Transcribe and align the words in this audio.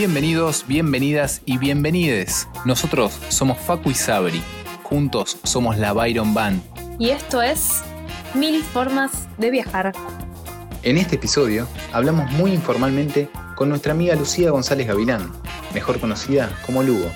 Bienvenidos, 0.00 0.64
bienvenidas 0.66 1.42
y 1.44 1.58
bienvenides. 1.58 2.48
Nosotros 2.64 3.20
somos 3.28 3.58
Facu 3.58 3.90
y 3.90 3.94
Sabri. 3.94 4.42
Juntos 4.82 5.36
somos 5.42 5.76
la 5.76 5.92
Byron 5.92 6.32
Band. 6.32 6.62
Y 6.98 7.10
esto 7.10 7.42
es 7.42 7.82
Mil 8.32 8.62
Formas 8.62 9.28
de 9.36 9.50
Viajar. 9.50 9.92
En 10.84 10.96
este 10.96 11.16
episodio 11.16 11.68
hablamos 11.92 12.32
muy 12.32 12.54
informalmente 12.54 13.28
con 13.56 13.68
nuestra 13.68 13.92
amiga 13.92 14.14
Lucía 14.14 14.50
González 14.50 14.86
Gavilán, 14.86 15.30
mejor 15.74 16.00
conocida 16.00 16.50
como 16.64 16.82
Lugo, 16.82 17.10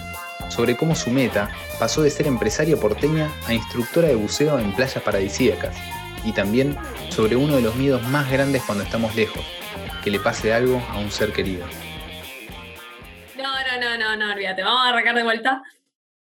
sobre 0.51 0.77
cómo 0.77 0.95
su 0.95 1.09
meta 1.09 1.49
pasó 1.79 2.03
de 2.03 2.11
ser 2.11 2.27
empresaria 2.27 2.77
porteña 2.77 3.33
a 3.47 3.55
instructora 3.55 4.09
de 4.09 4.17
buceo 4.17 4.59
en 4.59 4.75
playas 4.75 5.03
paradisíacas, 5.03 5.75
y 6.23 6.33
también 6.33 6.77
sobre 7.09 7.35
uno 7.37 7.57
de 7.57 7.63
los 7.63 7.77
miedos 7.77 8.07
más 8.09 8.31
grandes 8.31 8.63
cuando 8.65 8.85
estamos 8.85 9.15
lejos, 9.15 9.43
que 10.03 10.11
le 10.11 10.21
pase 10.21 10.53
algo 10.53 10.83
a 10.91 10.99
un 10.99 11.11
ser 11.11 11.33
querido. 11.33 11.65
No, 13.75 13.81
no, 13.81 13.99
no, 13.99 14.17
no, 14.17 14.33
olvídate, 14.33 14.63
vamos 14.63 14.87
a 14.87 14.89
arrancar 14.91 15.17
de 15.17 15.25
vuelta. 15.25 15.63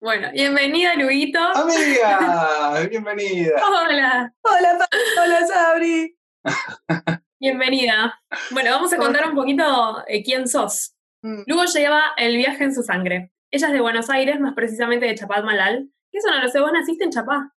Bueno, 0.01 0.31
bienvenida, 0.33 0.95
Luguito. 0.95 1.41
Amiga, 1.41 2.87
bienvenida. 2.91 3.61
Hola, 3.67 4.33
Hola, 4.43 4.89
hola 5.21 5.47
Sabri. 5.49 6.17
bienvenida. 7.41 8.23
Bueno, 8.53 8.71
vamos 8.71 8.93
a 8.93 8.99
contar 8.99 9.29
un 9.29 9.35
poquito 9.35 10.05
eh, 10.07 10.23
quién 10.23 10.47
sos. 10.47 10.95
Mm. 11.23 11.43
Lugo 11.47 11.65
lleva 11.65 12.13
el 12.17 12.37
viaje 12.37 12.63
en 12.63 12.73
su 12.73 12.85
sangre. 12.85 13.33
Ella 13.51 13.67
es 13.67 13.73
de 13.73 13.81
Buenos 13.81 14.11
Aires, 14.11 14.39
más 14.39 14.55
precisamente 14.55 15.07
de 15.07 15.17
Chapadmalal. 15.17 15.91
¿Qué 16.13 16.19
eso 16.19 16.31
no 16.31 16.41
lo 16.41 16.49
sé? 16.49 16.61
¿Vos 16.61 16.73
naciste 16.73 17.03
en 17.03 17.11
Chapá? 17.11 17.53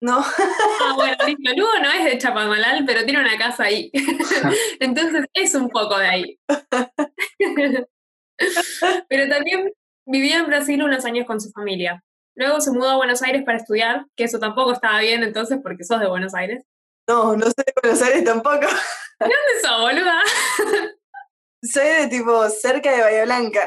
No, 0.00 0.18
Ah, 0.82 0.92
bueno, 0.94 1.16
listo. 1.26 1.52
Lugo 1.56 1.72
no 1.82 1.90
es 1.90 2.04
de 2.04 2.18
Chapadmalal, 2.18 2.84
pero 2.86 3.04
tiene 3.04 3.22
una 3.22 3.36
casa 3.36 3.64
ahí. 3.64 3.90
Entonces 4.78 5.24
es 5.32 5.52
un 5.56 5.68
poco 5.68 5.98
de 5.98 6.06
ahí. 6.06 6.38
pero 9.08 9.28
también 9.28 9.72
vivió 10.06 10.36
en 10.36 10.46
Brasil 10.46 10.82
unos 10.82 11.04
años 11.04 11.26
con 11.26 11.40
su 11.40 11.50
familia. 11.50 12.02
Luego 12.34 12.60
se 12.60 12.70
mudó 12.70 12.90
a 12.90 12.96
Buenos 12.96 13.22
Aires 13.22 13.42
para 13.44 13.58
estudiar, 13.58 14.06
que 14.14 14.24
eso 14.24 14.38
tampoco 14.38 14.72
estaba 14.72 15.00
bien 15.00 15.22
entonces 15.22 15.58
porque 15.62 15.84
sos 15.84 16.00
de 16.00 16.08
Buenos 16.08 16.34
Aires. 16.34 16.64
no, 17.08 17.36
no 17.36 17.46
soy 17.46 17.64
de 17.64 17.72
Buenos 17.82 18.02
Aires 18.02 18.24
tampoco. 18.24 18.66
¿Dónde 19.20 19.60
sos, 19.62 19.80
boluda? 19.80 20.20
Soy 21.62 21.86
de 21.86 22.08
tipo 22.08 22.48
cerca 22.50 22.92
de 22.92 23.02
Bahía 23.02 23.24
Blanca. 23.24 23.66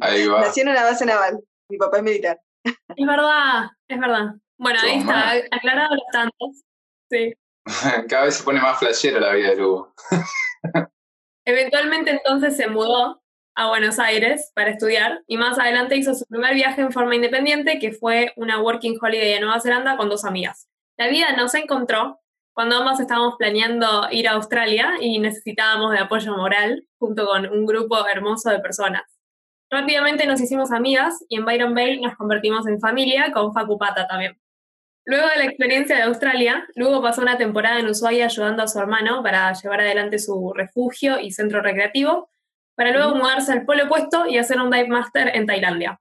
Ahí 0.00 0.26
va. 0.26 0.40
Nací 0.40 0.60
en 0.60 0.70
una 0.70 0.82
base 0.82 1.04
naval. 1.04 1.38
Mi 1.68 1.76
papá 1.76 1.98
es 1.98 2.02
militar. 2.02 2.40
Es 2.64 3.06
verdad, 3.06 3.70
es 3.88 4.00
verdad. 4.00 4.34
Bueno, 4.58 4.80
ahí 4.82 4.98
está, 4.98 5.32
aclarado 5.50 5.94
los 5.94 6.06
tantos. 6.10 6.62
Sí. 7.10 7.34
Cada 8.08 8.24
vez 8.24 8.36
se 8.36 8.44
pone 8.44 8.60
más 8.60 8.78
flashera 8.78 9.20
la 9.20 9.34
vida 9.34 9.50
de 9.50 9.56
Lugo. 9.56 9.94
Eventualmente 11.44 12.10
entonces 12.10 12.56
se 12.56 12.68
mudó 12.68 13.22
a 13.54 13.68
Buenos 13.68 13.98
Aires 13.98 14.50
para 14.54 14.70
estudiar 14.70 15.22
y 15.26 15.36
más 15.36 15.58
adelante 15.58 15.96
hizo 15.96 16.14
su 16.14 16.26
primer 16.26 16.54
viaje 16.54 16.80
en 16.80 16.92
forma 16.92 17.14
independiente, 17.14 17.78
que 17.78 17.92
fue 17.92 18.32
una 18.36 18.60
working 18.60 18.98
holiday 19.00 19.34
a 19.34 19.40
Nueva 19.40 19.60
Zelanda 19.60 19.96
con 19.96 20.08
dos 20.08 20.24
amigas. 20.24 20.68
La 20.96 21.08
vida 21.08 21.34
nos 21.36 21.54
encontró 21.54 22.20
cuando 22.52 22.76
ambas 22.76 23.00
estábamos 23.00 23.34
planeando 23.36 24.08
ir 24.10 24.28
a 24.28 24.32
Australia 24.32 24.94
y 25.00 25.18
necesitábamos 25.18 25.92
de 25.92 25.98
apoyo 25.98 26.36
moral 26.36 26.86
junto 26.98 27.26
con 27.26 27.46
un 27.46 27.66
grupo 27.66 28.06
hermoso 28.06 28.50
de 28.50 28.60
personas. 28.60 29.02
Rápidamente 29.70 30.26
nos 30.26 30.40
hicimos 30.40 30.70
amigas 30.70 31.24
y 31.28 31.36
en 31.36 31.44
Byron 31.44 31.74
Bay 31.74 32.00
nos 32.00 32.16
convertimos 32.16 32.66
en 32.66 32.80
familia 32.80 33.32
con 33.32 33.52
Facu 33.52 33.76
Pata 33.78 34.06
también. 34.06 34.38
Luego 35.04 35.28
de 35.28 35.36
la 35.36 35.44
experiencia 35.44 35.96
de 35.96 36.02
Australia, 36.02 36.66
Lugo 36.76 37.02
pasó 37.02 37.22
una 37.22 37.36
temporada 37.36 37.78
en 37.78 37.88
Ushuaia 37.88 38.26
ayudando 38.26 38.62
a 38.62 38.68
su 38.68 38.78
hermano 38.78 39.22
para 39.22 39.52
llevar 39.52 39.80
adelante 39.80 40.18
su 40.18 40.52
refugio 40.54 41.20
y 41.20 41.32
centro 41.32 41.60
recreativo, 41.60 42.30
para 42.76 42.92
luego 42.92 43.14
mudarse 43.14 43.52
al 43.52 43.64
polo 43.64 43.84
opuesto 43.84 44.26
y 44.26 44.38
hacer 44.38 44.60
un 44.60 44.70
dive 44.70 44.88
master 44.88 45.30
en 45.34 45.46
Tailandia. 45.46 46.00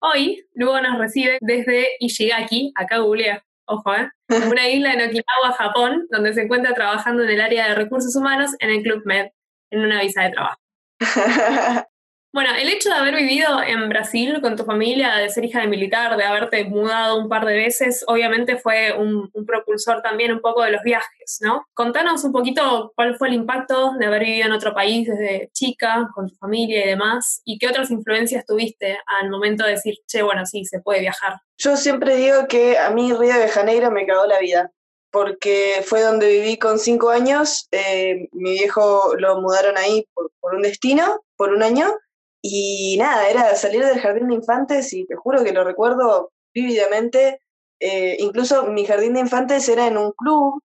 Hoy, 0.00 0.44
Lugo 0.54 0.80
nos 0.80 0.98
recibe 0.98 1.38
desde 1.40 1.88
Ishigaki, 2.00 2.72
acá 2.74 2.98
googleé, 2.98 3.42
ojo, 3.66 3.94
¿eh? 3.94 4.10
una 4.50 4.68
isla 4.68 4.94
en 4.94 5.02
Okinawa, 5.02 5.56
Japón, 5.56 6.06
donde 6.10 6.34
se 6.34 6.42
encuentra 6.42 6.74
trabajando 6.74 7.22
en 7.22 7.30
el 7.30 7.40
área 7.40 7.68
de 7.68 7.74
recursos 7.74 8.14
humanos 8.16 8.50
en 8.58 8.70
el 8.70 8.82
Club 8.82 9.02
Med, 9.04 9.28
en 9.70 9.80
una 9.80 10.00
visa 10.00 10.22
de 10.22 10.30
trabajo. 10.30 10.60
Bueno, 12.34 12.48
el 12.58 12.70
hecho 12.70 12.88
de 12.88 12.94
haber 12.94 13.14
vivido 13.14 13.62
en 13.62 13.90
Brasil 13.90 14.40
con 14.40 14.56
tu 14.56 14.64
familia, 14.64 15.16
de 15.16 15.28
ser 15.28 15.44
hija 15.44 15.60
de 15.60 15.66
militar, 15.66 16.16
de 16.16 16.24
haberte 16.24 16.64
mudado 16.64 17.18
un 17.18 17.28
par 17.28 17.44
de 17.44 17.54
veces, 17.54 18.04
obviamente 18.06 18.56
fue 18.56 18.96
un, 18.96 19.28
un 19.34 19.44
propulsor 19.44 20.00
también 20.00 20.32
un 20.32 20.40
poco 20.40 20.62
de 20.62 20.70
los 20.70 20.82
viajes, 20.82 21.40
¿no? 21.42 21.66
Contanos 21.74 22.24
un 22.24 22.32
poquito 22.32 22.90
cuál 22.96 23.16
fue 23.18 23.28
el 23.28 23.34
impacto 23.34 23.92
de 23.98 24.06
haber 24.06 24.24
vivido 24.24 24.46
en 24.46 24.52
otro 24.52 24.72
país 24.72 25.06
desde 25.06 25.50
chica, 25.52 26.08
con 26.14 26.30
tu 26.30 26.34
familia 26.36 26.86
y 26.86 26.88
demás, 26.88 27.42
y 27.44 27.58
qué 27.58 27.68
otras 27.68 27.90
influencias 27.90 28.46
tuviste 28.46 28.98
al 29.20 29.28
momento 29.28 29.64
de 29.64 29.72
decir, 29.72 29.96
che, 30.06 30.22
bueno, 30.22 30.46
sí, 30.46 30.64
se 30.64 30.80
puede 30.80 31.00
viajar. 31.00 31.34
Yo 31.58 31.76
siempre 31.76 32.16
digo 32.16 32.48
que 32.48 32.78
a 32.78 32.88
mí 32.88 33.12
Río 33.12 33.34
de 33.34 33.48
Janeiro 33.48 33.90
me 33.90 34.06
cagó 34.06 34.24
la 34.24 34.38
vida, 34.38 34.72
porque 35.10 35.82
fue 35.84 36.00
donde 36.00 36.28
viví 36.28 36.56
con 36.56 36.78
cinco 36.78 37.10
años. 37.10 37.68
eh, 37.72 38.30
mi 38.32 38.52
viejo 38.52 39.12
lo 39.18 39.38
mudaron 39.42 39.76
ahí 39.76 40.06
por, 40.14 40.30
por 40.40 40.54
un 40.54 40.62
destino, 40.62 41.20
por 41.36 41.52
un 41.52 41.62
año, 41.62 41.94
y 42.42 42.96
nada, 42.98 43.28
era 43.28 43.54
salir 43.56 43.84
del 43.84 44.00
jardín 44.00 44.28
de 44.28 44.34
infantes 44.34 44.92
y 44.92 45.06
te 45.06 45.14
juro 45.16 45.44
que 45.44 45.52
lo 45.52 45.64
recuerdo 45.64 46.32
vívidamente. 46.54 47.40
eh, 47.80 48.16
incluso 48.20 48.64
mi 48.64 48.84
jardín 48.84 49.14
de 49.14 49.20
infantes 49.20 49.68
era 49.68 49.86
en 49.86 49.96
un 49.98 50.12
club, 50.12 50.62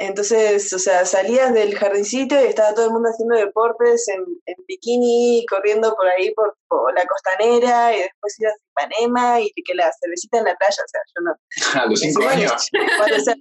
entonces, 0.00 0.72
o 0.72 0.78
sea, 0.78 1.04
salías 1.04 1.52
del 1.52 1.76
jardincito 1.76 2.40
y 2.40 2.44
estaba 2.46 2.72
todo 2.72 2.86
el 2.86 2.92
mundo 2.92 3.08
haciendo 3.08 3.34
deportes 3.34 4.06
en, 4.08 4.20
en 4.46 4.54
bikini, 4.68 5.44
corriendo 5.50 5.92
por 5.96 6.06
ahí 6.06 6.32
por, 6.34 6.56
por 6.68 6.94
la 6.94 7.04
costanera, 7.04 7.92
y 7.96 8.02
después 8.02 8.38
ibas 8.38 8.52
a 8.54 8.84
Ipanema 8.84 9.40
y 9.40 9.50
que 9.64 9.74
la 9.74 9.90
cervecita 10.00 10.38
en 10.38 10.44
la 10.44 10.54
playa, 10.54 10.82
o 10.84 10.88
sea, 10.88 11.00
yo 11.16 11.24
no. 11.24 11.36
A 11.82 11.86
los 11.86 11.98
cinco 11.98 12.28
años. 12.28 12.68
Bueno, 12.72 13.16
o 13.16 13.20
sea, 13.20 13.34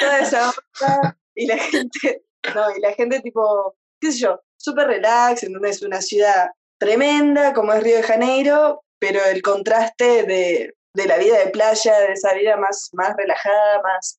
toda 0.00 0.18
esa 0.20 0.50
onda 0.50 1.18
y 1.34 1.46
la 1.46 1.56
gente, 1.56 2.22
no, 2.54 2.76
y 2.76 2.80
la 2.80 2.92
gente 2.92 3.20
tipo, 3.20 3.74
qué 3.98 4.12
sé 4.12 4.18
yo, 4.18 4.40
súper 4.58 4.88
relax, 4.88 5.42
¿entendés? 5.44 5.80
Una 5.82 6.02
ciudad 6.02 6.48
tremenda 6.78 7.52
como 7.52 7.72
es 7.72 7.82
Río 7.82 7.96
de 7.96 8.02
Janeiro, 8.02 8.82
pero 8.98 9.24
el 9.24 9.42
contraste 9.42 10.22
de, 10.24 10.74
de 10.94 11.06
la 11.06 11.18
vida 11.18 11.38
de 11.38 11.50
playa, 11.50 11.98
de 12.00 12.12
esa 12.12 12.34
vida 12.34 12.56
más, 12.56 12.90
más 12.92 13.14
relajada, 13.16 13.82
más, 13.82 14.18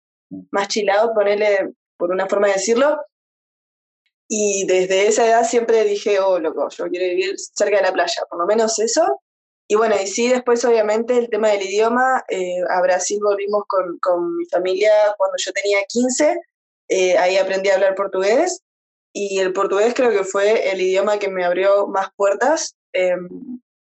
más 0.51 0.67
ponele 1.13 1.73
por 1.97 2.11
una 2.11 2.27
forma 2.27 2.47
de 2.47 2.53
decirlo. 2.53 2.99
Y 4.27 4.65
desde 4.67 5.07
esa 5.07 5.25
edad 5.25 5.43
siempre 5.43 5.83
dije, 5.83 6.19
oh, 6.19 6.39
loco, 6.39 6.69
yo 6.69 6.87
quiero 6.87 7.05
vivir 7.05 7.35
cerca 7.37 7.77
de 7.77 7.83
la 7.83 7.93
playa, 7.93 8.23
por 8.29 8.39
lo 8.39 8.45
menos 8.45 8.77
eso. 8.79 9.21
Y 9.67 9.75
bueno, 9.75 9.95
y 10.01 10.07
sí, 10.07 10.29
después 10.29 10.63
obviamente 10.65 11.17
el 11.17 11.29
tema 11.29 11.49
del 11.49 11.63
idioma, 11.63 12.23
eh, 12.29 12.61
a 12.69 12.81
Brasil 12.81 13.19
volvimos 13.21 13.63
con, 13.67 13.97
con 13.99 14.37
mi 14.37 14.45
familia 14.45 14.91
cuando 15.17 15.35
yo 15.37 15.51
tenía 15.51 15.79
15, 15.87 16.39
eh, 16.89 17.17
ahí 17.17 17.37
aprendí 17.37 17.69
a 17.69 17.75
hablar 17.75 17.95
portugués 17.95 18.63
y 19.13 19.39
el 19.39 19.53
portugués 19.53 19.93
creo 19.95 20.11
que 20.11 20.23
fue 20.23 20.71
el 20.71 20.81
idioma 20.81 21.19
que 21.19 21.29
me 21.29 21.43
abrió 21.45 21.87
más 21.87 22.09
puertas. 22.15 22.75
Eh, 22.93 23.15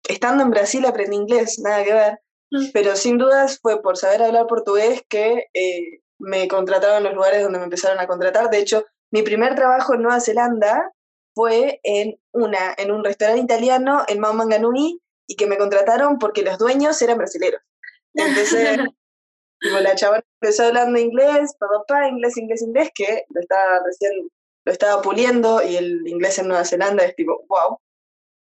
estando 0.07 0.43
en 0.43 0.49
Brasil 0.49 0.85
aprendí 0.85 1.15
inglés, 1.15 1.59
nada 1.59 1.83
que 1.83 1.93
ver, 1.93 2.19
Mm. 2.51 2.71
pero 2.73 2.95
sin 2.95 3.17
dudas 3.17 3.59
fue 3.61 3.81
por 3.81 3.97
saber 3.97 4.23
hablar 4.23 4.47
portugués 4.47 5.03
que 5.07 5.45
eh, 5.53 6.01
me 6.17 6.47
contrataron 6.47 6.97
en 6.97 7.03
los 7.03 7.13
lugares 7.13 7.43
donde 7.43 7.59
me 7.59 7.65
empezaron 7.65 7.99
a 7.99 8.07
contratar. 8.07 8.49
De 8.49 8.59
hecho, 8.59 8.85
mi 9.11 9.21
primer 9.21 9.55
trabajo 9.55 9.93
en 9.93 10.01
Nueva 10.01 10.19
Zelanda 10.19 10.91
fue 11.35 11.79
en, 11.83 12.19
una, 12.33 12.73
en 12.77 12.91
un 12.91 13.03
restaurante 13.03 13.43
italiano 13.43 14.03
en 14.07 14.19
Mount 14.19 14.35
Manganui 14.35 15.01
y 15.27 15.35
que 15.35 15.47
me 15.47 15.57
contrataron 15.57 16.17
porque 16.17 16.41
los 16.41 16.57
dueños 16.57 17.01
eran 17.01 17.19
brasileños. 17.19 17.61
Entonces, 18.15 18.79
tipo, 19.61 19.79
la 19.79 19.95
chavana 19.95 20.23
empezó 20.41 20.63
hablando 20.65 20.99
inglés, 20.99 21.55
papá, 21.59 21.83
papá, 21.87 22.07
inglés, 22.07 22.35
inglés, 22.37 22.61
inglés, 22.63 22.89
que 22.95 23.25
lo 23.29 23.41
estaba 23.41 23.79
recién, 23.85 24.27
lo 24.69 24.73
estaba 24.73 25.01
puliendo 25.01 25.63
y 25.63 25.77
el 25.77 26.07
inglés 26.07 26.37
en 26.37 26.47
Nueva 26.47 26.63
Zelanda 26.63 27.03
es 27.03 27.15
tipo, 27.15 27.43
wow, 27.47 27.79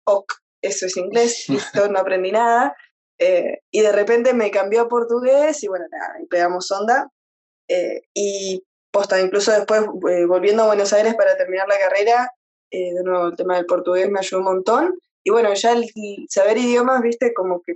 ok, 0.07 0.33
eso 0.61 0.85
es 0.85 0.95
inglés, 0.95 1.49
listo, 1.49 1.89
no 1.89 1.99
aprendí 1.99 2.31
nada. 2.31 2.77
Eh, 3.19 3.59
y 3.69 3.81
de 3.81 3.91
repente 3.91 4.33
me 4.33 4.49
cambió 4.49 4.83
a 4.83 4.87
portugués 4.87 5.61
y 5.63 5.67
bueno, 5.67 5.85
nada, 5.91 6.21
y 6.21 6.25
pegamos 6.27 6.71
onda. 6.71 7.11
Eh, 7.67 8.03
y 8.13 8.63
posta, 8.89 9.19
incluso 9.19 9.51
después 9.51 9.81
eh, 9.81 10.25
volviendo 10.25 10.63
a 10.63 10.67
Buenos 10.67 10.93
Aires 10.93 11.13
para 11.15 11.35
terminar 11.35 11.67
la 11.67 11.77
carrera, 11.77 12.31
eh, 12.71 12.93
de 12.93 13.03
nuevo 13.03 13.27
el 13.27 13.35
tema 13.35 13.57
del 13.57 13.65
portugués 13.65 14.09
me 14.09 14.19
ayudó 14.19 14.39
un 14.39 14.45
montón. 14.45 14.99
Y 15.25 15.29
bueno, 15.29 15.53
ya 15.53 15.73
el, 15.73 15.85
saber 16.29 16.57
idiomas, 16.57 17.01
viste, 17.01 17.33
como 17.33 17.61
que 17.63 17.73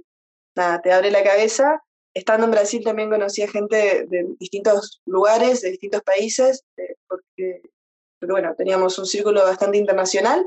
nada, 0.55 0.81
te 0.81 0.93
abre 0.93 1.11
la 1.11 1.21
cabeza. 1.21 1.83
Estando 2.13 2.45
en 2.45 2.51
Brasil 2.51 2.81
también 2.81 3.09
conocí 3.09 3.41
a 3.41 3.49
gente 3.49 3.75
de, 3.75 4.05
de 4.07 4.25
distintos 4.39 5.01
lugares, 5.05 5.61
de 5.61 5.71
distintos 5.71 6.01
países, 6.03 6.63
eh, 6.77 6.95
porque, 7.09 7.61
porque 8.19 8.31
bueno, 8.31 8.53
teníamos 8.55 8.97
un 8.99 9.05
círculo 9.05 9.43
bastante 9.43 9.77
internacional. 9.77 10.45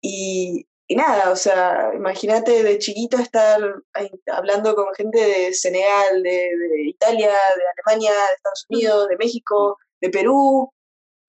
Y, 0.00 0.66
y 0.88 0.94
nada, 0.94 1.30
o 1.30 1.36
sea, 1.36 1.90
imagínate 1.94 2.62
de 2.62 2.78
chiquito 2.78 3.16
estar 3.18 3.60
hablando 4.32 4.74
con 4.74 4.94
gente 4.94 5.18
de 5.18 5.52
Senegal, 5.52 6.22
de, 6.22 6.30
de 6.30 6.82
Italia, 6.84 7.28
de 7.28 7.62
Alemania, 7.76 8.12
de 8.12 8.34
Estados 8.36 8.66
Unidos, 8.68 9.08
de 9.08 9.16
México, 9.16 9.78
de 10.00 10.10
Perú. 10.10 10.70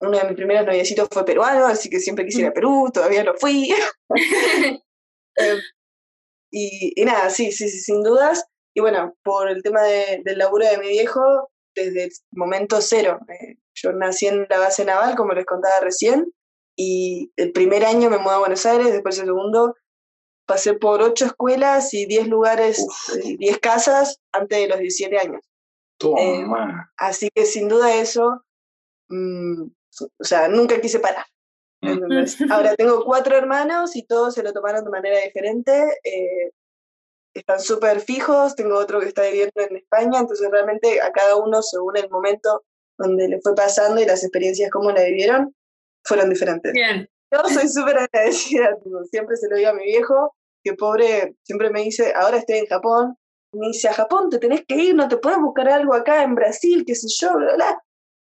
Uno 0.00 0.16
de 0.16 0.24
mis 0.24 0.36
primeros 0.36 0.64
noviecitos 0.64 1.08
fue 1.10 1.24
peruano, 1.24 1.66
así 1.66 1.90
que 1.90 1.98
siempre 1.98 2.24
quise 2.24 2.42
ir 2.42 2.46
a 2.46 2.52
Perú, 2.52 2.90
todavía 2.92 3.24
no 3.24 3.34
fui. 3.34 3.74
Eh, 5.40 5.56
y, 6.50 7.00
y, 7.00 7.04
nada, 7.04 7.30
sí, 7.30 7.52
sí, 7.52 7.68
sí, 7.68 7.78
sin 7.78 8.02
dudas. 8.02 8.44
Y 8.74 8.80
bueno, 8.80 9.14
por 9.22 9.48
el 9.48 9.62
tema 9.62 9.82
de, 9.82 10.20
del 10.24 10.38
laburo 10.38 10.66
de 10.66 10.78
mi 10.78 10.88
viejo, 10.88 11.48
desde 11.76 12.04
el 12.04 12.10
momento 12.32 12.80
cero. 12.80 13.20
Eh, 13.28 13.56
yo 13.82 13.92
nací 13.92 14.26
en 14.26 14.46
la 14.48 14.58
base 14.58 14.84
naval, 14.84 15.16
como 15.16 15.32
les 15.32 15.46
contaba 15.46 15.80
recién, 15.80 16.32
y 16.76 17.32
el 17.36 17.52
primer 17.52 17.84
año 17.84 18.10
me 18.10 18.18
mudé 18.18 18.34
a 18.34 18.38
Buenos 18.38 18.64
Aires, 18.66 18.92
después 18.92 19.18
el 19.18 19.26
segundo 19.26 19.74
pasé 20.46 20.74
por 20.74 21.02
ocho 21.02 21.26
escuelas 21.26 21.92
y 21.92 22.06
diez 22.06 22.26
lugares, 22.26 22.86
y 23.22 23.36
diez 23.36 23.58
casas 23.58 24.20
antes 24.32 24.58
de 24.58 24.68
los 24.68 24.78
17 24.78 25.18
años. 25.18 25.42
Eh, 26.00 26.44
así 26.96 27.28
que 27.34 27.44
sin 27.44 27.68
duda 27.68 27.94
eso, 27.94 28.44
mm, 29.08 29.62
o 29.62 30.24
sea, 30.24 30.48
nunca 30.48 30.80
quise 30.80 31.00
parar. 31.00 31.26
Mm. 31.82 32.24
Ahora 32.52 32.74
tengo 32.76 33.04
cuatro 33.04 33.36
hermanos 33.36 33.96
y 33.96 34.06
todos 34.06 34.34
se 34.34 34.42
lo 34.42 34.52
tomaron 34.52 34.84
de 34.84 34.90
manera 34.90 35.18
diferente. 35.20 35.72
Eh, 36.04 36.52
están 37.34 37.60
súper 37.60 38.00
fijos, 38.00 38.54
tengo 38.54 38.78
otro 38.78 39.00
que 39.00 39.08
está 39.08 39.22
viviendo 39.22 39.60
en 39.60 39.76
España, 39.76 40.20
entonces 40.20 40.50
realmente 40.50 41.00
a 41.00 41.12
cada 41.12 41.36
uno, 41.36 41.62
según 41.62 41.96
el 41.96 42.08
momento 42.10 42.64
donde 42.98 43.28
le 43.28 43.40
fue 43.40 43.54
pasando 43.54 44.00
y 44.00 44.04
las 44.04 44.22
experiencias 44.22 44.70
como 44.70 44.90
la 44.90 45.04
vivieron, 45.04 45.54
fueron 46.04 46.30
diferentes. 46.30 46.72
Bien. 46.72 47.08
Yo 47.30 47.40
soy 47.48 47.68
súper 47.68 47.98
agradecida, 47.98 48.76
siempre 49.10 49.36
se 49.36 49.48
lo 49.48 49.56
digo 49.56 49.70
a 49.70 49.74
mi 49.74 49.84
viejo, 49.84 50.34
que 50.64 50.74
pobre, 50.74 51.36
siempre 51.42 51.70
me 51.70 51.82
dice, 51.82 52.12
ahora 52.16 52.38
estoy 52.38 52.58
en 52.58 52.66
Japón, 52.66 53.16
me 53.52 53.68
dice, 53.68 53.88
a 53.88 53.94
Japón 53.94 54.30
te 54.30 54.38
tenés 54.38 54.64
que 54.66 54.76
ir, 54.76 54.94
no 54.94 55.08
te 55.08 55.18
puedes 55.18 55.38
buscar 55.38 55.68
algo 55.68 55.94
acá 55.94 56.22
en 56.22 56.34
Brasil, 56.34 56.84
qué 56.86 56.94
sé 56.94 57.06
yo, 57.20 57.36
bla, 57.36 57.54
bla. 57.54 57.82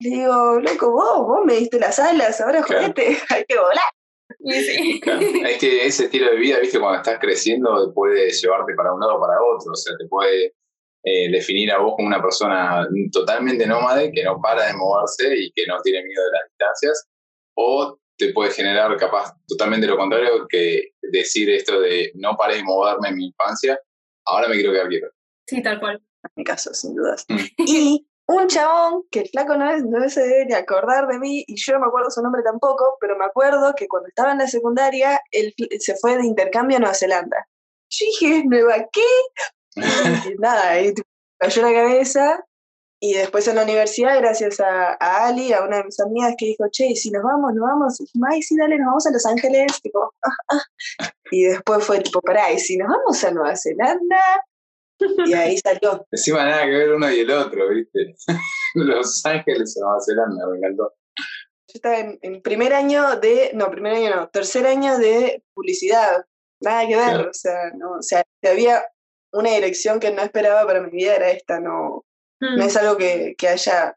Le 0.00 0.10
digo, 0.10 0.60
loco, 0.60 0.90
vos, 0.90 1.26
vos 1.26 1.44
me 1.44 1.54
diste 1.54 1.78
las 1.78 1.98
alas, 1.98 2.40
ahora 2.40 2.62
jodete, 2.62 3.16
hay 3.30 3.44
que 3.46 3.56
volar. 3.56 3.90
Es 4.40 5.58
que 5.58 5.86
ese 5.86 6.04
estilo 6.04 6.30
de 6.30 6.36
vida, 6.36 6.58
viste, 6.58 6.78
cuando 6.78 6.98
estás 6.98 7.18
creciendo 7.20 7.92
puede 7.94 8.30
llevarte 8.30 8.74
para 8.74 8.92
un 8.92 9.00
lado 9.00 9.16
o 9.16 9.20
para 9.20 9.40
otro, 9.42 9.72
o 9.72 9.76
sea, 9.76 9.94
te 9.98 10.06
puede 10.06 10.52
eh, 11.08 11.30
definir 11.30 11.70
a 11.70 11.78
vos 11.78 11.94
como 11.94 12.08
una 12.08 12.20
persona 12.20 12.84
totalmente 13.12 13.64
nómade, 13.64 14.10
que 14.10 14.24
no 14.24 14.40
para 14.40 14.66
de 14.66 14.74
moverse 14.74 15.36
y 15.36 15.52
que 15.52 15.64
no 15.68 15.80
tiene 15.80 16.02
miedo 16.02 16.24
de 16.24 16.30
las 16.32 16.48
distancias, 16.48 17.08
o 17.54 17.96
te 18.18 18.32
puede 18.32 18.50
generar 18.50 18.96
capaz 18.96 19.32
totalmente 19.46 19.86
lo 19.86 19.96
contrario 19.96 20.48
que 20.48 20.94
decir 21.02 21.48
esto 21.50 21.80
de 21.80 22.10
no 22.16 22.36
paré 22.36 22.56
de 22.56 22.64
moverme 22.64 23.10
en 23.10 23.16
mi 23.18 23.26
infancia, 23.26 23.78
ahora 24.24 24.48
me 24.48 24.56
quiero 24.56 24.72
quedar 24.72 24.88
quieto. 24.88 25.06
Sí, 25.46 25.62
tal 25.62 25.78
cual. 25.78 26.02
En 26.24 26.30
mi 26.34 26.42
caso, 26.42 26.74
sin 26.74 26.96
dudas. 26.96 27.24
Mm. 27.28 27.36
Y 27.68 28.08
un 28.26 28.48
chabón 28.48 29.04
que 29.08 29.20
el 29.20 29.28
flaco 29.28 29.56
no, 29.56 29.78
no 29.78 30.08
se 30.08 30.22
debe 30.22 30.46
ni 30.46 30.54
acordar 30.54 31.06
de 31.06 31.20
mí, 31.20 31.44
y 31.46 31.54
yo 31.54 31.74
no 31.74 31.80
me 31.82 31.86
acuerdo 31.86 32.10
su 32.10 32.20
nombre 32.20 32.42
tampoco, 32.42 32.96
pero 33.00 33.16
me 33.16 33.26
acuerdo 33.26 33.74
que 33.76 33.86
cuando 33.86 34.08
estaba 34.08 34.32
en 34.32 34.38
la 34.38 34.48
secundaria, 34.48 35.20
él 35.30 35.54
se 35.78 35.94
fue 35.94 36.16
de 36.16 36.26
intercambio 36.26 36.78
a 36.78 36.80
Nueva 36.80 36.96
Zelanda. 36.96 37.46
Yo 37.90 38.06
dije, 38.06 38.42
¿Nueva 38.44 38.88
qué? 38.92 39.06
Y 39.76 40.34
nada, 40.38 40.70
ahí 40.70 40.92
cayó 41.38 41.62
la 41.62 41.72
cabeza, 41.72 42.44
y 42.98 43.12
después 43.12 43.46
en 43.46 43.56
la 43.56 43.64
universidad, 43.64 44.18
gracias 44.18 44.58
a, 44.58 44.94
Ali, 45.26 45.52
a 45.52 45.62
una 45.62 45.78
de 45.78 45.84
mis 45.84 46.00
amigas 46.00 46.34
que 46.38 46.46
dijo, 46.46 46.64
che, 46.70 46.94
si 46.96 47.10
nos 47.10 47.22
vamos, 47.22 47.52
nos 47.54 47.68
vamos, 47.68 48.00
y 48.00 48.04
dijimos, 48.04 48.28
ay, 48.32 48.42
sí, 48.42 48.56
dale, 48.56 48.78
nos 48.78 48.86
vamos 48.86 49.06
a 49.06 49.10
Los 49.10 49.26
Ángeles, 49.26 49.82
tipo, 49.82 50.12
ah, 50.24 50.62
ah". 51.00 51.10
y 51.30 51.44
después 51.44 51.84
fue 51.84 52.00
tipo, 52.00 52.20
pará, 52.22 52.50
y 52.52 52.58
si 52.58 52.78
nos 52.78 52.88
vamos 52.88 53.22
a 53.22 53.30
Nueva 53.32 53.54
Zelanda, 53.54 54.44
y 55.26 55.34
ahí 55.34 55.58
salió. 55.58 56.06
Encima 56.10 56.44
nada 56.44 56.64
que 56.64 56.70
ver 56.70 56.92
uno 56.94 57.10
y 57.10 57.20
el 57.20 57.30
otro, 57.30 57.68
¿viste? 57.68 58.14
Los 58.74 59.24
Ángeles 59.26 59.76
o 59.76 59.84
Nueva 59.84 59.98
Zelanda, 60.00 60.46
me 60.46 60.58
encantó. 60.58 60.94
Yo 61.68 61.74
estaba 61.74 61.98
en, 61.98 62.40
primer 62.40 62.72
año 62.72 63.16
de, 63.20 63.50
no, 63.52 63.70
primer 63.70 63.94
año 63.94 64.16
no, 64.16 64.28
tercer 64.28 64.66
año 64.66 64.96
de 64.98 65.42
publicidad. 65.52 66.24
Nada 66.62 66.86
que 66.88 66.96
ver, 66.96 67.28
o 67.28 67.34
sea, 67.34 67.70
no, 67.76 67.98
o 67.98 68.02
sea, 68.02 68.24
había 68.42 68.82
una 69.36 69.50
dirección 69.50 70.00
que 70.00 70.10
no 70.10 70.22
esperaba 70.22 70.66
para 70.66 70.80
mi 70.80 70.90
vida, 70.90 71.16
era 71.16 71.30
esta, 71.30 71.60
no, 71.60 72.04
no 72.40 72.64
es 72.64 72.74
mm. 72.74 72.78
algo 72.78 72.96
que, 72.96 73.34
que 73.38 73.48
haya 73.48 73.96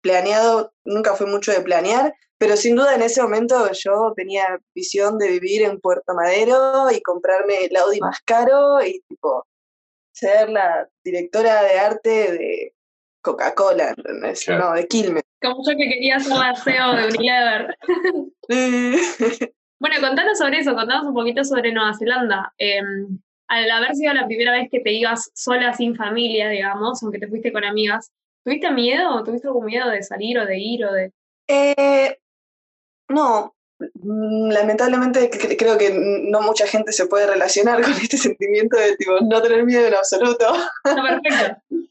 planeado, 0.00 0.72
nunca 0.84 1.14
fue 1.14 1.26
mucho 1.26 1.52
de 1.52 1.60
planear, 1.60 2.14
pero 2.38 2.56
sin 2.56 2.76
duda 2.76 2.94
en 2.94 3.02
ese 3.02 3.22
momento 3.22 3.70
yo 3.72 4.12
tenía 4.14 4.58
visión 4.74 5.18
de 5.18 5.28
vivir 5.28 5.62
en 5.62 5.80
Puerto 5.80 6.14
Madero 6.14 6.90
y 6.90 7.00
comprarme 7.00 7.64
el 7.64 7.76
Audi 7.76 7.98
más 8.00 8.20
caro 8.20 8.82
y 8.84 9.00
tipo 9.08 9.46
ser 10.12 10.50
la 10.50 10.88
directora 11.02 11.62
de 11.62 11.78
arte 11.78 12.32
de 12.32 12.74
Coca-Cola, 13.22 13.94
No, 14.58 14.72
de 14.72 14.86
Quilmes. 14.86 15.24
Como 15.42 15.56
yo 15.66 15.76
que 15.76 15.88
quería 15.88 16.18
ser 16.20 16.36
la 16.36 16.54
CEO 16.54 16.94
de 16.94 17.08
Unilever. 17.08 17.76
bueno, 19.80 19.96
contanos 20.00 20.38
sobre 20.38 20.58
eso, 20.60 20.74
contanos 20.74 21.06
un 21.06 21.14
poquito 21.14 21.42
sobre 21.44 21.72
Nueva 21.72 21.96
Zelanda. 21.98 22.52
Em, 22.56 23.18
al 23.48 23.70
haber 23.70 23.94
sido 23.94 24.12
la 24.14 24.26
primera 24.26 24.52
vez 24.52 24.68
que 24.70 24.80
te 24.80 24.92
ibas 24.92 25.30
sola 25.34 25.72
sin 25.72 25.96
familia, 25.96 26.48
digamos, 26.48 27.02
aunque 27.02 27.18
te 27.18 27.28
fuiste 27.28 27.52
con 27.52 27.64
amigas, 27.64 28.12
¿tuviste 28.44 28.70
miedo? 28.70 29.22
¿Tuviste 29.24 29.48
algún 29.48 29.66
miedo 29.66 29.88
de 29.90 30.02
salir 30.02 30.38
o 30.38 30.46
de 30.46 30.58
ir 30.58 30.84
o 30.84 30.92
de...? 30.92 31.12
Eh, 31.48 32.18
no, 33.08 33.56
Mm, 33.78 34.48
lamentablemente 34.52 35.28
creo 35.58 35.76
que 35.76 35.90
no 35.92 36.40
mucha 36.40 36.66
gente 36.66 36.92
se 36.92 37.06
puede 37.06 37.26
relacionar 37.26 37.82
con 37.82 37.92
este 37.92 38.16
sentimiento 38.16 38.76
de 38.76 38.96
tipo, 38.96 39.20
no 39.20 39.42
tener 39.42 39.64
miedo 39.64 39.86
en 39.86 39.94
absoluto. 39.94 40.46
perfecto. 40.82 41.62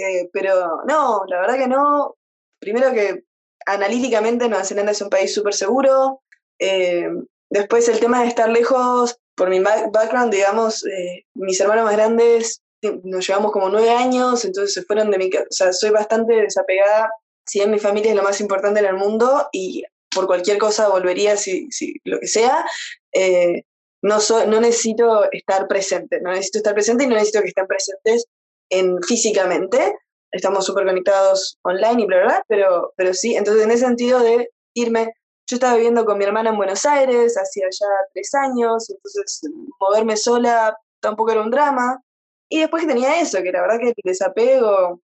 Eh, 0.00 0.30
pero 0.32 0.84
no, 0.86 1.24
la 1.26 1.40
verdad 1.40 1.58
que 1.58 1.66
no. 1.66 2.14
Primero 2.60 2.92
que 2.92 3.24
analíticamente 3.66 4.48
Nueva 4.48 4.62
Zelanda 4.62 4.92
es 4.92 5.02
un 5.02 5.10
país 5.10 5.34
súper 5.34 5.54
seguro. 5.54 6.22
Eh, 6.60 7.08
después 7.50 7.88
el 7.88 7.98
tema 7.98 8.22
de 8.22 8.28
estar 8.28 8.48
lejos, 8.48 9.18
por 9.38 9.48
mi 9.48 9.60
background, 9.60 10.32
digamos, 10.32 10.84
eh, 10.84 11.24
mis 11.34 11.58
hermanos 11.60 11.84
más 11.84 11.96
grandes 11.96 12.60
nos 13.04 13.26
llevamos 13.26 13.52
como 13.52 13.68
nueve 13.68 13.90
años, 13.90 14.44
entonces 14.44 14.74
se 14.74 14.82
fueron 14.82 15.10
de 15.10 15.18
mi 15.18 15.30
casa. 15.30 15.46
O 15.48 15.52
sea, 15.52 15.72
soy 15.72 15.90
bastante 15.90 16.34
desapegada. 16.34 17.10
Si 17.46 17.60
bien 17.60 17.70
mi 17.70 17.78
familia 17.78 18.10
es 18.10 18.16
lo 18.16 18.22
más 18.22 18.40
importante 18.40 18.80
en 18.80 18.86
el 18.86 18.94
mundo 18.94 19.48
y 19.52 19.84
por 20.14 20.26
cualquier 20.26 20.58
cosa 20.58 20.88
volvería 20.88 21.36
si, 21.36 21.70
si 21.70 21.94
lo 22.04 22.20
que 22.20 22.26
sea. 22.26 22.64
Eh, 23.12 23.62
no, 24.02 24.18
no 24.46 24.60
necesito 24.60 25.30
estar 25.32 25.66
presente, 25.66 26.20
no 26.20 26.30
necesito 26.30 26.58
estar 26.58 26.74
presente 26.74 27.04
y 27.04 27.06
no 27.08 27.14
necesito 27.14 27.42
que 27.42 27.48
estén 27.48 27.66
presentes 27.66 28.26
en, 28.70 29.02
físicamente. 29.02 29.94
Estamos 30.30 30.66
súper 30.66 30.84
conectados 30.84 31.58
online 31.62 32.02
y 32.02 32.06
bla, 32.06 32.18
bla, 32.18 32.26
bla, 32.26 32.44
pero, 32.48 32.92
pero 32.96 33.14
sí, 33.14 33.34
entonces 33.34 33.64
en 33.64 33.70
ese 33.70 33.86
sentido 33.86 34.20
de 34.20 34.50
irme, 34.74 35.12
yo 35.48 35.56
estaba 35.56 35.76
viviendo 35.76 36.04
con 36.04 36.18
mi 36.18 36.24
hermana 36.24 36.50
en 36.50 36.56
Buenos 36.58 36.84
Aires, 36.84 37.38
hacía 37.38 37.66
ya 37.70 37.86
tres 38.12 38.34
años, 38.34 38.90
entonces 38.90 39.40
moverme 39.80 40.16
sola 40.16 40.76
tampoco 41.00 41.32
era 41.32 41.40
un 41.40 41.50
drama. 41.50 42.02
Y 42.50 42.60
después 42.60 42.82
que 42.82 42.88
tenía 42.88 43.20
eso, 43.20 43.42
que 43.42 43.50
la 43.50 43.62
verdad 43.62 43.78
que 43.78 43.88
el 43.88 43.94
desapego, 44.04 45.00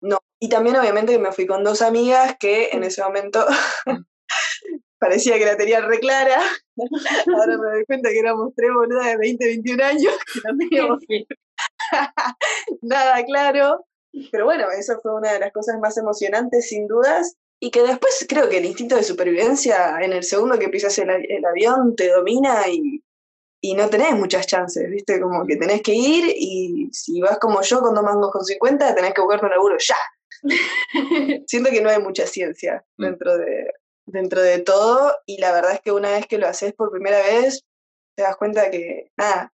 no. 0.00 0.18
Y 0.40 0.48
también 0.48 0.76
obviamente 0.76 1.12
que 1.12 1.18
me 1.18 1.32
fui 1.32 1.46
con 1.46 1.62
dos 1.62 1.82
amigas 1.82 2.36
que 2.40 2.70
en 2.72 2.82
ese 2.82 3.02
momento 3.02 3.46
parecía 4.98 5.38
que 5.38 5.46
la 5.46 5.56
tenía 5.56 5.80
re 5.80 6.00
clara. 6.00 6.40
Ahora 7.36 7.56
me 7.58 7.70
doy 7.70 7.84
cuenta 7.86 8.08
que 8.10 8.18
éramos 8.18 8.52
tres 8.56 8.70
boludas 8.74 9.06
de 9.06 9.16
20, 9.18 9.44
21 9.44 9.84
años, 9.84 10.12
que 10.32 10.40
no 10.44 10.58
teníamos 10.58 11.00
nada 12.82 13.24
claro. 13.24 13.86
Pero 14.32 14.44
bueno, 14.46 14.66
eso 14.76 14.98
fue 15.00 15.14
una 15.14 15.32
de 15.32 15.38
las 15.38 15.52
cosas 15.52 15.78
más 15.78 15.96
emocionantes, 15.96 16.68
sin 16.68 16.88
dudas. 16.88 17.36
Y 17.60 17.70
que 17.70 17.82
después 17.82 18.24
creo 18.28 18.48
que 18.48 18.58
el 18.58 18.64
instinto 18.64 18.96
de 18.96 19.02
supervivencia, 19.02 20.00
en 20.00 20.12
el 20.12 20.24
segundo 20.24 20.58
que 20.58 20.70
pisas 20.70 20.98
el, 20.98 21.10
el 21.10 21.44
avión, 21.44 21.94
te 21.94 22.08
domina 22.08 22.66
y, 22.68 23.02
y, 23.60 23.74
no 23.74 23.88
tenés 23.90 24.14
muchas 24.14 24.46
chances, 24.46 24.88
¿viste? 24.88 25.20
Como 25.20 25.46
que 25.46 25.56
tenés 25.56 25.82
que 25.82 25.94
ir 25.94 26.34
y 26.34 26.88
si 26.90 27.20
vas 27.20 27.38
como 27.38 27.60
yo 27.60 27.80
con 27.80 27.94
dos 27.94 28.02
mangos 28.02 28.30
con 28.30 28.44
50, 28.44 28.94
tenés 28.94 29.12
que 29.12 29.20
buscar 29.20 29.44
un 29.44 29.50
laburo 29.50 29.76
ya. 29.78 29.96
Siento 31.46 31.70
que 31.70 31.82
no 31.82 31.90
hay 31.90 32.00
mucha 32.00 32.26
ciencia 32.26 32.82
mm. 32.96 33.04
dentro 33.04 33.36
de, 33.36 33.70
dentro 34.06 34.42
de 34.42 34.60
todo 34.60 35.14
y 35.26 35.38
la 35.38 35.52
verdad 35.52 35.72
es 35.74 35.80
que 35.80 35.92
una 35.92 36.10
vez 36.12 36.26
que 36.26 36.38
lo 36.38 36.46
haces 36.46 36.72
por 36.74 36.90
primera 36.90 37.18
vez, 37.18 37.64
te 38.16 38.22
das 38.22 38.36
cuenta 38.36 38.70
que, 38.70 39.10
nada, 39.16 39.52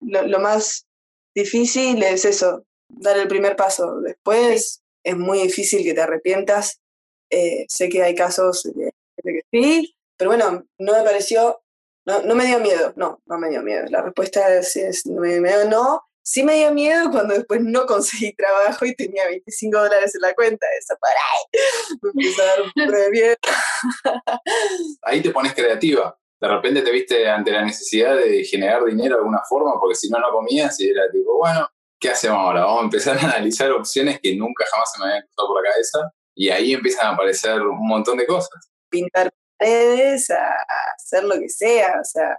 lo, 0.00 0.38
más 0.38 0.86
difícil 1.34 2.02
es 2.02 2.24
eso, 2.24 2.64
dar 2.88 3.18
el 3.18 3.28
primer 3.28 3.56
paso. 3.56 4.00
Después 4.00 4.82
es 5.04 5.16
muy 5.16 5.38
difícil 5.42 5.82
que 5.82 5.94
te 5.94 6.00
arrepientas. 6.00 6.80
Eh, 7.30 7.66
sé 7.68 7.88
que 7.88 8.02
hay 8.02 8.14
casos 8.14 8.62
de, 8.62 8.92
que 9.22 9.40
sí, 9.52 9.94
pero 10.16 10.30
bueno, 10.30 10.64
no 10.78 10.92
me 10.92 11.02
pareció, 11.02 11.60
no, 12.06 12.22
no, 12.22 12.34
me 12.34 12.46
dio 12.46 12.58
miedo, 12.58 12.92
no, 12.96 13.20
no 13.26 13.38
me 13.38 13.50
dio 13.50 13.62
miedo. 13.62 13.84
La 13.90 14.02
respuesta 14.02 14.54
es, 14.56 14.76
es 14.76 15.06
no 15.06 15.20
me 15.20 15.28
dio 15.28 15.42
miedo, 15.42 15.68
no. 15.68 16.02
Sí 16.22 16.42
me 16.42 16.56
dio 16.56 16.74
miedo 16.74 17.10
cuando 17.10 17.32
después 17.32 17.62
no 17.62 17.86
conseguí 17.86 18.34
trabajo 18.34 18.84
y 18.84 18.94
tenía 18.94 19.26
25 19.28 19.78
dólares 19.78 20.14
en 20.14 20.20
la 20.20 20.34
cuenta. 20.34 20.66
Eso 20.78 20.94
para 21.00 21.14
ahí. 21.14 21.98
Me 22.02 22.10
empezó 22.22 22.42
a 22.42 22.44
dar 22.44 22.62
un 22.62 22.72
poco 22.72 22.98
de 22.98 23.10
miedo. 23.10 23.36
Ahí 25.04 25.22
te 25.22 25.30
pones 25.30 25.54
creativa. 25.54 26.18
De 26.38 26.48
repente 26.48 26.82
te 26.82 26.90
viste 26.90 27.26
ante 27.26 27.50
la 27.50 27.64
necesidad 27.64 28.14
de 28.14 28.44
generar 28.44 28.84
dinero 28.84 29.14
de 29.14 29.20
alguna 29.20 29.40
forma, 29.48 29.80
porque 29.80 29.94
si 29.94 30.10
no, 30.10 30.18
no 30.18 30.30
comías 30.30 30.78
y 30.80 30.90
era 30.90 31.10
tipo, 31.10 31.38
bueno, 31.38 31.66
¿qué 31.98 32.10
hacemos 32.10 32.38
ahora? 32.38 32.60
Vamos 32.66 32.80
a 32.80 32.84
empezar 32.84 33.16
a 33.16 33.22
analizar 33.22 33.72
opciones 33.72 34.20
que 34.20 34.36
nunca 34.36 34.66
jamás 34.70 34.92
se 34.92 34.98
me 35.00 35.06
habían 35.06 35.22
cruzado 35.22 35.48
por 35.48 35.62
la 35.64 35.70
cabeza 35.70 36.12
y 36.38 36.50
ahí 36.50 36.72
empiezan 36.72 37.06
a 37.06 37.10
aparecer 37.10 37.60
un 37.60 37.86
montón 37.86 38.16
de 38.16 38.26
cosas. 38.26 38.70
Pintar 38.88 39.30
paredes, 39.58 40.30
a 40.30 40.54
hacer 40.96 41.24
lo 41.24 41.34
que 41.38 41.48
sea, 41.48 41.98
o 42.00 42.04
sea, 42.04 42.38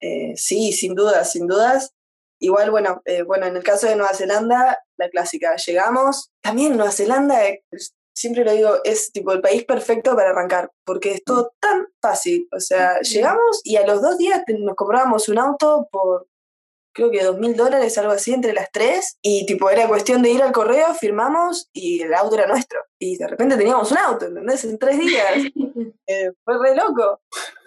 Eh, 0.00 0.34
sí, 0.36 0.72
sin 0.72 0.94
dudas, 0.94 1.32
sin 1.32 1.48
dudas. 1.48 1.92
Igual, 2.40 2.70
bueno, 2.70 3.02
eh, 3.04 3.22
bueno, 3.22 3.46
en 3.46 3.56
el 3.56 3.64
caso 3.64 3.88
de 3.88 3.96
Nueva 3.96 4.14
Zelanda, 4.14 4.78
la 4.96 5.08
clásica, 5.10 5.56
llegamos. 5.56 6.30
También 6.40 6.76
Nueva 6.76 6.92
Zelanda, 6.92 7.44
eh, 7.48 7.64
siempre 8.14 8.44
lo 8.44 8.52
digo, 8.52 8.76
es 8.84 9.10
tipo 9.12 9.32
el 9.32 9.40
país 9.40 9.64
perfecto 9.64 10.14
para 10.14 10.30
arrancar, 10.30 10.70
porque 10.84 11.14
es 11.14 11.24
todo 11.24 11.52
tan 11.60 11.86
fácil. 12.00 12.48
O 12.52 12.60
sea, 12.60 13.00
llegamos 13.00 13.60
y 13.64 13.76
a 13.76 13.86
los 13.86 14.00
dos 14.00 14.18
días 14.18 14.42
nos 14.46 14.76
comprábamos 14.76 15.28
un 15.28 15.38
auto 15.38 15.88
por 15.90 16.28
creo 16.98 17.10
que 17.12 17.22
dos 17.22 17.38
mil 17.38 17.54
dólares, 17.54 17.96
algo 17.96 18.10
así, 18.10 18.34
entre 18.34 18.52
las 18.52 18.70
tres. 18.72 19.18
Y 19.22 19.46
tipo, 19.46 19.70
era 19.70 19.86
cuestión 19.86 20.20
de 20.20 20.30
ir 20.32 20.42
al 20.42 20.50
correo, 20.50 20.92
firmamos 20.94 21.70
y 21.72 22.02
el 22.02 22.12
auto 22.12 22.34
era 22.34 22.48
nuestro. 22.48 22.80
Y 22.98 23.16
de 23.16 23.28
repente 23.28 23.56
teníamos 23.56 23.92
un 23.92 23.98
auto, 23.98 24.26
¿entendés? 24.26 24.64
En 24.64 24.78
tres 24.78 24.98
días. 24.98 25.32
Eh, 26.10 26.32
fue 26.42 26.54
re 26.58 26.74
loco. 26.74 27.20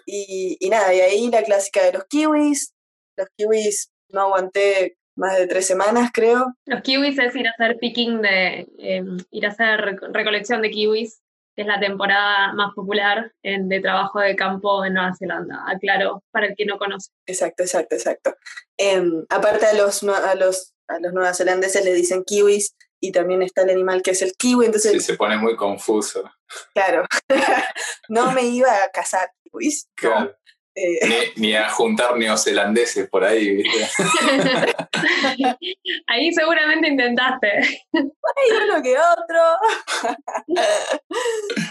Y, 0.04 0.56
y 0.58 0.68
nada, 0.68 0.92
y 0.92 1.00
ahí 1.00 1.30
la 1.30 1.44
clásica 1.44 1.84
de 1.84 1.92
los 1.92 2.04
kiwis. 2.06 2.74
Los 3.16 3.28
kiwis 3.36 3.92
no 4.08 4.22
aguanté 4.22 4.96
más 5.14 5.38
de 5.38 5.46
tres 5.46 5.64
semanas, 5.66 6.10
creo. 6.12 6.52
Los 6.66 6.82
kiwis 6.82 7.16
es 7.18 7.36
ir 7.36 7.46
a 7.46 7.52
hacer 7.52 7.78
picking 7.78 8.20
de, 8.20 8.66
em, 8.78 9.16
ir 9.30 9.46
a 9.46 9.50
hacer 9.50 10.00
recolección 10.12 10.60
de 10.60 10.70
kiwis 10.70 11.22
que 11.54 11.62
es 11.62 11.68
la 11.68 11.80
temporada 11.80 12.52
más 12.54 12.74
popular 12.74 13.32
de 13.42 13.80
trabajo 13.80 14.20
de 14.20 14.36
campo 14.36 14.84
en 14.84 14.94
Nueva 14.94 15.14
Zelanda. 15.14 15.64
Aclaro, 15.66 16.22
para 16.30 16.46
el 16.46 16.56
que 16.56 16.64
no 16.64 16.78
conoce. 16.78 17.10
Exacto, 17.26 17.62
exacto, 17.62 17.94
exacto. 17.94 18.34
Em, 18.76 19.24
aparte 19.28 19.66
a 19.66 19.74
los, 19.74 20.02
a, 20.02 20.34
los, 20.34 20.74
a 20.88 20.98
los 20.98 21.12
neozelandeses 21.12 21.84
le 21.84 21.92
dicen 21.92 22.24
kiwis 22.24 22.74
y 23.00 23.12
también 23.12 23.42
está 23.42 23.62
el 23.62 23.70
animal 23.70 24.02
que 24.02 24.12
es 24.12 24.22
el 24.22 24.32
kiwi, 24.32 24.66
entonces... 24.66 24.92
Sí, 24.92 25.00
se 25.00 25.16
pone 25.16 25.36
muy 25.36 25.56
confuso. 25.56 26.30
Claro, 26.74 27.04
no 28.08 28.32
me 28.32 28.42
iba 28.42 28.70
a 28.70 28.90
cazar 28.90 29.30
kiwis. 29.42 29.88
Claro. 29.94 30.34
Eh, 30.74 31.32
ni, 31.36 31.54
a 31.54 31.68
juntar 31.68 32.16
neozelandeses 32.16 33.08
por 33.10 33.24
ahí, 33.24 33.56
¿viste? 33.56 33.88
ahí 36.06 36.32
seguramente 36.32 36.88
intentaste. 36.88 37.48
Hay 37.92 38.50
uno 38.64 38.82
que 38.82 38.96
otro. 38.96 39.42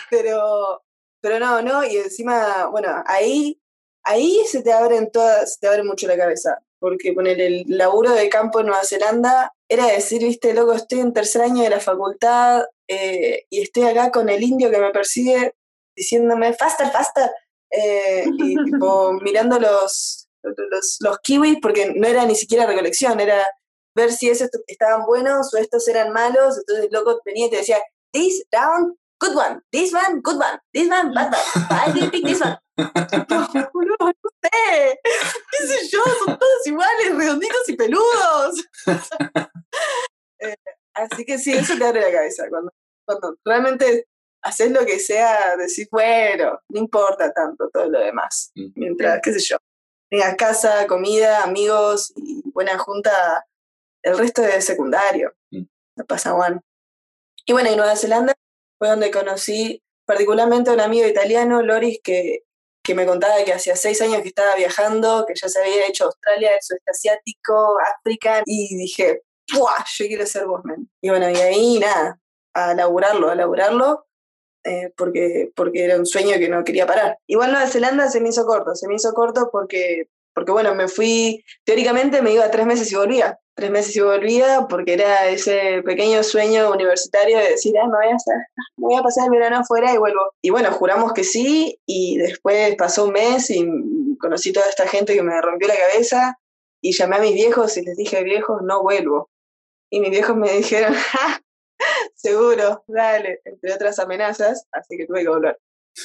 pero, 0.10 0.84
pero 1.20 1.40
no, 1.40 1.64
no, 1.64 1.84
y 1.84 1.98
encima, 1.98 2.68
bueno, 2.68 3.04
ahí, 3.08 3.60
ahí 4.04 4.44
se 4.46 4.62
te 4.62 4.72
abren 4.72 5.10
todas, 5.12 5.56
se 5.56 5.60
te 5.62 5.68
abre 5.68 5.84
mucho 5.84 6.08
la 6.08 6.18
cabeza. 6.18 6.60
Porque 6.80 7.14
poner 7.14 7.40
el 7.42 7.64
laburo 7.68 8.12
de 8.12 8.30
campo 8.30 8.60
en 8.60 8.68
Nueva 8.68 8.84
Zelanda 8.84 9.52
era 9.68 9.88
decir, 9.88 10.22
viste, 10.22 10.54
loco, 10.54 10.74
estoy 10.74 11.00
en 11.00 11.14
tercer 11.14 11.42
año 11.42 11.64
de 11.64 11.70
la 11.70 11.80
facultad 11.80 12.64
eh, 12.88 13.46
y 13.50 13.62
estoy 13.62 13.84
acá 13.84 14.12
con 14.12 14.30
el 14.30 14.44
indio 14.44 14.70
que 14.70 14.80
me 14.80 14.92
persigue 14.92 15.54
diciéndome, 15.96 16.54
faster, 16.54 16.90
faster 16.90 17.30
eh, 17.72 18.26
y 18.38 18.56
tipo 18.66 19.14
mirando 19.14 19.60
los, 19.60 20.28
los, 20.44 20.98
los, 21.00 21.20
kiwis, 21.20 21.60
porque 21.62 21.94
no 21.96 22.08
era 22.08 22.26
ni 22.26 22.36
siquiera 22.36 22.66
recolección, 22.66 23.20
era 23.20 23.46
ver 23.96 24.12
si 24.12 24.30
esos 24.30 24.50
estaban 24.68 25.06
buenos 25.06 25.54
o 25.54 25.58
estos 25.58 25.88
eran 25.88 26.12
malos, 26.12 26.58
entonces 26.58 26.86
el 26.86 26.92
loco 26.92 27.22
venía 27.26 27.48
y 27.48 27.50
te 27.50 27.58
decía, 27.58 27.80
this 28.14 28.44
round, 28.52 28.96
good 29.20 29.36
one, 29.36 29.60
this 29.72 29.94
one, 29.94 30.22
good 30.22 30.36
one, 30.36 30.60
this 30.74 30.90
one, 30.90 31.14
bad 31.14 31.34
one, 31.34 31.68
I 31.70 31.92
didn't 31.92 32.12
pick 32.12 32.26
this 32.26 32.42
one. 32.42 32.58
no, 32.78 33.40
no 33.54 34.12
sé, 34.44 35.00
qué 35.04 35.68
sé 35.68 35.88
yo, 35.90 36.00
son 36.26 36.38
todos 36.38 36.68
iguales, 36.68 37.16
redonditos 37.16 37.70
y 37.70 37.76
peludos. 37.76 38.66
Eh, 40.44 40.56
así 40.96 41.24
que 41.24 41.38
sí, 41.38 41.54
eso 41.54 41.78
te 41.78 41.86
abre 41.86 42.02
la 42.02 42.12
cabeza, 42.12 42.46
cuando, 42.50 42.72
cuando 43.06 43.36
realmente 43.46 44.08
haces 44.42 44.72
lo 44.72 44.86
que 44.86 45.00
sea, 45.00 45.56
decir, 45.58 45.88
bueno, 45.92 46.60
no 46.70 46.80
importa 46.80 47.32
tanto 47.32 47.70
todo 47.70 47.88
lo 47.90 48.00
demás. 48.00 48.52
Mm. 48.56 48.72
Mientras, 48.76 49.20
qué 49.22 49.34
sé 49.34 49.40
yo, 49.40 49.58
tengas 50.10 50.36
casa, 50.36 50.88
comida, 50.88 51.44
amigos 51.44 52.14
y 52.16 52.42
buena 52.52 52.78
junta, 52.78 53.46
el 54.04 54.18
resto 54.18 54.42
de 54.42 54.62
secundario. 54.62 55.34
Mm. 55.52 55.64
No 55.98 56.06
pasa 56.06 56.34
one. 56.34 56.60
Y 57.46 57.54
bueno, 57.54 57.70
en 57.70 57.78
Nueva 57.78 57.96
Zelanda 57.96 58.34
fue 58.78 58.90
donde 58.90 59.12
conocí 59.12 59.82
particularmente 60.06 60.70
a 60.70 60.74
un 60.74 60.82
amigo 60.82 61.08
italiano, 61.08 61.62
Loris, 61.62 62.00
que, 62.04 62.44
que 62.84 62.96
me 62.96 63.06
contaba 63.06 63.44
que 63.46 63.54
hacía 63.54 63.76
seis 63.76 64.02
años 64.02 64.22
que 64.22 64.28
estaba 64.30 64.56
viajando, 64.56 65.26
que 65.28 65.36
ya 65.36 65.48
se 65.48 65.60
había 65.60 65.88
hecho 65.88 66.06
Australia, 66.06 66.56
el 66.56 66.62
sudeste 66.62 66.92
asiático, 66.92 67.78
África, 67.98 68.42
y 68.46 68.76
dije, 68.76 69.22
¡buah! 69.54 69.86
Yo 69.98 70.08
quiero 70.08 70.26
ser 70.26 70.46
Bosman. 70.46 70.90
Y 71.02 71.10
bueno, 71.10 71.30
y 71.30 71.36
ahí 71.36 71.80
nada, 71.80 72.20
a 72.54 72.74
laburarlo, 72.74 73.30
a 73.30 73.36
laburarlo. 73.36 74.06
Eh, 74.64 74.94
porque, 74.96 75.52
porque 75.56 75.86
era 75.86 75.98
un 75.98 76.06
sueño 76.06 76.38
que 76.38 76.50
no 76.50 76.64
quería 76.64 76.86
parar. 76.86 77.18
Igual 77.28 77.52
Nueva 77.52 77.68
Zelanda 77.68 78.10
se 78.10 78.22
me 78.22 78.30
hizo 78.30 78.46
corto, 78.46 78.76
se 78.76 78.88
me 78.88 78.96
hizo 78.96 79.12
corto 79.14 79.50
porque, 79.52 80.08
porque 80.36 80.52
bueno, 80.52 80.76
me 80.76 80.88
fui, 80.88 81.44
teóricamente 81.64 82.22
me 82.22 82.34
iba 82.34 82.52
tres 82.52 82.68
meses 82.68 82.92
y 82.92 82.96
volvía, 82.96 83.40
tres 83.56 83.72
meses 83.72 83.96
y 83.96 84.02
volvía 84.02 84.68
porque 84.70 84.94
era 84.94 85.28
ese 85.30 85.82
pequeño 85.84 86.22
sueño 86.24 86.72
universitario 86.72 87.40
de 87.40 87.50
decir, 87.52 87.74
ah, 87.80 87.88
me 87.88 87.94
voy 87.94 88.12
a, 88.12 88.16
hacer, 88.16 88.36
voy 88.78 88.96
a 88.96 89.02
pasar 89.02 89.26
el 89.26 89.32
verano 89.32 89.58
afuera 89.58 89.94
y 89.94 89.98
vuelvo. 89.98 90.32
Y 90.44 90.52
bueno, 90.52 90.72
juramos 90.72 91.14
que 91.14 91.24
sí 91.24 91.80
y 91.88 92.18
después 92.18 92.76
pasó 92.76 93.06
un 93.06 93.14
mes 93.14 93.50
y 93.50 93.68
conocí 94.20 94.54
toda 94.54 94.68
esta 94.70 94.88
gente 94.88 95.16
que 95.16 95.24
me 95.24 95.42
rompió 95.42 95.68
la 95.68 95.78
cabeza 95.78 96.38
y 96.82 96.94
llamé 96.94 97.16
a 97.16 97.22
mis 97.22 97.34
viejos 97.34 97.76
y 97.78 97.82
les 97.82 97.98
dije, 97.98 98.24
viejos, 98.24 98.62
no 98.62 98.84
vuelvo. 98.84 99.32
Y 99.90 100.00
mis 100.02 100.12
viejos 100.12 100.36
me 100.38 100.54
dijeron, 100.54 100.94
¡ja! 101.12 101.42
seguro, 102.16 102.84
dale, 102.88 103.42
entre 103.46 103.74
otras 103.74 104.00
amenazas, 104.00 104.66
así 104.72 104.98
que 104.98 105.06
tuve 105.06 105.22
que 105.22 105.30
volver. 105.30 105.58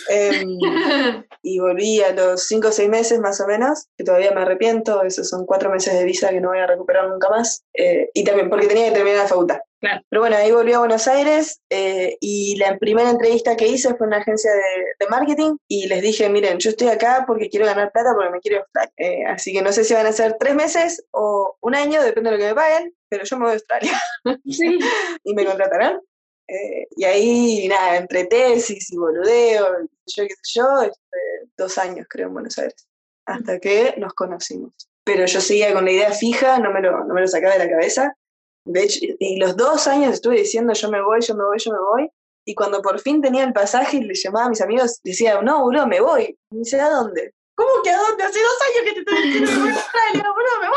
Em, 0.08 0.58
y 1.42 1.58
volví 1.60 2.02
a 2.02 2.12
los 2.12 2.46
cinco 2.46 2.68
o 2.68 2.72
seis 2.72 2.88
meses 2.88 3.20
más 3.20 3.40
o 3.40 3.46
menos, 3.46 3.86
que 3.96 4.04
todavía 4.04 4.32
me 4.32 4.42
arrepiento, 4.42 5.02
esos 5.02 5.28
son 5.28 5.46
cuatro 5.46 5.70
meses 5.70 5.94
de 5.94 6.04
visa 6.04 6.30
que 6.30 6.40
no 6.40 6.48
voy 6.48 6.58
a 6.58 6.66
recuperar 6.66 7.08
nunca 7.08 7.28
más, 7.30 7.64
eh, 7.74 8.10
y 8.12 8.24
también 8.24 8.50
porque 8.50 8.66
tenía 8.66 8.88
que 8.88 8.94
terminar 8.94 9.22
la 9.22 9.28
facultad. 9.28 9.58
Pero 10.08 10.22
bueno, 10.22 10.36
ahí 10.36 10.50
volví 10.50 10.72
a 10.72 10.78
Buenos 10.78 11.06
Aires 11.06 11.60
eh, 11.70 12.16
y 12.20 12.56
la 12.56 12.76
primera 12.78 13.10
entrevista 13.10 13.56
que 13.56 13.68
hice 13.68 13.94
fue 13.94 14.06
en 14.06 14.14
una 14.14 14.16
agencia 14.18 14.50
de, 14.52 15.06
marketing 15.08 15.56
y 15.68 15.86
les 15.86 16.02
dije, 16.02 16.28
miren, 16.28 16.58
yo 16.58 16.70
estoy 16.70 16.88
acá 16.88 17.22
porque 17.28 17.48
quiero 17.48 17.66
ganar 17.66 17.92
plata 17.92 18.10
porque 18.14 18.30
me 18.30 18.40
quiero 18.40 18.64
eh, 18.96 19.24
así 19.24 19.52
que 19.52 19.62
no 19.62 19.70
sé 19.70 19.84
si 19.84 19.94
van 19.94 20.06
a 20.06 20.12
ser 20.12 20.36
tres 20.40 20.56
meses 20.56 21.04
o 21.12 21.56
un 21.60 21.76
año, 21.76 22.02
depende 22.02 22.30
de 22.30 22.36
lo 22.36 22.42
que 22.42 22.48
me 22.48 22.54
paguen, 22.56 22.92
pero 23.08 23.24
yo 23.24 23.36
me 23.36 23.44
voy 23.44 23.50
a 23.50 23.54
Australia. 23.54 24.00
Sí. 24.44 24.78
y 25.24 25.34
me 25.34 25.44
contratarán. 25.44 26.00
Eh, 26.48 26.86
y 26.96 27.04
ahí, 27.04 27.68
nada, 27.68 27.96
entre 27.96 28.24
tesis 28.26 28.92
y 28.92 28.96
boludeo, 28.96 29.66
yo 30.06 30.24
qué 30.24 30.34
sé 30.42 30.60
yo, 30.60 30.82
este, 30.82 31.50
dos 31.56 31.76
años 31.78 32.06
creo 32.08 32.28
en 32.28 32.34
Buenos 32.34 32.56
Aires, 32.58 32.86
hasta 33.26 33.58
que 33.58 33.94
nos 33.98 34.14
conocimos. 34.14 34.72
Pero 35.04 35.26
yo 35.26 35.40
seguía 35.40 35.72
con 35.72 35.84
la 35.84 35.92
idea 35.92 36.12
fija, 36.12 36.58
no 36.58 36.72
me 36.72 36.80
lo, 36.80 37.04
no 37.04 37.14
me 37.14 37.20
lo 37.20 37.28
sacaba 37.28 37.54
de 37.54 37.64
la 37.64 37.70
cabeza. 37.70 38.16
De 38.64 38.82
hecho, 38.82 38.98
y 39.02 39.38
los 39.38 39.56
dos 39.56 39.86
años 39.86 40.14
estuve 40.14 40.38
diciendo 40.38 40.72
yo 40.72 40.90
me 40.90 41.00
voy, 41.00 41.20
yo 41.20 41.34
me 41.34 41.44
voy, 41.44 41.58
yo 41.58 41.72
me 41.72 41.78
voy. 41.78 42.10
Y 42.44 42.54
cuando 42.54 42.80
por 42.80 43.00
fin 43.00 43.20
tenía 43.20 43.42
el 43.44 43.52
pasaje 43.52 43.96
y 43.96 44.04
le 44.04 44.14
llamaba 44.14 44.46
a 44.46 44.50
mis 44.50 44.60
amigos, 44.60 45.00
decía, 45.02 45.40
no, 45.42 45.62
boludo, 45.62 45.86
me 45.86 46.00
voy. 46.00 46.38
Y 46.50 46.54
me 46.54 46.58
dice, 46.60 46.80
¿a 46.80 46.88
dónde? 46.88 47.34
¿Cómo 47.56 47.82
que 47.82 47.90
a 47.90 47.98
dónde? 47.98 48.22
Hace 48.22 48.38
dos 48.40 48.58
años 48.62 48.84
que 48.84 48.92
te 48.92 48.98
estoy 49.00 49.22
diciendo 49.22 49.50
que 49.50 49.58
voy 49.58 49.68
a 49.68 49.74
Australia, 49.74 50.32
boludo, 50.32 50.60
me 50.60 50.68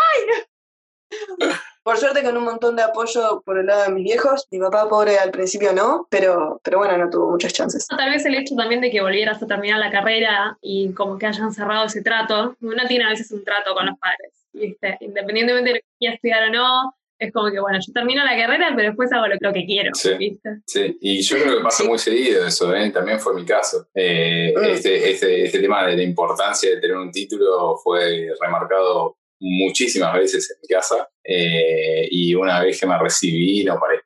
voy. 1.52 1.60
Por 1.84 1.98
suerte 1.98 2.24
con 2.24 2.38
un 2.38 2.44
montón 2.44 2.76
de 2.76 2.84
apoyo 2.84 3.42
por 3.46 3.58
el 3.58 3.66
lado 3.66 3.84
de 3.84 3.90
mis 3.90 4.04
viejos. 4.04 4.48
Mi 4.52 4.60
papá 4.60 4.88
pobre 4.88 5.18
al 5.18 5.32
principio 5.32 5.74
no, 5.74 6.08
pero, 6.10 6.60
pero 6.64 6.78
bueno, 6.80 6.98
no 6.98 7.10
tuvo 7.10 7.32
muchas 7.32 7.54
chances. 7.54 7.88
Tal 7.88 8.10
vez 8.10 8.26
el 8.26 8.36
hecho 8.36 8.56
también 8.56 8.82
de 8.82 8.92
que 8.92 9.02
volvieras 9.02 9.42
a 9.42 9.48
terminar 9.48 9.80
la 9.80 9.92
carrera 9.92 10.58
y 10.62 10.94
como 10.94 11.18
que 11.18 11.26
hayan 11.26 11.54
cerrado 11.54 11.86
ese 11.86 12.02
trato. 12.02 12.56
Uno 12.62 12.84
tiene 12.88 13.06
a 13.06 13.10
veces 13.10 13.32
un 13.32 13.44
trato 13.44 13.74
con 13.74 13.86
los 13.86 13.98
padres, 13.98 14.34
¿viste? 14.54 14.98
Independientemente 15.02 15.74
de 15.74 15.80
que 15.80 15.86
quiera 15.98 16.16
estudiar 16.16 16.44
o 16.44 16.52
no, 16.52 16.96
es 17.20 17.34
como 17.34 17.52
que, 17.52 17.60
bueno, 17.60 17.78
yo 17.86 17.92
termino 17.92 18.24
la 18.24 18.36
carrera, 18.36 18.72
pero 18.76 18.88
después 18.88 19.12
hago 19.12 19.28
lo, 19.28 19.54
que 19.54 19.66
quiero. 19.66 19.94
Sí, 19.94 20.14
¿viste? 20.18 20.50
sí, 20.66 20.98
y 21.02 21.22
yo 21.22 21.38
creo 21.38 21.58
que 21.58 21.64
pasa 21.64 21.84
muy 21.84 22.00
seguido 22.00 22.48
eso, 22.48 22.74
¿eh? 22.74 22.90
también 22.92 23.20
fue 23.20 23.34
mi 23.34 23.46
caso. 23.46 23.88
Eh, 23.94 24.54
mm. 24.56 24.64
este, 24.64 25.12
este, 25.12 25.44
este, 25.44 25.60
tema 25.60 25.86
de 25.86 25.98
la 25.98 26.04
importancia 26.04 26.70
de 26.70 26.80
tener 26.80 26.96
un 26.96 27.12
título 27.12 27.76
fue 27.84 28.30
remarcado 28.40 29.18
muchísimas 29.40 30.14
veces 30.14 30.52
en 30.52 30.58
mi 30.62 30.68
casa 30.68 31.08
eh, 31.24 32.08
y 32.10 32.36
una 32.36 32.62
vez 32.62 32.80
que 32.80 32.88
me 32.88 32.98
recibí, 32.98 33.64
no 33.64 33.80
paré. 33.80 34.02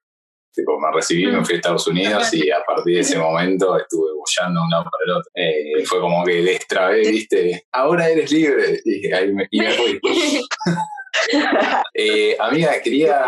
Tipo, 0.55 0.79
me 0.79 0.91
recibí, 0.93 1.25
me 1.25 1.43
fui 1.43 1.55
a 1.55 1.57
Estados 1.57 1.87
Unidos 1.87 2.31
y 2.31 2.51
a 2.51 2.63
partir 2.65 2.93
de 2.93 2.99
ese 2.99 3.17
momento 3.17 3.75
estuve 3.75 4.11
bollando 4.11 4.61
un 4.61 4.69
lado 4.69 4.83
para 4.83 5.03
el 5.05 5.11
otro. 5.11 5.31
Eh, 5.33 5.83
fue 5.85 5.99
como 5.99 6.23
que 6.23 6.43
destrabé, 6.43 7.09
viste, 7.09 7.65
ahora 7.71 8.07
eres 8.07 8.31
libre. 8.31 8.79
Y 8.85 9.11
ahí 9.11 9.33
me, 9.33 9.47
y 9.49 9.59
me 9.59 9.71
fui. 9.71 9.99
eh, 11.95 12.37
amiga, 12.39 12.79
quería, 12.83 13.25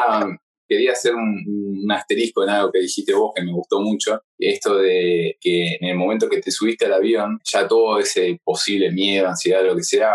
quería 0.67 0.91
hacer 0.91 1.15
un, 1.15 1.81
un, 1.83 1.91
asterisco 1.91 2.43
en 2.43 2.49
algo 2.49 2.71
que 2.71 2.81
dijiste 2.81 3.13
vos 3.13 3.31
que 3.35 3.43
me 3.43 3.53
gustó 3.53 3.79
mucho. 3.79 4.21
Esto 4.37 4.77
de 4.77 5.35
que 5.41 5.77
en 5.81 5.87
el 5.89 5.95
momento 5.95 6.29
que 6.29 6.41
te 6.41 6.51
subiste 6.51 6.85
al 6.85 6.93
avión, 6.93 7.39
ya 7.43 7.67
todo 7.67 7.99
ese 7.99 8.39
posible 8.43 8.91
miedo, 8.91 9.27
ansiedad, 9.27 9.65
lo 9.65 9.75
que 9.75 9.83
sea, 9.83 10.13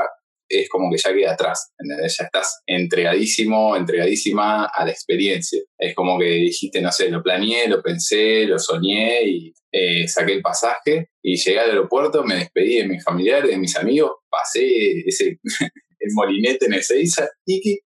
es 0.51 0.69
como 0.69 0.91
que 0.91 0.99
ya 0.99 1.15
queda 1.15 1.33
atrás, 1.33 1.73
¿entendés? 1.79 2.17
Ya 2.19 2.25
estás 2.25 2.63
entregadísimo, 2.67 3.77
entregadísima 3.77 4.67
a 4.67 4.85
la 4.85 4.91
experiencia. 4.91 5.61
Es 5.79 5.95
como 5.95 6.19
que 6.19 6.27
dijiste, 6.27 6.81
no 6.83 6.91
sé, 6.91 7.09
lo 7.09 7.23
planeé, 7.23 7.69
lo 7.69 7.81
pensé, 7.81 8.47
lo 8.47 8.59
soñé 8.59 9.23
y 9.23 9.55
eh, 9.71 10.09
saqué 10.09 10.33
el 10.33 10.43
pasaje 10.43 11.11
y 11.23 11.37
llegué 11.37 11.61
al 11.61 11.71
aeropuerto, 11.71 12.25
me 12.25 12.35
despedí 12.35 12.79
de 12.79 12.89
mis 12.89 13.05
familiares, 13.05 13.51
de 13.51 13.59
mis 13.59 13.77
amigos, 13.77 14.11
pasé 14.29 15.01
ese, 15.07 15.39
molinete 16.15 16.67
en 16.67 16.75
Ezeiza, 16.75 17.29
y 17.47 17.81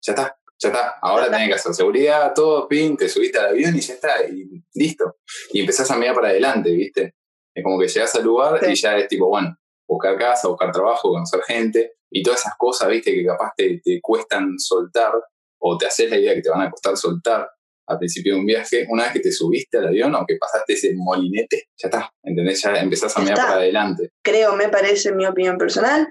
ya 0.00 0.12
está, 0.12 0.36
ya 0.58 0.68
está. 0.68 0.94
Ahora 1.00 1.30
tenés 1.30 1.48
que 1.48 1.54
hacer 1.54 1.74
seguridad, 1.74 2.32
todo, 2.34 2.66
pin, 2.66 2.96
te 2.96 3.08
subiste 3.08 3.38
al 3.38 3.50
avión 3.50 3.76
y 3.76 3.80
ya 3.80 3.94
está, 3.94 4.24
y 4.28 4.64
listo. 4.74 5.18
Y 5.52 5.60
empezás 5.60 5.88
a 5.92 5.96
mirar 5.96 6.16
para 6.16 6.30
adelante, 6.30 6.72
¿viste? 6.72 7.14
Es 7.54 7.62
como 7.62 7.78
que 7.78 7.86
llegas 7.86 8.14
al 8.16 8.24
lugar 8.24 8.60
y 8.68 8.74
ya 8.74 8.96
es 8.98 9.06
tipo, 9.06 9.28
bueno, 9.28 9.56
buscar 9.92 10.18
casa, 10.18 10.48
buscar 10.48 10.72
trabajo, 10.72 11.10
conocer 11.10 11.42
gente 11.42 11.94
y 12.10 12.22
todas 12.22 12.40
esas 12.40 12.54
cosas, 12.56 12.88
¿viste? 12.88 13.12
Que 13.12 13.24
capaz 13.24 13.52
te, 13.56 13.80
te 13.82 14.00
cuestan 14.00 14.58
soltar 14.58 15.12
o 15.58 15.78
te 15.78 15.86
haces 15.86 16.10
la 16.10 16.18
idea 16.18 16.34
que 16.34 16.42
te 16.42 16.50
van 16.50 16.62
a 16.62 16.70
costar 16.70 16.96
soltar 16.96 17.48
al 17.86 17.98
principio 17.98 18.34
de 18.34 18.40
un 18.40 18.46
viaje, 18.46 18.86
una 18.88 19.04
vez 19.04 19.12
que 19.12 19.20
te 19.20 19.32
subiste 19.32 19.78
al 19.78 19.88
avión 19.88 20.14
o 20.14 20.24
que 20.26 20.36
pasaste 20.36 20.74
ese 20.74 20.94
molinete, 20.94 21.68
ya 21.76 21.88
está, 21.88 22.10
¿entendés? 22.22 22.62
Ya 22.62 22.74
empezás 22.76 23.16
a 23.16 23.20
mirar 23.20 23.36
para 23.36 23.54
adelante. 23.54 24.10
Creo, 24.22 24.54
me 24.54 24.68
parece, 24.68 25.10
en 25.10 25.16
mi 25.16 25.26
opinión 25.26 25.58
personal, 25.58 26.08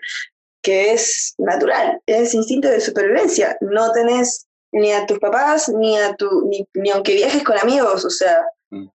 que 0.62 0.92
es 0.92 1.34
natural, 1.38 2.00
es 2.06 2.34
instinto 2.34 2.68
de 2.68 2.82
supervivencia. 2.82 3.58
No 3.62 3.92
tenés 3.92 4.48
ni 4.74 4.92
a 4.92 5.06
tus 5.06 5.20
papás, 5.20 5.70
ni 5.70 5.98
a 5.98 6.14
tu, 6.16 6.50
ni, 6.76 6.90
aunque 6.92 7.16
viajes 7.16 7.44
con 7.44 7.58
amigos, 7.58 8.06
o 8.06 8.10
sea, 8.10 8.42
mm. 8.70 8.88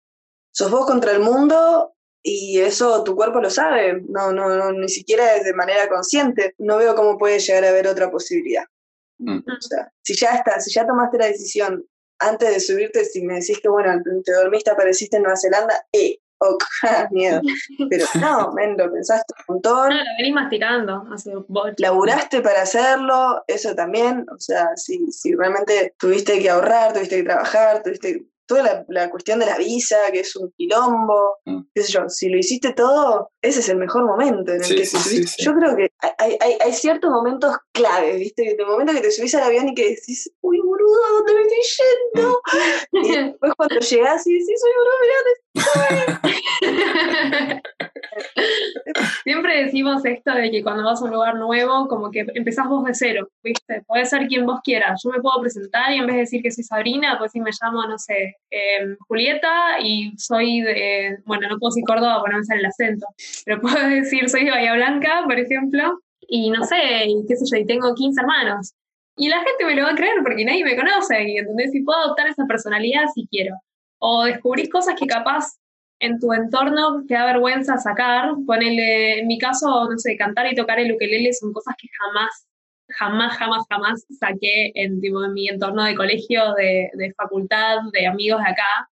sos 0.52 0.70
vos 0.70 0.86
contra 0.86 1.12
el 1.12 1.20
mundo 1.20 1.92
y 2.28 2.60
eso 2.60 3.04
tu 3.04 3.14
cuerpo 3.14 3.40
lo 3.40 3.48
sabe, 3.50 4.02
no, 4.08 4.32
no, 4.32 4.48
no, 4.48 4.72
ni 4.72 4.88
siquiera 4.88 5.36
es 5.36 5.44
de 5.44 5.54
manera 5.54 5.88
consciente. 5.88 6.56
No 6.58 6.76
veo 6.76 6.96
cómo 6.96 7.16
puede 7.16 7.38
llegar 7.38 7.64
a 7.64 7.68
haber 7.68 7.86
otra 7.86 8.10
posibilidad. 8.10 8.64
Mm. 9.18 9.38
O 9.38 9.60
sea, 9.60 9.92
si 10.02 10.16
ya 10.16 10.30
está, 10.30 10.58
si 10.58 10.72
ya 10.72 10.84
tomaste 10.84 11.18
la 11.18 11.26
decisión 11.26 11.86
antes 12.18 12.50
de 12.50 12.58
subirte, 12.58 13.04
si 13.04 13.22
me 13.22 13.34
decís 13.34 13.60
que 13.60 13.68
bueno, 13.68 14.02
te 14.24 14.32
dormiste, 14.32 14.72
apareciste 14.72 15.18
en 15.18 15.22
Nueva 15.22 15.36
Zelanda, 15.36 15.86
eh, 15.92 16.18
ok, 16.38 16.64
miedo. 17.12 17.40
Pero 17.88 18.06
no, 18.20 18.52
men, 18.54 18.76
lo 18.76 18.92
pensaste 18.92 19.32
un 19.46 19.54
montón. 19.54 19.90
No, 19.90 19.94
lo 19.94 20.10
venís 20.18 20.34
masticando 20.34 21.04
hace 21.12 21.32
Laburaste 21.78 22.40
para 22.40 22.62
hacerlo, 22.62 23.44
eso 23.46 23.72
también. 23.76 24.26
O 24.34 24.40
sea, 24.40 24.70
si, 24.74 25.12
si 25.12 25.32
realmente 25.36 25.94
tuviste 25.96 26.40
que 26.40 26.50
ahorrar, 26.50 26.92
tuviste 26.92 27.18
que 27.18 27.22
trabajar, 27.22 27.84
tuviste 27.84 28.26
toda 28.46 28.84
la, 28.88 29.10
cuestión 29.10 29.38
de 29.38 29.46
la 29.46 29.58
visa, 29.58 29.96
que 30.12 30.20
es 30.20 30.34
un 30.36 30.52
quilombo, 30.56 31.38
mm. 31.44 31.60
qué 31.74 31.82
sé 31.82 31.92
yo, 31.92 32.08
si 32.08 32.28
lo 32.28 32.38
hiciste 32.38 32.72
todo, 32.72 33.30
ese 33.42 33.60
es 33.60 33.68
el 33.68 33.78
mejor 33.78 34.04
momento 34.04 34.52
en 34.52 34.62
el 34.62 34.76
que 34.76 34.86
subiste. 34.86 35.42
Yo 35.42 35.52
creo 35.54 35.76
que 35.76 35.88
hay, 36.18 36.36
hay, 36.40 36.58
hay, 36.60 36.72
ciertos 36.72 37.10
momentos 37.10 37.56
claves, 37.72 38.18
¿viste? 38.18 38.56
El 38.58 38.66
momento 38.66 38.92
que 38.92 39.00
te 39.00 39.10
subís 39.10 39.34
al 39.34 39.44
avión 39.44 39.68
y 39.68 39.74
que 39.74 39.90
decís, 39.90 40.30
uy, 40.40 40.60
boludo, 40.86 41.04
¿a 41.04 41.12
dónde 41.12 41.34
me 41.34 41.42
estoy 41.42 41.62
yendo? 41.78 42.40
Mm. 42.92 43.04
y 43.04 43.24
después 43.24 43.52
cuando 43.56 43.78
llegás 43.78 44.26
y 44.26 44.32
decís, 44.32 44.62
mirá 44.64 45.18
dónde 45.18 45.32
estoy. 45.32 45.46
Siempre 49.24 49.64
decimos 49.64 50.04
esto 50.04 50.32
de 50.32 50.50
que 50.50 50.62
cuando 50.62 50.84
vas 50.84 51.00
a 51.00 51.04
un 51.04 51.10
lugar 51.10 51.36
nuevo, 51.36 51.88
como 51.88 52.10
que 52.10 52.26
empezás 52.34 52.68
vos 52.68 52.84
de 52.84 52.94
cero, 52.94 53.28
¿viste? 53.42 53.82
Puede 53.86 54.04
ser 54.06 54.26
quien 54.26 54.46
vos 54.46 54.60
quieras. 54.62 55.00
Yo 55.04 55.10
me 55.10 55.20
puedo 55.20 55.40
presentar 55.40 55.92
y 55.92 55.98
en 55.98 56.06
vez 56.06 56.14
de 56.14 56.20
decir 56.20 56.42
que 56.42 56.50
soy 56.50 56.64
Sabrina, 56.64 57.16
pues 57.18 57.32
si 57.32 57.40
me 57.40 57.50
llamo, 57.60 57.86
no 57.86 57.98
sé, 57.98 58.36
em, 58.50 58.96
Julieta 59.08 59.80
y 59.80 60.12
soy 60.16 60.60
de, 60.60 61.18
bueno, 61.24 61.48
no 61.48 61.58
puedo 61.58 61.70
decir 61.70 61.84
Córdoba 61.86 62.18
porque 62.20 62.32
no 62.32 62.38
me 62.38 62.44
sale 62.44 62.60
el 62.60 62.66
acento, 62.66 63.06
pero 63.44 63.60
puedo 63.78 63.88
decir 63.88 64.28
soy 64.28 64.44
de 64.44 64.50
Bahía 64.50 64.74
Blanca, 64.74 65.22
por 65.24 65.38
ejemplo, 65.38 66.00
y 66.28 66.50
no 66.50 66.64
sé, 66.64 66.76
qué 67.28 67.36
sé 67.36 67.44
yo, 67.50 67.58
y 67.58 67.66
tengo 67.66 67.94
15 67.94 68.20
hermanos. 68.20 68.74
Y 69.16 69.28
la 69.28 69.38
gente 69.38 69.64
me 69.64 69.74
lo 69.74 69.84
va 69.84 69.92
a 69.92 69.94
creer 69.94 70.18
porque 70.22 70.44
nadie 70.44 70.64
me 70.64 70.76
conoce, 70.76 71.22
y 71.24 71.38
entonces 71.38 71.72
si 71.72 71.82
puedo 71.82 71.98
adoptar 71.98 72.28
esa 72.28 72.44
personalidad 72.46 73.04
si 73.14 73.26
quiero. 73.28 73.56
O 73.98 74.24
descubrís 74.24 74.68
cosas 74.70 74.94
que 74.98 75.06
capaz 75.06 75.56
en 76.00 76.18
tu 76.20 76.32
entorno 76.32 77.04
te 77.06 77.14
da 77.14 77.26
vergüenza 77.26 77.78
sacar. 77.78 78.34
Ponele, 78.46 79.20
en 79.20 79.26
mi 79.26 79.38
caso, 79.38 79.88
no 79.90 79.98
sé, 79.98 80.16
cantar 80.16 80.50
y 80.52 80.54
tocar 80.54 80.78
el 80.78 80.92
ukelele 80.92 81.32
son 81.32 81.52
cosas 81.52 81.74
que 81.78 81.88
jamás, 81.98 82.46
jamás, 82.88 83.36
jamás, 83.38 83.64
jamás 83.70 84.06
saqué 84.20 84.72
en, 84.74 85.00
tipo, 85.00 85.24
en 85.24 85.32
mi 85.32 85.48
entorno 85.48 85.84
de 85.84 85.94
colegio, 85.96 86.54
de, 86.54 86.90
de 86.94 87.14
facultad, 87.14 87.78
de 87.92 88.06
amigos 88.06 88.42
de 88.42 88.50
acá. 88.50 88.88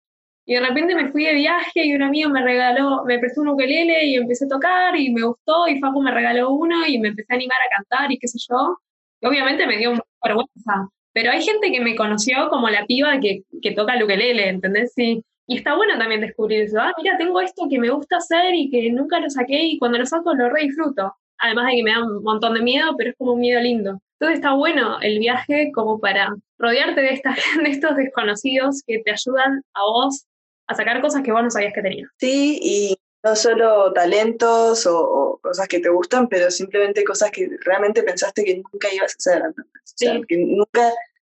Y 0.46 0.54
de 0.54 0.60
repente 0.60 0.94
me 0.94 1.10
fui 1.10 1.24
de 1.24 1.34
viaje 1.34 1.84
y 1.86 1.94
un 1.94 2.02
amigo 2.02 2.30
me 2.30 2.42
regaló, 2.42 3.04
me 3.04 3.18
prestó 3.18 3.40
un 3.42 3.48
ukelele 3.48 4.04
y 4.06 4.16
empecé 4.16 4.44
a 4.44 4.48
tocar 4.48 4.94
y 4.96 5.10
me 5.12 5.22
gustó 5.22 5.66
y 5.68 5.80
Facu 5.80 6.02
me 6.02 6.10
regaló 6.10 6.50
uno 6.50 6.86
y 6.86 6.98
me 6.98 7.08
empecé 7.08 7.32
a 7.32 7.36
animar 7.36 7.56
a 7.66 7.76
cantar 7.76 8.12
y 8.12 8.18
qué 8.18 8.28
sé 8.28 8.38
yo. 8.50 8.78
Y 9.20 9.26
obviamente 9.26 9.66
me 9.66 9.78
dio 9.78 9.90
mucha 9.92 10.02
vergüenza. 10.24 10.88
Pero 11.12 11.30
hay 11.30 11.42
gente 11.42 11.70
que 11.70 11.80
me 11.80 11.94
conoció 11.94 12.48
como 12.48 12.68
la 12.68 12.86
piba 12.86 13.20
que, 13.20 13.42
que 13.62 13.72
toca 13.72 13.94
el 13.94 14.02
ukelele, 14.02 14.48
¿entendés? 14.48 14.92
Sí. 14.94 15.22
Y 15.46 15.58
está 15.58 15.76
bueno 15.76 15.98
también 15.98 16.20
descubrir 16.20 16.62
eso. 16.62 16.80
Ah, 16.80 16.92
mira, 16.96 17.16
tengo 17.18 17.40
esto 17.40 17.66
que 17.68 17.78
me 17.78 17.90
gusta 17.90 18.16
hacer 18.16 18.54
y 18.54 18.70
que 18.70 18.90
nunca 18.90 19.20
lo 19.20 19.30
saqué 19.30 19.62
y 19.62 19.78
cuando 19.78 19.98
lo 19.98 20.06
saco 20.06 20.34
lo 20.34 20.48
re 20.48 20.62
disfruto. 20.62 21.14
Además 21.38 21.66
de 21.66 21.76
que 21.76 21.82
me 21.82 21.90
da 21.92 22.02
un 22.02 22.22
montón 22.22 22.54
de 22.54 22.62
miedo, 22.62 22.94
pero 22.96 23.10
es 23.10 23.16
como 23.16 23.34
un 23.34 23.40
miedo 23.40 23.60
lindo. 23.60 24.00
Entonces 24.18 24.38
está 24.38 24.54
bueno 24.54 25.00
el 25.02 25.18
viaje 25.18 25.70
como 25.74 26.00
para 26.00 26.34
rodearte 26.58 27.02
de, 27.02 27.10
esta, 27.10 27.34
de 27.62 27.68
estos 27.70 27.96
desconocidos 27.96 28.82
que 28.86 29.00
te 29.00 29.10
ayudan 29.10 29.62
a 29.74 29.82
vos 29.82 30.24
a 30.66 30.74
sacar 30.74 31.00
cosas 31.02 31.22
que 31.22 31.32
vos 31.32 31.42
no 31.42 31.50
sabías 31.50 31.74
que 31.74 31.82
tenías. 31.82 32.08
Sí, 32.18 32.58
y 32.62 32.96
no 33.24 33.34
solo 33.34 33.92
talentos 33.92 34.86
o, 34.86 35.40
cosas 35.42 35.66
que 35.66 35.80
te 35.80 35.88
gustan, 35.88 36.28
pero 36.28 36.50
simplemente 36.50 37.04
cosas 37.04 37.30
que 37.30 37.48
realmente 37.64 38.02
pensaste 38.02 38.44
que 38.44 38.56
nunca 38.56 38.92
ibas 38.92 39.12
a 39.12 39.16
hacer. 39.16 39.42
O 39.42 39.54
sea, 39.82 40.20
que 40.28 40.36
nunca 40.36 40.92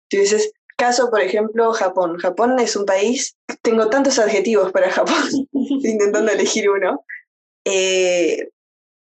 te 0.10 0.18
hubieses 0.18 0.54
caso, 0.78 1.12
por 1.12 1.22
ejemplo, 1.22 1.72
Japón. 1.74 2.18
Japón 2.18 2.58
es 2.60 2.76
un 2.76 2.86
país, 2.86 3.36
tengo 3.62 3.90
tantos 3.90 4.20
adjetivos 4.20 4.72
para 4.72 4.90
Japón, 4.90 5.22
intentando 5.52 6.32
elegir 6.32 6.70
uno. 6.70 7.06
Eh, 7.66 8.50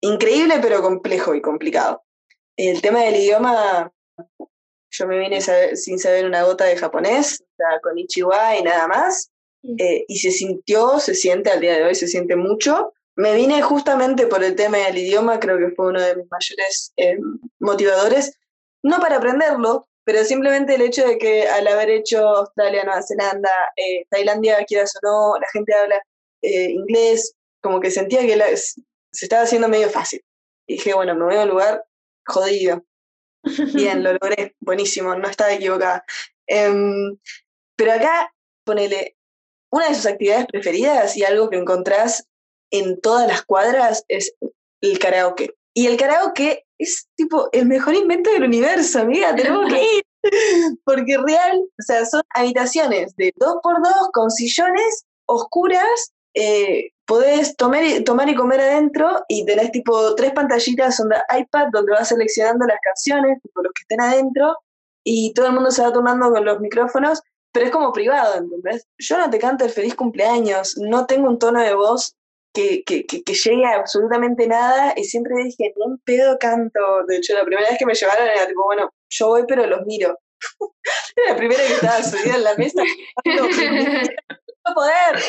increíble, 0.02 0.60
pero 0.62 0.82
complejo 0.82 1.34
y 1.34 1.42
complicado. 1.42 2.04
El 2.58 2.82
tema 2.82 3.00
del 3.00 3.16
idioma, 3.16 3.92
yo 4.92 5.08
me 5.08 5.18
vine 5.18 5.42
sin 5.42 5.98
saber 5.98 6.26
una 6.26 6.44
gota 6.44 6.66
de 6.66 6.78
japonés, 6.78 7.44
con 7.82 7.98
Ichiwa 7.98 8.58
y 8.58 8.64
nada 8.64 8.88
más, 8.88 9.32
eh, 9.78 10.06
y 10.08 10.18
se 10.18 10.32
sintió, 10.32 11.00
se 11.00 11.16
siente 11.16 11.50
al 11.50 11.62
día 11.62 11.78
de 11.78 11.84
hoy, 11.84 11.96
se 11.96 12.08
siente 12.08 12.36
mucho. 12.36 12.94
Me 13.16 13.36
vine 13.36 13.62
justamente 13.62 14.28
por 14.28 14.44
el 14.44 14.56
tema 14.56 14.78
del 14.78 14.98
idioma, 14.98 15.40
creo 15.40 15.58
que 15.58 15.76
fue 15.76 15.88
uno 15.88 16.02
de 16.02 16.16
mis 16.16 16.26
mayores 16.32 16.94
eh, 16.98 17.18
motivadores, 17.60 18.38
no 18.84 19.00
para 19.00 19.18
aprenderlo, 19.18 19.88
pero 20.04 20.24
simplemente 20.26 20.76
el 20.76 20.82
hecho 20.82 21.08
de 21.08 21.18
que 21.18 21.48
al 21.48 21.68
haber 21.68 21.90
hecho 21.90 22.28
Australia, 22.28 22.84
Nueva 22.84 23.02
Zelanda, 23.04 23.52
eh, 23.78 24.06
Tailandia, 24.10 24.66
quieras 24.66 24.94
o 24.96 25.08
no, 25.08 25.40
la 25.40 25.48
gente 25.54 25.74
habla 25.74 26.02
eh, 26.42 26.72
inglés, 26.72 27.36
como 27.62 27.80
que 27.80 27.90
sentía 27.92 28.22
que 28.22 28.58
se 28.58 28.82
estaba 29.26 29.44
haciendo 29.44 29.70
medio 29.70 29.90
fácil. 29.90 30.22
Y 30.68 30.74
dije, 30.74 30.94
bueno, 30.94 31.16
me 31.16 31.26
voy 31.26 31.36
a 31.36 31.44
un 31.44 31.50
lugar 31.50 31.86
jodido. 32.26 32.84
Bien, 33.74 34.04
lo 34.04 34.14
logré, 34.14 34.56
buenísimo, 34.60 35.16
no 35.16 35.30
estaba 35.30 35.54
equivocada. 35.54 36.04
Em, 36.48 37.18
pero 37.76 37.94
acá, 37.94 38.34
ponele, 38.66 39.16
una 39.74 39.90
de 39.90 39.96
sus 39.96 40.06
actividades 40.06 40.46
preferidas 40.46 41.18
y 41.18 41.24
algo 41.24 41.50
que 41.50 41.58
encontrás 41.58 42.28
en 42.72 43.02
todas 43.02 43.28
las 43.28 43.42
cuadras 43.42 44.06
es 44.08 44.36
el 44.82 45.00
karaoke. 45.00 45.50
Y 45.74 45.88
el 45.88 45.98
karaoke 45.98 46.64
es 46.78 47.08
tipo 47.16 47.50
el 47.52 47.66
mejor 47.66 47.96
invento 47.96 48.32
del 48.32 48.44
universo, 48.44 49.00
amiga, 49.00 49.36
tenemos 49.36 49.68
que 49.74 49.82
ir. 49.82 50.04
Porque 50.86 51.18
real, 51.18 51.60
o 51.60 51.82
sea, 51.82 52.06
son 52.06 52.22
habitaciones 52.36 53.16
de 53.16 53.34
dos 53.36 53.56
por 53.64 53.82
dos 53.82 54.10
con 54.14 54.30
sillones 54.30 55.06
oscuras, 55.26 56.14
eh, 56.36 56.92
podés 57.06 57.56
tomar 57.58 57.84
y, 57.84 58.04
tomar 58.04 58.30
y 58.30 58.36
comer 58.36 58.62
adentro 58.62 59.26
y 59.28 59.44
tenés 59.44 59.72
tipo 59.72 60.14
tres 60.14 60.34
pantallitas 60.34 60.98
de 60.98 61.40
iPad 61.40 61.70
donde 61.74 61.94
vas 61.94 62.10
seleccionando 62.10 62.68
las 62.68 62.78
canciones, 62.84 63.42
tipo 63.42 63.64
los 63.64 63.74
que 63.74 63.82
estén 63.82 64.02
adentro, 64.02 64.56
y 65.04 65.34
todo 65.34 65.48
el 65.48 65.54
mundo 65.54 65.72
se 65.72 65.82
va 65.82 65.92
tomando 65.92 66.30
con 66.32 66.46
los 66.46 66.60
micrófonos, 66.60 67.24
pero 67.54 67.68
es 67.68 67.72
como 67.72 67.94
privado, 67.94 68.36
¿entendés? 68.36 68.88
Yo 68.98 69.18
no 69.18 69.30
te 69.30 69.40
canto 69.40 69.64
el 69.64 69.72
feliz 69.72 69.96
cumpleaños, 69.96 70.76
no 70.78 71.06
tengo 71.06 71.30
un 71.30 71.40
tono 71.40 71.62
de 71.62 71.76
voz 71.76 72.16
que, 72.54 72.84
que, 72.84 73.06
que, 73.06 73.34
llegue 73.34 73.66
a 73.66 73.78
absolutamente 73.78 74.48
nada 74.48 74.94
y 74.96 75.04
siempre 75.06 75.36
dije, 75.44 75.74
un 75.78 76.00
pedo 76.00 76.38
canto. 76.40 76.80
De 77.08 77.18
hecho, 77.18 77.34
la 77.34 77.46
primera 77.46 77.70
vez 77.70 77.80
que 77.80 77.86
me 77.86 77.94
llevaron 77.94 78.28
era 78.28 78.48
tipo, 78.48 78.64
bueno, 78.64 78.92
yo 79.10 79.28
voy 79.28 79.44
pero 79.48 79.66
los 79.68 79.86
miro. 79.86 80.18
era 81.16 81.32
la 81.32 81.38
primera 81.38 81.62
que 81.64 81.74
estaba 81.74 82.04
subida 82.04 82.36
en 82.36 82.44
la 82.44 82.56
mesa. 82.56 82.84
no 83.26 84.74
poder. 84.76 85.20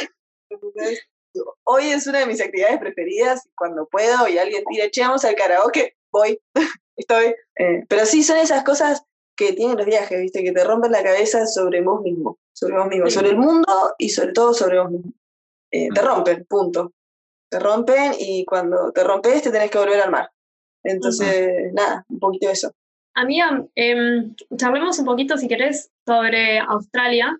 hoy 1.64 1.90
es 1.90 2.06
una 2.06 2.20
de 2.20 2.26
mis 2.26 2.40
actividades 2.40 2.78
preferidas 2.78 3.48
cuando 3.54 3.86
puedo 3.86 4.28
y 4.28 4.38
alguien 4.38 4.64
tira, 4.64 4.90
che, 4.90 5.02
vamos 5.02 5.24
al 5.24 5.34
karaoke, 5.34 5.96
voy, 6.10 6.38
estoy. 6.96 7.34
Eh, 7.56 7.84
pero 7.88 8.06
sí 8.06 8.22
son 8.22 8.38
esas 8.38 8.64
cosas 8.64 9.02
que 9.36 9.52
tienen 9.52 9.76
los 9.76 9.86
viajes, 9.86 10.20
¿viste? 10.20 10.42
Que 10.42 10.52
te 10.52 10.64
rompen 10.64 10.92
la 10.92 11.02
cabeza 11.02 11.46
sobre 11.46 11.82
vos 11.82 12.02
mismo, 12.02 12.38
sobre 12.52 12.76
vos 12.76 12.86
mismo, 12.86 13.10
sobre 13.10 13.30
el 13.30 13.36
mundo 13.36 13.94
y 13.98 14.08
sobre 14.08 14.32
todo 14.32 14.54
sobre 14.54 14.80
vos 14.80 14.90
mismo. 14.90 15.12
Eh, 15.70 15.88
te 15.92 16.02
rompen, 16.02 16.44
punto 16.44 16.92
te 17.54 17.60
rompen 17.60 18.12
y 18.18 18.44
cuando 18.44 18.90
te 18.92 19.04
rompes 19.04 19.42
te 19.42 19.52
tenés 19.52 19.70
que 19.70 19.78
volver 19.78 20.00
a 20.00 20.04
armar. 20.04 20.28
Entonces, 20.82 21.72
nada, 21.72 22.04
un 22.08 22.18
poquito 22.18 22.48
de 22.48 22.52
eso. 22.52 22.72
Amiga, 23.14 23.64
eh, 23.76 24.28
charlemos 24.56 24.98
un 24.98 25.04
poquito, 25.04 25.36
si 25.36 25.46
querés, 25.46 25.92
sobre 26.04 26.58
Australia. 26.58 27.38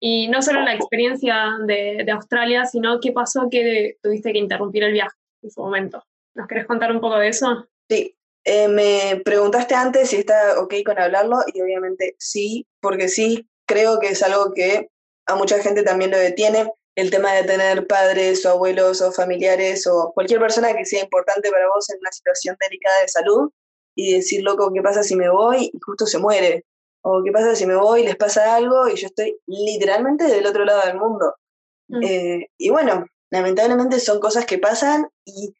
Y 0.00 0.26
no 0.28 0.42
solo 0.42 0.62
la 0.62 0.74
experiencia 0.74 1.58
de, 1.64 2.10
Australia, 2.10 2.64
sino 2.64 2.98
qué 2.98 3.12
pasó 3.12 3.48
que 3.50 3.98
tuviste 4.02 4.32
que 4.32 4.38
interrumpir 4.38 4.82
el 4.84 4.94
viaje 4.94 5.16
en 5.42 5.50
su 5.50 5.60
momento. 5.60 6.02
¿Nos 6.34 6.48
querés 6.48 6.66
contar 6.66 6.90
un 6.90 7.00
poco 7.00 7.18
de 7.18 7.28
eso? 7.28 7.68
Sí. 7.88 8.16
Eh, 8.44 8.68
me 8.68 9.22
preguntaste 9.24 9.74
antes 9.74 10.10
si 10.10 10.16
está 10.16 10.60
ok 10.60 10.74
con 10.84 10.98
hablarlo 10.98 11.38
y 11.52 11.60
obviamente 11.60 12.16
sí, 12.18 12.66
porque 12.80 13.08
sí, 13.08 13.48
creo 13.66 14.00
que 14.00 14.08
es 14.08 14.22
algo 14.22 14.52
que 14.52 14.90
a 15.26 15.36
mucha 15.36 15.60
gente 15.60 15.82
también 15.82 16.10
lo 16.10 16.18
detiene, 16.18 16.72
el 16.94 17.10
tema 17.10 17.32
de 17.32 17.44
tener 17.44 17.86
padres 17.86 18.44
o 18.44 18.50
abuelos 18.50 19.00
o 19.00 19.12
familiares 19.12 19.86
o 19.86 20.12
cualquier 20.12 20.40
persona 20.40 20.74
que 20.74 20.84
sea 20.84 21.04
importante 21.04 21.50
para 21.50 21.68
vos 21.68 21.88
en 21.90 21.98
una 22.00 22.12
situación 22.12 22.56
delicada 22.60 23.00
de 23.00 23.08
salud 23.08 23.50
y 23.94 24.14
decir, 24.14 24.42
loco, 24.42 24.72
¿qué 24.72 24.82
pasa 24.82 25.02
si 25.02 25.16
me 25.16 25.30
voy 25.30 25.70
y 25.72 25.78
justo 25.80 26.06
se 26.06 26.18
muere? 26.18 26.64
O 27.02 27.22
¿qué 27.24 27.32
pasa 27.32 27.54
si 27.56 27.66
me 27.66 27.76
voy 27.76 28.02
y 28.02 28.06
les 28.06 28.16
pasa 28.16 28.54
algo 28.54 28.88
y 28.88 28.96
yo 28.96 29.06
estoy 29.06 29.38
literalmente 29.46 30.24
del 30.24 30.46
otro 30.46 30.64
lado 30.64 30.82
del 30.86 30.98
mundo? 30.98 31.34
Mm. 31.88 32.02
Eh, 32.02 32.50
y 32.58 32.70
bueno, 32.70 33.06
lamentablemente 33.30 33.98
son 34.00 34.20
cosas 34.20 34.46
que 34.46 34.58
pasan 34.58 35.08
y 35.24 35.54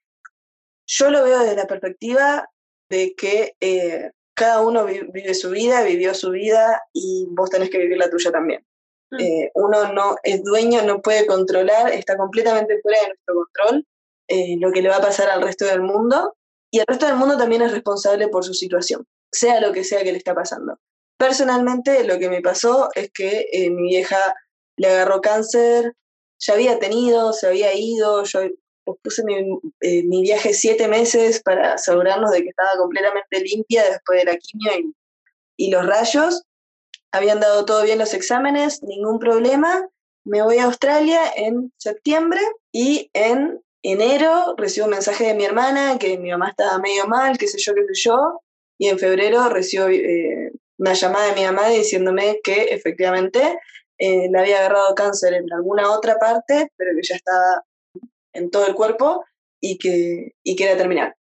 yo 0.87 1.11
lo 1.11 1.25
veo 1.25 1.41
desde 1.41 1.57
la 1.57 1.67
perspectiva 1.67 2.49
de 2.93 3.15
que 3.15 3.57
eh, 3.61 4.11
cada 4.35 4.61
uno 4.61 4.85
vive 4.85 5.33
su 5.33 5.51
vida, 5.51 5.83
vivió 5.83 6.13
su 6.13 6.31
vida 6.31 6.83
y 6.93 7.27
vos 7.31 7.49
tenés 7.49 7.71
que 7.71 7.79
vivir 7.79 7.97
la 7.97 8.11
tuya 8.11 8.31
también. 8.31 8.65
Mm. 9.11 9.21
Eh, 9.21 9.51
uno 9.55 9.93
no 9.95 10.17
es 10.23 10.45
dueño, 10.45 10.83
no 10.83 11.01
puede 11.01 11.27
controlar, 11.27 11.91
está 11.91 12.19
completamente 12.19 12.79
fuera 12.83 13.01
de 13.01 13.09
nuestro 13.09 13.35
control 13.35 13.87
eh, 14.29 14.57
lo 14.59 14.71
que 14.73 14.83
le 14.83 14.91
va 14.91 14.97
a 14.97 15.03
pasar 15.09 15.31
al 15.31 15.43
resto 15.43 15.65
del 15.65 15.81
mundo 15.81 16.37
y 16.71 16.81
el 16.81 16.87
resto 16.87 17.07
del 17.07 17.17
mundo 17.17 17.39
también 17.39 17.63
es 17.63 17.73
responsable 17.73 18.29
por 18.29 18.45
su 18.45 18.53
situación, 18.53 19.07
sea 19.33 19.61
lo 19.61 19.73
que 19.73 19.85
sea 19.85 20.05
que 20.05 20.13
le 20.13 20.19
está 20.19 20.35
pasando. 20.35 20.79
Personalmente 21.19 22.05
lo 22.05 22.19
que 22.19 22.29
me 22.29 22.43
pasó 22.43 22.91
es 22.95 23.11
que 23.11 23.47
mi 23.71 23.89
vieja 23.89 24.35
le 24.77 24.89
agarró 24.89 25.21
cáncer, 25.21 25.95
ya 26.39 26.55
había 26.55 26.79
tenido, 26.79 27.33
se 27.33 27.47
había 27.47 27.75
ido, 27.75 28.25
yo 28.25 28.41
puse 29.03 29.23
eh, 29.81 30.03
mi, 30.05 30.23
viaje 30.23 30.53
siete 30.53 30.89
meses 30.89 31.43
para 31.43 31.75
asegurarnos 31.75 32.31
de 32.31 32.43
que 32.43 32.49
estaba 32.49 32.77
completamente 32.79 33.41
limpia 33.41 33.85
después 33.85 34.21
de 34.21 34.33
la 34.33 34.37
quimio 34.37 34.93
y, 35.57 35.71
los 35.71 35.87
rayos. 35.87 36.43
Habían 37.13 37.41
dado 37.41 37.65
todo 37.65 37.83
bien 37.83 37.99
los 37.99 38.15
exámenes, 38.15 38.83
ningún 38.83 39.19
problema. 39.19 39.89
Me 40.25 40.43
voy 40.43 40.59
a 40.59 40.65
Australia 40.65 41.21
en 41.37 41.73
septiembre 41.77 42.41
y 42.73 43.11
en 43.13 43.61
enero 43.83 44.55
recibo 44.57 44.87
un 44.87 44.93
mensaje 44.93 45.25
de 45.25 45.35
mi 45.35 45.45
hermana 45.45 45.99
que 45.99 46.19
mi 46.19 46.31
mamá 46.31 46.51
estaba 46.51 46.79
medio 46.79 47.07
mal, 47.07 47.39
qué 47.39 47.47
sé 47.47 47.59
yo, 47.59 47.75
qué 47.75 47.83
sé 47.93 48.09
yo. 48.09 48.41
Y 48.79 48.89
en 48.89 48.99
febrero 48.99 49.49
recibo 49.49 49.89
eh, 49.89 50.53
una 50.79 50.95
llamada 50.95 51.29
de 51.29 51.35
mi 51.35 51.45
mamá 51.45 51.69
diciéndome 51.69 52.41
que 52.43 52.65
efectivamente 52.65 53.59
eh, 53.99 54.29
le 54.31 54.39
había 54.39 54.59
agarrado 54.59 54.95
cáncer 54.95 55.35
en 55.35 55.53
alguna 55.53 55.93
otra 55.93 56.19
parte, 56.19 56.73
pero 56.77 56.91
que 56.97 57.07
ya 57.07 57.15
estaba 57.15 57.63
en 58.33 58.51
todo 58.51 58.67
el 58.67 58.75
cuerpo 58.75 59.25
y 59.61 59.79
que, 59.79 60.33
y 60.43 60.57
que 60.57 60.65
era 60.65 60.77
terminal, 60.77 61.15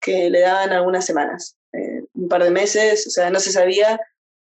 que 0.00 0.30
le 0.30 0.40
daban 0.40 0.72
algunas 0.72 1.04
semanas, 1.04 1.56
eh, 1.72 2.02
un 2.14 2.28
par 2.28 2.42
de 2.42 2.50
meses, 2.50 3.06
o 3.06 3.10
sea, 3.10 3.30
no 3.30 3.40
se 3.40 3.52
sabía 3.52 4.00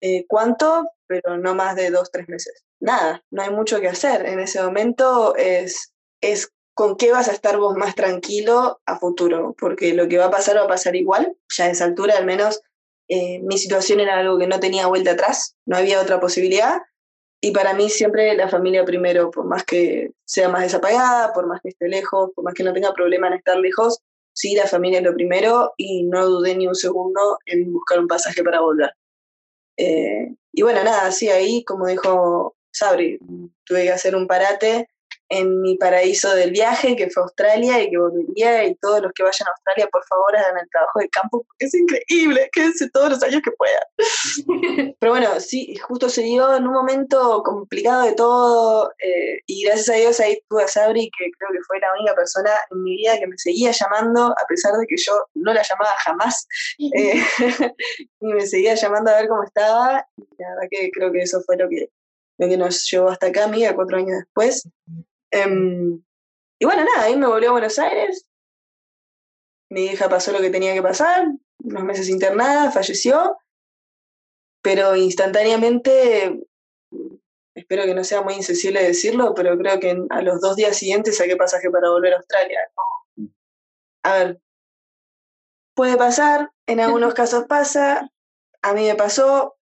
eh, 0.00 0.24
cuánto, 0.26 0.88
pero 1.06 1.38
no 1.38 1.54
más 1.54 1.76
de 1.76 1.90
dos, 1.90 2.10
tres 2.10 2.28
meses. 2.28 2.64
Nada, 2.80 3.22
no 3.30 3.42
hay 3.42 3.50
mucho 3.50 3.80
que 3.80 3.88
hacer. 3.88 4.26
En 4.26 4.40
ese 4.40 4.62
momento 4.62 5.36
es, 5.36 5.92
es 6.20 6.50
con 6.74 6.96
qué 6.96 7.12
vas 7.12 7.28
a 7.28 7.32
estar 7.32 7.58
vos 7.58 7.76
más 7.76 7.94
tranquilo 7.94 8.80
a 8.86 8.98
futuro, 8.98 9.54
porque 9.58 9.94
lo 9.94 10.08
que 10.08 10.18
va 10.18 10.26
a 10.26 10.30
pasar 10.30 10.56
va 10.56 10.64
a 10.64 10.68
pasar 10.68 10.96
igual, 10.96 11.36
ya 11.56 11.66
a 11.66 11.70
esa 11.70 11.84
altura 11.84 12.16
al 12.16 12.24
menos 12.24 12.60
eh, 13.08 13.40
mi 13.40 13.58
situación 13.58 14.00
era 14.00 14.18
algo 14.18 14.38
que 14.38 14.46
no 14.46 14.58
tenía 14.58 14.86
vuelta 14.86 15.12
atrás, 15.12 15.54
no 15.66 15.76
había 15.76 16.00
otra 16.00 16.18
posibilidad, 16.18 16.80
y 17.44 17.50
para 17.50 17.74
mí 17.74 17.90
siempre 17.90 18.36
la 18.36 18.48
familia 18.48 18.84
primero, 18.84 19.30
por 19.32 19.44
más 19.44 19.64
que 19.64 20.12
sea 20.24 20.48
más 20.48 20.62
desapagada, 20.62 21.32
por 21.32 21.48
más 21.48 21.60
que 21.60 21.70
esté 21.70 21.88
lejos, 21.88 22.30
por 22.36 22.44
más 22.44 22.54
que 22.54 22.62
no 22.62 22.72
tenga 22.72 22.94
problema 22.94 23.26
en 23.26 23.32
estar 23.34 23.58
lejos, 23.58 23.98
sí, 24.32 24.54
la 24.54 24.68
familia 24.68 25.00
es 25.00 25.04
lo 25.04 25.12
primero 25.12 25.72
y 25.76 26.04
no 26.04 26.24
dudé 26.24 26.54
ni 26.54 26.68
un 26.68 26.76
segundo 26.76 27.38
en 27.46 27.72
buscar 27.72 27.98
un 27.98 28.06
pasaje 28.06 28.44
para 28.44 28.60
volver. 28.60 28.92
Eh, 29.76 30.32
y 30.52 30.62
bueno, 30.62 30.84
nada, 30.84 31.10
sí, 31.10 31.30
ahí, 31.30 31.64
como 31.64 31.88
dijo 31.88 32.54
Sabri, 32.70 33.18
tuve 33.64 33.82
que 33.82 33.90
hacer 33.90 34.14
un 34.14 34.28
parate 34.28 34.88
en 35.32 35.62
mi 35.62 35.76
paraíso 35.78 36.34
del 36.34 36.50
viaje, 36.50 36.94
que 36.94 37.08
fue 37.08 37.22
Australia 37.22 37.82
y 37.82 37.90
que 37.90 37.96
volvería, 37.96 38.64
y 38.66 38.74
todos 38.74 39.00
los 39.00 39.12
que 39.12 39.22
vayan 39.22 39.48
a 39.48 39.52
Australia, 39.52 39.88
por 39.90 40.04
favor, 40.04 40.36
hagan 40.36 40.58
el 40.58 40.68
trabajo 40.68 40.98
de 40.98 41.08
campo, 41.08 41.42
porque 41.46 41.66
es 41.66 41.74
increíble, 41.74 42.50
quédense 42.52 42.90
todos 42.90 43.10
los 43.10 43.22
años 43.22 43.40
que 43.42 43.50
puedan. 43.52 44.94
Pero 45.00 45.12
bueno, 45.12 45.40
sí, 45.40 45.74
justo 45.76 46.10
se 46.10 46.22
dio 46.22 46.54
en 46.54 46.66
un 46.66 46.74
momento 46.74 47.42
complicado 47.42 48.02
de 48.02 48.12
todo, 48.12 48.92
eh, 48.98 49.40
y 49.46 49.64
gracias 49.64 49.88
a 49.88 49.94
Dios 49.94 50.20
ahí 50.20 50.38
tuve 50.50 50.64
a 50.64 50.68
Sabri, 50.68 51.10
que 51.18 51.30
creo 51.38 51.50
que 51.50 51.64
fue 51.66 51.80
la 51.80 51.88
única 51.98 52.14
persona 52.14 52.50
en 52.70 52.82
mi 52.82 52.96
vida 52.96 53.18
que 53.18 53.26
me 53.26 53.38
seguía 53.38 53.70
llamando, 53.70 54.26
a 54.26 54.46
pesar 54.46 54.74
de 54.74 54.86
que 54.86 54.96
yo 54.98 55.12
no 55.34 55.54
la 55.54 55.62
llamaba 55.62 55.94
jamás, 56.04 56.46
eh, 56.78 57.22
y 58.20 58.26
me 58.26 58.46
seguía 58.46 58.74
llamando 58.74 59.10
a 59.10 59.16
ver 59.16 59.28
cómo 59.28 59.44
estaba, 59.44 60.06
y 60.18 60.22
la 60.38 60.48
verdad 60.50 60.68
que 60.70 60.90
creo 60.90 61.10
que 61.10 61.22
eso 61.22 61.40
fue 61.46 61.56
lo 61.56 61.70
que, 61.70 61.88
lo 62.36 62.48
que 62.48 62.58
nos 62.58 62.86
llevó 62.90 63.08
hasta 63.08 63.28
acá, 63.28 63.44
amiga, 63.44 63.74
cuatro 63.74 63.96
años 63.96 64.18
después. 64.18 64.68
Em, 65.32 66.02
y 66.58 66.64
bueno, 66.64 66.84
nada, 66.84 67.06
ahí 67.06 67.16
me 67.16 67.26
volvió 67.26 67.48
a 67.48 67.52
Buenos 67.52 67.78
Aires. 67.78 68.26
Mi 69.70 69.86
hija 69.86 70.08
pasó 70.08 70.30
lo 70.30 70.40
que 70.40 70.50
tenía 70.50 70.74
que 70.74 70.82
pasar, 70.82 71.26
unos 71.64 71.84
meses 71.84 72.08
internada, 72.10 72.70
falleció, 72.70 73.38
pero 74.62 74.94
instantáneamente, 74.94 76.40
espero 77.54 77.84
que 77.84 77.94
no 77.94 78.04
sea 78.04 78.20
muy 78.20 78.34
insensible 78.34 78.82
decirlo, 78.82 79.34
pero 79.34 79.56
creo 79.56 79.80
que 79.80 79.96
a 80.10 80.22
los 80.22 80.40
dos 80.42 80.56
días 80.56 80.76
siguientes 80.76 81.16
saqué 81.16 81.36
pasaje 81.36 81.70
para 81.70 81.88
volver 81.88 82.12
a 82.12 82.18
Australia. 82.18 82.60
A 84.04 84.12
ver, 84.12 84.40
puede 85.74 85.96
pasar, 85.96 86.52
en 86.66 86.80
algunos 86.80 87.14
casos 87.14 87.46
pasa, 87.48 88.10
a 88.60 88.74
mí 88.74 88.86
me 88.86 88.94
pasó, 88.94 89.56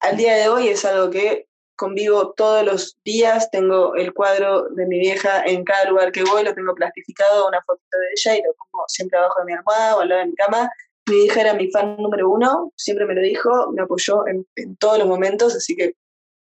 al 0.00 0.18
día 0.18 0.34
de 0.36 0.48
hoy 0.50 0.68
es 0.68 0.84
algo 0.84 1.10
que 1.10 1.48
convivo 1.76 2.32
todos 2.32 2.64
los 2.64 2.98
días, 3.04 3.50
tengo 3.50 3.94
el 3.96 4.12
cuadro 4.12 4.68
de 4.70 4.86
mi 4.86 4.98
vieja 4.98 5.44
en 5.44 5.64
cada 5.64 5.90
lugar 5.90 6.12
que 6.12 6.24
voy, 6.24 6.44
lo 6.44 6.54
tengo 6.54 6.74
plastificado, 6.74 7.48
una 7.48 7.62
foto 7.62 7.80
de 7.90 8.06
ella 8.16 8.36
y 8.36 8.42
lo 8.42 8.54
pongo 8.54 8.84
siempre 8.88 9.18
abajo 9.18 9.40
de 9.40 9.46
mi 9.46 9.52
almohada 9.52 9.96
o 9.96 10.00
al 10.00 10.08
lado 10.08 10.20
de 10.20 10.28
mi 10.28 10.34
cama. 10.34 10.70
Mi 11.08 11.24
hija 11.24 11.40
era 11.42 11.54
mi 11.54 11.70
fan 11.70 11.96
número 11.96 12.30
uno, 12.30 12.72
siempre 12.76 13.06
me 13.06 13.14
lo 13.14 13.20
dijo, 13.20 13.72
me 13.72 13.82
apoyó 13.82 14.26
en, 14.26 14.46
todos 14.76 14.98
los 14.98 15.06
momentos, 15.06 15.54
así 15.54 15.76
que, 15.76 15.94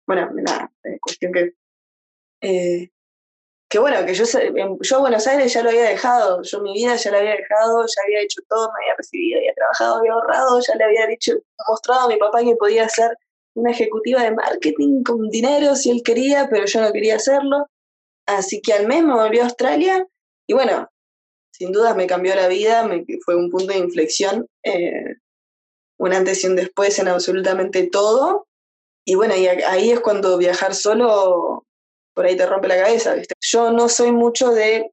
bueno, 0.07 0.31
nada, 0.33 0.71
cuestión 1.01 1.33
que... 1.33 1.53
Eh, 2.41 2.91
que 3.69 3.81
bueno, 3.81 4.07
que 4.07 4.15
yo, 4.15 4.25
yo 4.81 5.01
Buenos 5.01 5.27
Aires 5.27 5.53
ya 5.53 5.63
lo 5.63 5.71
había 5.71 5.89
dejado, 5.89 6.41
yo 6.43 6.61
mi 6.61 6.73
vida 6.73 6.95
ya 6.95 7.11
la 7.11 7.19
había 7.19 7.33
dejado, 7.33 7.85
ya 7.85 8.03
había 8.05 8.21
hecho 8.21 8.41
todo, 8.49 8.69
me 8.69 8.85
había 8.85 8.95
recibido, 8.97 9.39
había 9.39 9.55
trabajado, 9.55 9.97
había 9.97 10.13
ahorrado, 10.13 10.61
ya 10.61 10.75
le 10.77 10.85
había 10.85 11.07
dicho, 11.09 11.33
mostrado 11.67 12.03
a 12.03 12.09
mi 12.09 12.17
papá 12.17 12.45
que 12.45 12.55
podía 12.55 12.85
hacer 12.85 13.11
una 13.57 13.71
ejecutiva 13.71 14.23
de 14.23 14.33
marketing 14.33 15.03
con 15.03 15.29
dinero 15.31 15.75
si 15.75 15.91
él 15.91 16.03
quería, 16.05 16.49
pero 16.51 16.67
yo 16.67 16.81
no 16.83 16.93
quería 16.93 17.17
hacerlo. 17.17 17.67
Así 18.27 18.61
que 18.61 18.73
al 18.73 18.87
mes 18.87 19.03
me 19.03 19.15
volví 19.15 19.39
a 19.39 19.45
Australia 19.45 20.07
y 20.47 20.53
bueno, 20.53 20.89
sin 21.53 21.73
dudas 21.73 21.97
me 21.97 22.07
cambió 22.07 22.35
la 22.35 22.49
vida, 22.49 22.87
me, 22.87 23.05
fue 23.25 23.35
un 23.35 23.51
punto 23.51 23.73
de 23.73 23.79
inflexión, 23.79 24.47
eh, 24.63 25.17
un 25.99 26.13
antes 26.13 26.45
y 26.45 26.49
un 26.49 26.57
después 26.57 26.99
en 26.99 27.09
absolutamente 27.09 27.89
todo. 27.91 28.47
Y 29.07 29.15
bueno, 29.15 29.35
y 29.37 29.47
ahí 29.47 29.91
es 29.91 30.01
cuando 30.01 30.37
viajar 30.37 30.75
solo 30.75 31.65
por 32.15 32.27
ahí 32.27 32.37
te 32.37 32.47
rompe 32.47 32.69
la 32.69 32.83
cabeza, 32.83 33.15
¿viste? 33.15 33.35
Yo 33.41 33.71
no 33.71 33.89
soy 33.89 34.11
mucho 34.11 34.51
de 34.51 34.91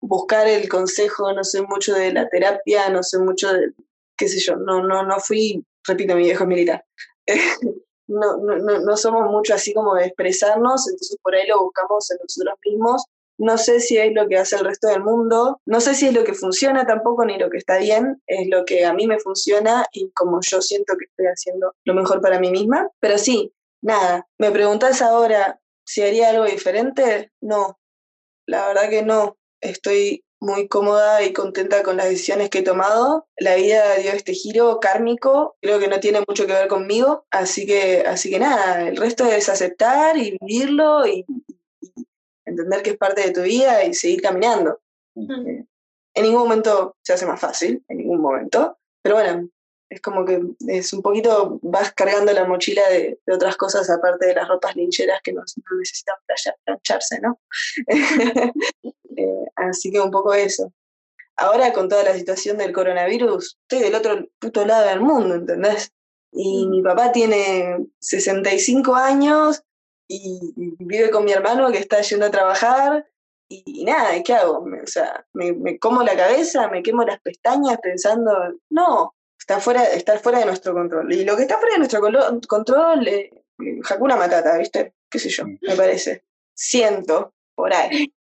buscar 0.00 0.46
el 0.46 0.68
consejo, 0.68 1.32
no 1.32 1.44
soy 1.44 1.62
mucho 1.62 1.94
de 1.94 2.12
la 2.12 2.28
terapia, 2.28 2.88
no 2.90 3.02
soy 3.02 3.22
mucho 3.22 3.52
de, 3.52 3.72
qué 4.16 4.28
sé 4.28 4.40
yo, 4.40 4.56
no, 4.56 4.82
no, 4.82 5.04
no 5.04 5.20
fui, 5.20 5.64
repito, 5.86 6.16
mi 6.16 6.24
viejo 6.24 6.46
militar. 6.46 6.84
no, 8.06 8.36
no, 8.38 8.56
no 8.80 8.96
somos 8.96 9.30
mucho 9.30 9.54
así 9.54 9.72
como 9.72 9.94
de 9.94 10.06
expresarnos, 10.06 10.88
entonces 10.88 11.16
por 11.22 11.34
ahí 11.34 11.46
lo 11.46 11.60
buscamos 11.60 12.10
en 12.10 12.18
nosotros 12.22 12.54
mismos. 12.64 13.04
No 13.36 13.58
sé 13.58 13.80
si 13.80 13.98
es 13.98 14.12
lo 14.14 14.28
que 14.28 14.38
hace 14.38 14.56
el 14.56 14.64
resto 14.64 14.86
del 14.88 15.02
mundo, 15.02 15.60
no 15.66 15.80
sé 15.80 15.94
si 15.94 16.06
es 16.06 16.14
lo 16.14 16.22
que 16.22 16.34
funciona 16.34 16.86
tampoco 16.86 17.24
ni 17.24 17.36
lo 17.36 17.50
que 17.50 17.58
está 17.58 17.78
bien, 17.78 18.22
es 18.28 18.46
lo 18.48 18.64
que 18.64 18.84
a 18.84 18.94
mí 18.94 19.08
me 19.08 19.18
funciona 19.18 19.86
y 19.92 20.10
como 20.12 20.38
yo 20.40 20.62
siento 20.62 20.94
que 20.96 21.06
estoy 21.06 21.26
haciendo 21.26 21.74
lo 21.84 21.94
mejor 21.94 22.20
para 22.20 22.38
mí 22.38 22.50
misma. 22.50 22.88
Pero 23.00 23.18
sí, 23.18 23.52
nada, 23.82 24.28
me 24.38 24.52
preguntas 24.52 25.02
ahora 25.02 25.60
si 25.84 26.02
haría 26.02 26.30
algo 26.30 26.44
diferente, 26.44 27.32
no, 27.40 27.78
la 28.46 28.68
verdad 28.68 28.88
que 28.88 29.02
no, 29.02 29.36
estoy 29.60 30.23
muy 30.44 30.68
cómoda 30.68 31.22
y 31.22 31.32
contenta 31.32 31.82
con 31.82 31.96
las 31.96 32.08
decisiones 32.08 32.50
que 32.50 32.58
he 32.58 32.62
tomado. 32.62 33.26
La 33.38 33.56
vida 33.56 33.96
dio 33.96 34.12
este 34.12 34.34
giro 34.34 34.78
kármico, 34.80 35.56
creo 35.60 35.78
que 35.78 35.88
no 35.88 36.00
tiene 36.00 36.22
mucho 36.26 36.46
que 36.46 36.52
ver 36.52 36.68
conmigo, 36.68 37.26
así 37.30 37.66
que, 37.66 38.04
así 38.06 38.30
que 38.30 38.38
nada, 38.38 38.86
el 38.86 38.96
resto 38.96 39.24
es 39.24 39.48
aceptar 39.48 40.16
y 40.16 40.38
vivirlo 40.40 41.06
y, 41.06 41.24
entender 42.46 42.82
que 42.82 42.90
es 42.90 42.96
parte 42.98 43.22
de 43.22 43.32
tu 43.32 43.42
vida 43.42 43.84
y 43.84 43.94
seguir 43.94 44.20
caminando. 44.20 44.80
En 45.16 46.22
ningún 46.22 46.42
momento 46.42 46.96
se 47.02 47.14
hace 47.14 47.26
más 47.26 47.40
fácil, 47.40 47.82
en 47.88 47.98
ningún 47.98 48.20
momento, 48.20 48.78
pero 49.02 49.16
bueno, 49.16 49.48
es 49.88 50.00
como 50.00 50.24
que 50.24 50.40
es 50.68 50.92
un 50.92 51.02
poquito, 51.02 51.58
vas 51.62 51.92
cargando 51.92 52.32
la 52.32 52.44
mochila 52.44 52.82
de, 52.88 53.18
otras 53.32 53.56
cosas 53.56 53.88
aparte 53.90 54.26
de 54.26 54.34
las 54.34 54.48
ropas 54.48 54.76
lincheras 54.76 55.20
que 55.22 55.32
no, 55.32 55.42
necesitan 55.78 56.16
plancharse, 56.64 57.20
¿no? 57.20 57.40
Eh, 59.16 59.46
así 59.56 59.90
que 59.90 60.00
un 60.00 60.10
poco 60.10 60.34
eso. 60.34 60.72
ahora 61.36 61.72
con 61.72 61.88
toda 61.88 62.04
la 62.04 62.14
situación 62.14 62.58
del 62.58 62.72
coronavirus, 62.72 63.58
estoy 63.62 63.80
del 63.84 63.94
otro 63.94 64.28
puto 64.38 64.64
lado 64.64 64.88
del 64.88 65.00
mundo, 65.00 65.34
¿entendés? 65.34 65.92
Y 66.32 66.66
mm. 66.66 66.70
mi 66.70 66.82
papá 66.82 67.12
tiene 67.12 67.86
65 68.00 68.94
años 68.94 69.62
y, 70.08 70.52
vive 70.78 71.10
con 71.10 71.24
mi 71.24 71.32
hermano 71.32 71.70
que 71.72 71.78
está 71.78 72.00
yendo 72.02 72.26
a 72.26 72.30
trabajar 72.30 73.06
y, 73.48 73.84
nada, 73.84 74.22
¿qué 74.22 74.34
hago? 74.34 74.64
o 74.64 74.86
sea, 74.86 75.24
me, 75.32 75.78
como 75.78 76.02
la 76.02 76.16
cabeza, 76.16 76.68
me 76.68 76.82
quemo 76.82 77.04
las 77.04 77.20
pestañas 77.20 77.78
pensando, 77.82 78.32
no, 78.70 79.14
está 79.38 79.60
fuera, 79.60 79.84
está 79.84 80.18
fuera 80.18 80.38
de 80.40 80.46
nuestro 80.46 80.72
control. 80.72 81.12
Y 81.12 81.24
lo 81.24 81.36
que 81.36 81.42
está 81.42 81.58
fuera 81.58 81.74
de 81.74 81.78
nuestro 81.78 82.00
control, 82.48 83.06
eh, 83.06 83.30
Hakuna 83.88 84.16
Matata, 84.16 84.56
¿viste? 84.58 84.94
¿Qué 85.10 85.18
sé 85.18 85.28
yo? 85.28 85.44
Me 85.46 85.76
parece. 85.76 86.24
Siento, 86.54 87.34
por 87.54 87.72
ahí. 87.72 88.12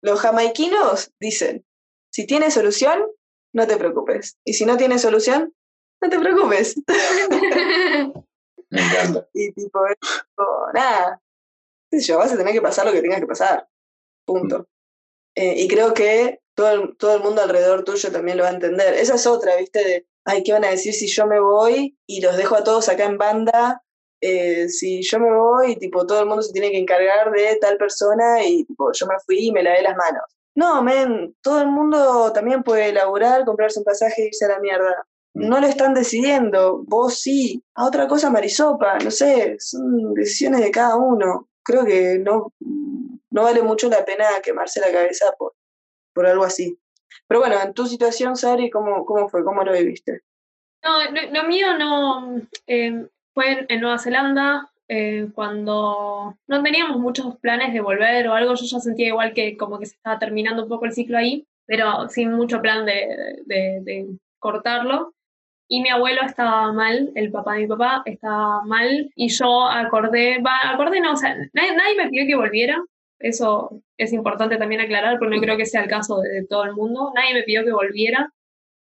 Los 0.00 0.20
jamaiquinos 0.20 1.12
dicen, 1.20 1.64
si 2.10 2.26
tiene 2.26 2.50
solución, 2.50 3.06
no 3.52 3.66
te 3.66 3.76
preocupes. 3.76 4.38
Y 4.44 4.54
si 4.54 4.64
no 4.64 4.76
tiene 4.76 4.98
solución, 4.98 5.54
no 6.00 6.08
te 6.08 6.18
preocupes. 6.18 6.76
Me 8.70 8.80
encanta. 8.80 9.28
y 9.34 9.52
tipo, 9.52 9.80
nada, 10.74 11.20
yo, 11.90 12.18
vas 12.18 12.32
a 12.32 12.36
tener 12.36 12.52
que 12.52 12.62
pasar 12.62 12.86
lo 12.86 12.92
que 12.92 13.02
tengas 13.02 13.20
que 13.20 13.26
pasar. 13.26 13.68
Punto. 14.24 14.60
Mm. 14.60 14.64
Eh, 15.34 15.54
y 15.62 15.68
creo 15.68 15.94
que 15.94 16.40
todo 16.54 16.70
el, 16.70 16.96
todo 16.96 17.16
el 17.16 17.22
mundo 17.22 17.42
alrededor 17.42 17.84
tuyo 17.84 18.10
también 18.10 18.36
lo 18.36 18.44
va 18.44 18.50
a 18.50 18.54
entender. 18.54 18.94
Esa 18.94 19.14
es 19.14 19.26
otra, 19.26 19.56
¿viste? 19.56 19.84
De, 19.84 20.06
ay, 20.24 20.42
¿qué 20.42 20.52
van 20.52 20.64
a 20.64 20.70
decir 20.70 20.94
si 20.94 21.06
yo 21.06 21.26
me 21.26 21.40
voy 21.40 21.96
y 22.06 22.20
los 22.20 22.36
dejo 22.36 22.56
a 22.56 22.64
todos 22.64 22.88
acá 22.88 23.04
en 23.04 23.18
banda? 23.18 23.82
Eh, 24.24 24.68
si 24.68 25.02
yo 25.02 25.18
me 25.18 25.34
voy, 25.34 25.74
tipo, 25.76 26.06
todo 26.06 26.20
el 26.20 26.26
mundo 26.26 26.42
se 26.42 26.52
tiene 26.52 26.70
que 26.70 26.78
encargar 26.78 27.32
de 27.32 27.56
tal 27.56 27.76
persona 27.76 28.44
y 28.44 28.64
tipo, 28.64 28.92
yo 28.92 29.06
me 29.06 29.18
fui 29.26 29.48
y 29.48 29.52
me 29.52 29.64
lavé 29.64 29.82
las 29.82 29.96
manos. 29.96 30.22
No, 30.54 30.80
men, 30.80 31.34
todo 31.42 31.60
el 31.60 31.66
mundo 31.66 32.32
también 32.32 32.62
puede 32.62 32.92
laburar, 32.92 33.44
comprarse 33.44 33.80
un 33.80 33.84
pasaje 33.84 34.22
y 34.22 34.26
irse 34.26 34.44
a 34.44 34.48
la 34.48 34.60
mierda. 34.60 35.06
Mm. 35.34 35.48
No 35.48 35.60
lo 35.60 35.66
están 35.66 35.92
decidiendo, 35.92 36.84
vos 36.86 37.18
sí. 37.18 37.64
A 37.74 37.84
otra 37.84 38.06
cosa, 38.06 38.30
Marisopa, 38.30 38.98
no 38.98 39.10
sé, 39.10 39.56
son 39.58 40.14
decisiones 40.14 40.60
de 40.60 40.70
cada 40.70 40.94
uno. 40.96 41.48
Creo 41.64 41.84
que 41.84 42.20
no, 42.20 42.52
no 42.60 43.42
vale 43.42 43.62
mucho 43.62 43.88
la 43.88 44.04
pena 44.04 44.26
quemarse 44.40 44.80
la 44.80 44.92
cabeza 44.92 45.32
por, 45.36 45.54
por 46.14 46.26
algo 46.26 46.44
así. 46.44 46.78
Pero 47.26 47.40
bueno, 47.40 47.60
en 47.60 47.74
tu 47.74 47.86
situación, 47.86 48.36
Sari, 48.36 48.70
¿cómo, 48.70 49.04
cómo 49.04 49.28
fue? 49.28 49.42
¿Cómo 49.42 49.64
lo 49.64 49.72
viviste? 49.72 50.20
No, 50.84 50.98
lo, 51.10 51.44
mío 51.44 51.78
no 51.78 52.40
eh, 52.66 53.06
fue 53.34 53.66
en, 53.68 53.80
Nueva 53.80 53.98
Zelanda, 53.98 54.70
eh, 54.88 55.28
cuando 55.34 56.36
no 56.46 56.62
teníamos 56.62 56.98
muchos 56.98 57.36
planes 57.38 57.72
de 57.72 57.80
volver 57.80 58.28
o 58.28 58.34
algo, 58.34 58.54
yo 58.54 58.66
ya 58.66 58.80
sentía 58.80 59.08
igual 59.08 59.32
que 59.32 59.56
como 59.56 59.78
que 59.78 59.86
se 59.86 59.96
estaba 59.96 60.18
terminando 60.18 60.64
un 60.64 60.68
poco 60.68 60.84
el 60.84 60.92
ciclo 60.92 61.18
ahí, 61.18 61.46
pero 61.66 62.08
sin 62.08 62.32
mucho 62.32 62.60
plan 62.60 62.84
de, 62.84 63.42
de 63.46 64.06
cortarlo. 64.38 65.14
Y 65.68 65.80
mi 65.80 65.88
abuelo 65.88 66.20
estaba 66.22 66.70
mal, 66.72 67.12
el 67.14 67.30
papá 67.30 67.54
de 67.54 67.60
mi 67.60 67.66
papá 67.66 68.02
estaba 68.04 68.62
mal, 68.64 69.10
y 69.16 69.28
yo 69.28 69.66
acordé, 69.66 70.42
va, 70.42 70.70
acordé 70.70 71.00
no, 71.00 71.12
o 71.12 71.16
sea, 71.16 71.34
nadie, 71.54 71.74
nadie 71.74 71.96
me 71.96 72.10
pidió 72.10 72.26
que 72.26 72.36
volviera, 72.36 72.82
eso 73.22 73.80
es 73.96 74.12
importante 74.12 74.56
también 74.58 74.80
aclarar, 74.80 75.18
porque 75.18 75.36
no 75.36 75.40
creo 75.40 75.56
que 75.56 75.64
sea 75.64 75.82
el 75.82 75.88
caso 75.88 76.20
de, 76.20 76.44
todo 76.46 76.64
el 76.64 76.74
mundo. 76.74 77.12
Nadie 77.14 77.34
me 77.34 77.42
pidió 77.44 77.64
que 77.64 77.72
volviera, 77.72 78.30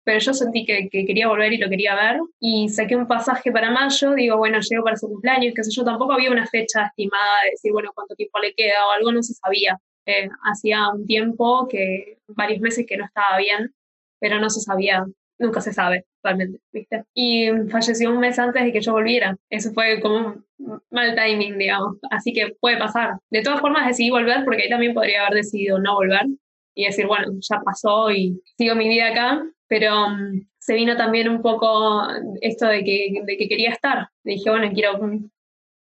pero 0.03 0.19
yo 0.19 0.33
sentí 0.33 0.65
que, 0.65 0.89
quería 0.89 1.27
volver 1.27 1.53
y 1.53 1.57
lo 1.57 1.69
quería 1.69 1.95
ver. 1.95 2.19
Y 2.39 2.69
saqué 2.69 2.95
un 2.95 3.07
pasaje 3.07 3.51
para 3.51 3.71
mayo, 3.71 4.13
digo, 4.13 4.37
bueno, 4.37 4.59
llego 4.61 4.83
para 4.83 4.97
su 4.97 5.07
cumpleaños, 5.07 5.53
que 5.55 5.63
sé 5.63 5.71
yo, 5.71 5.83
tampoco 5.83 6.13
había 6.13 6.31
una 6.31 6.47
fecha 6.47 6.87
estimada 6.87 7.43
de 7.43 7.51
decir, 7.51 7.71
bueno, 7.71 7.91
cuánto 7.93 8.15
tiempo 8.15 8.39
le 8.39 8.53
queda 8.53 8.87
o 8.87 8.91
algo, 8.91 9.11
no 9.11 9.23
se 9.23 9.33
sabía. 9.33 9.77
Eh, 10.05 10.29
hacía 10.43 10.89
un 10.89 11.05
tiempo, 11.05 11.67
que 11.67 12.17
varios 12.27 12.59
meses 12.61 12.85
que 12.87 12.97
no 12.97 13.05
estaba 13.05 13.37
bien, 13.37 13.73
pero 14.19 14.39
no 14.39 14.49
se 14.49 14.61
sabía 14.61 15.05
nunca 15.41 15.59
se 15.59 15.73
sabe 15.73 16.05
realmente, 16.23 16.59
¿viste? 16.71 17.03
Y 17.13 17.49
falleció 17.69 18.11
un 18.11 18.19
mes 18.19 18.37
antes 18.39 18.63
de 18.63 18.71
que 18.71 18.79
yo 18.79 18.93
volviera. 18.93 19.35
Eso 19.49 19.71
fue 19.73 19.99
como 19.99 20.43
un 20.59 20.81
mal 20.91 21.15
timing, 21.15 21.57
digamos. 21.57 21.97
Así 22.11 22.31
que 22.31 22.55
puede 22.59 22.77
pasar. 22.77 23.15
De 23.29 23.41
todas 23.41 23.59
formas 23.59 23.87
decidí 23.87 24.11
volver 24.11 24.45
porque 24.45 24.63
ahí 24.63 24.69
también 24.69 24.93
podría 24.93 25.25
haber 25.25 25.39
decidido 25.39 25.79
no 25.79 25.95
volver 25.95 26.27
y 26.75 26.85
decir, 26.85 27.07
bueno, 27.07 27.33
ya 27.41 27.59
pasó 27.65 28.11
y 28.11 28.39
sigo 28.57 28.75
mi 28.75 28.87
vida 28.87 29.07
acá. 29.07 29.43
Pero 29.71 30.09
mm, 30.09 30.49
se 30.59 30.73
vino 30.73 30.97
también 30.97 31.29
un 31.29 31.41
poco 31.41 32.03
esto 32.41 32.67
de 32.67 32.83
que, 32.83 33.21
de 33.25 33.37
que 33.37 33.47
quería 33.47 33.71
estar. 33.71 34.09
Dije, 34.23 34.49
bueno, 34.49 34.69
quiero... 34.73 34.97
Mm, 34.97 35.29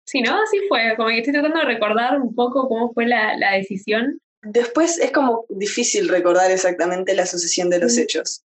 sí, 0.06 0.22
¿no? 0.22 0.36
Así 0.44 0.60
fue. 0.68 0.94
Como 0.96 1.10
que 1.10 1.18
estoy 1.18 1.34
tratando 1.34 1.60
de 1.60 1.66
recordar 1.66 2.22
un 2.22 2.36
poco 2.36 2.68
cómo 2.68 2.94
fue 2.94 3.08
la, 3.08 3.36
la 3.38 3.54
decisión. 3.54 4.22
Después 4.44 5.00
es 5.00 5.12
como 5.12 5.46
difícil 5.50 6.08
recordar 6.08 6.52
exactamente 6.52 7.16
la 7.16 7.26
sucesión 7.26 7.72
de 7.72 7.80
los 7.80 7.98
hechos 7.98 8.46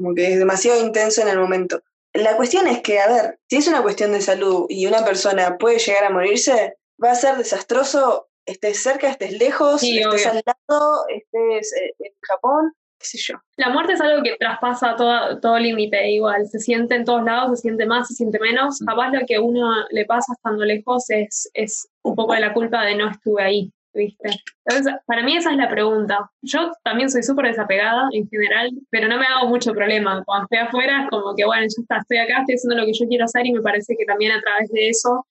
como 0.00 0.14
que 0.14 0.32
es 0.32 0.38
demasiado 0.38 0.80
intenso 0.80 1.20
en 1.20 1.28
el 1.28 1.38
momento. 1.38 1.82
La 2.14 2.36
cuestión 2.36 2.66
es 2.66 2.80
que, 2.80 2.98
a 2.98 3.06
ver, 3.06 3.38
si 3.48 3.56
es 3.56 3.68
una 3.68 3.82
cuestión 3.82 4.12
de 4.12 4.22
salud 4.22 4.66
y 4.68 4.86
una 4.86 5.04
persona 5.04 5.58
puede 5.58 5.78
llegar 5.78 6.04
a 6.04 6.10
morirse, 6.10 6.76
va 7.02 7.12
a 7.12 7.14
ser 7.14 7.36
desastroso, 7.36 8.28
estés 8.46 8.82
cerca, 8.82 9.10
estés 9.10 9.32
lejos, 9.38 9.82
estés 9.82 10.26
al 10.26 10.42
lado, 10.44 11.04
estés 11.08 11.72
eh, 11.74 11.94
en 11.98 12.12
Japón, 12.22 12.72
qué 13.00 13.06
sé 13.06 13.18
yo. 13.18 13.34
La 13.56 13.70
muerte 13.70 13.94
es 13.94 14.00
algo 14.00 14.22
que 14.22 14.36
traspasa 14.38 14.94
todo, 14.94 15.40
todo 15.40 15.58
límite, 15.58 16.10
igual, 16.10 16.46
se 16.46 16.58
siente 16.58 16.94
en 16.94 17.04
todos 17.04 17.24
lados, 17.24 17.58
se 17.58 17.62
siente 17.62 17.86
más, 17.86 18.08
se 18.08 18.14
siente 18.14 18.38
menos. 18.38 18.80
Mm. 18.80 18.86
Capaz 18.86 19.10
lo 19.10 19.26
que 19.26 19.38
uno 19.38 19.72
le 19.90 20.04
pasa 20.04 20.34
estando 20.34 20.64
lejos 20.64 21.08
es, 21.08 21.50
es 21.54 21.88
un 22.02 22.14
poco 22.14 22.34
de 22.34 22.40
la 22.40 22.52
culpa 22.52 22.84
de 22.84 22.94
no 22.94 23.10
estuve 23.10 23.42
ahí. 23.42 23.72
¿viste? 23.92 24.30
Entonces, 24.64 24.94
para 25.06 25.22
mí 25.22 25.36
esa 25.36 25.50
es 25.50 25.56
la 25.56 25.68
pregunta. 25.68 26.30
Yo 26.42 26.70
también 26.84 27.10
soy 27.10 27.22
súper 27.22 27.46
desapegada 27.46 28.08
en 28.12 28.28
general, 28.28 28.70
pero 28.90 29.08
no 29.08 29.18
me 29.18 29.26
hago 29.26 29.48
mucho 29.48 29.72
problema. 29.72 30.22
Cuando 30.24 30.44
estoy 30.44 30.58
afuera 30.58 31.02
es 31.02 31.10
como 31.10 31.34
que, 31.34 31.44
bueno, 31.44 31.62
yo 31.62 31.82
está, 31.82 31.98
estoy 31.98 32.18
acá, 32.18 32.40
estoy 32.40 32.54
haciendo 32.54 32.76
lo 32.76 32.86
que 32.86 32.92
yo 32.92 33.08
quiero 33.08 33.24
hacer 33.24 33.46
y 33.46 33.52
me 33.52 33.62
parece 33.62 33.96
que 33.98 34.04
también 34.04 34.32
a 34.32 34.40
través 34.40 34.70
de 34.70 34.88
eso 34.88 35.26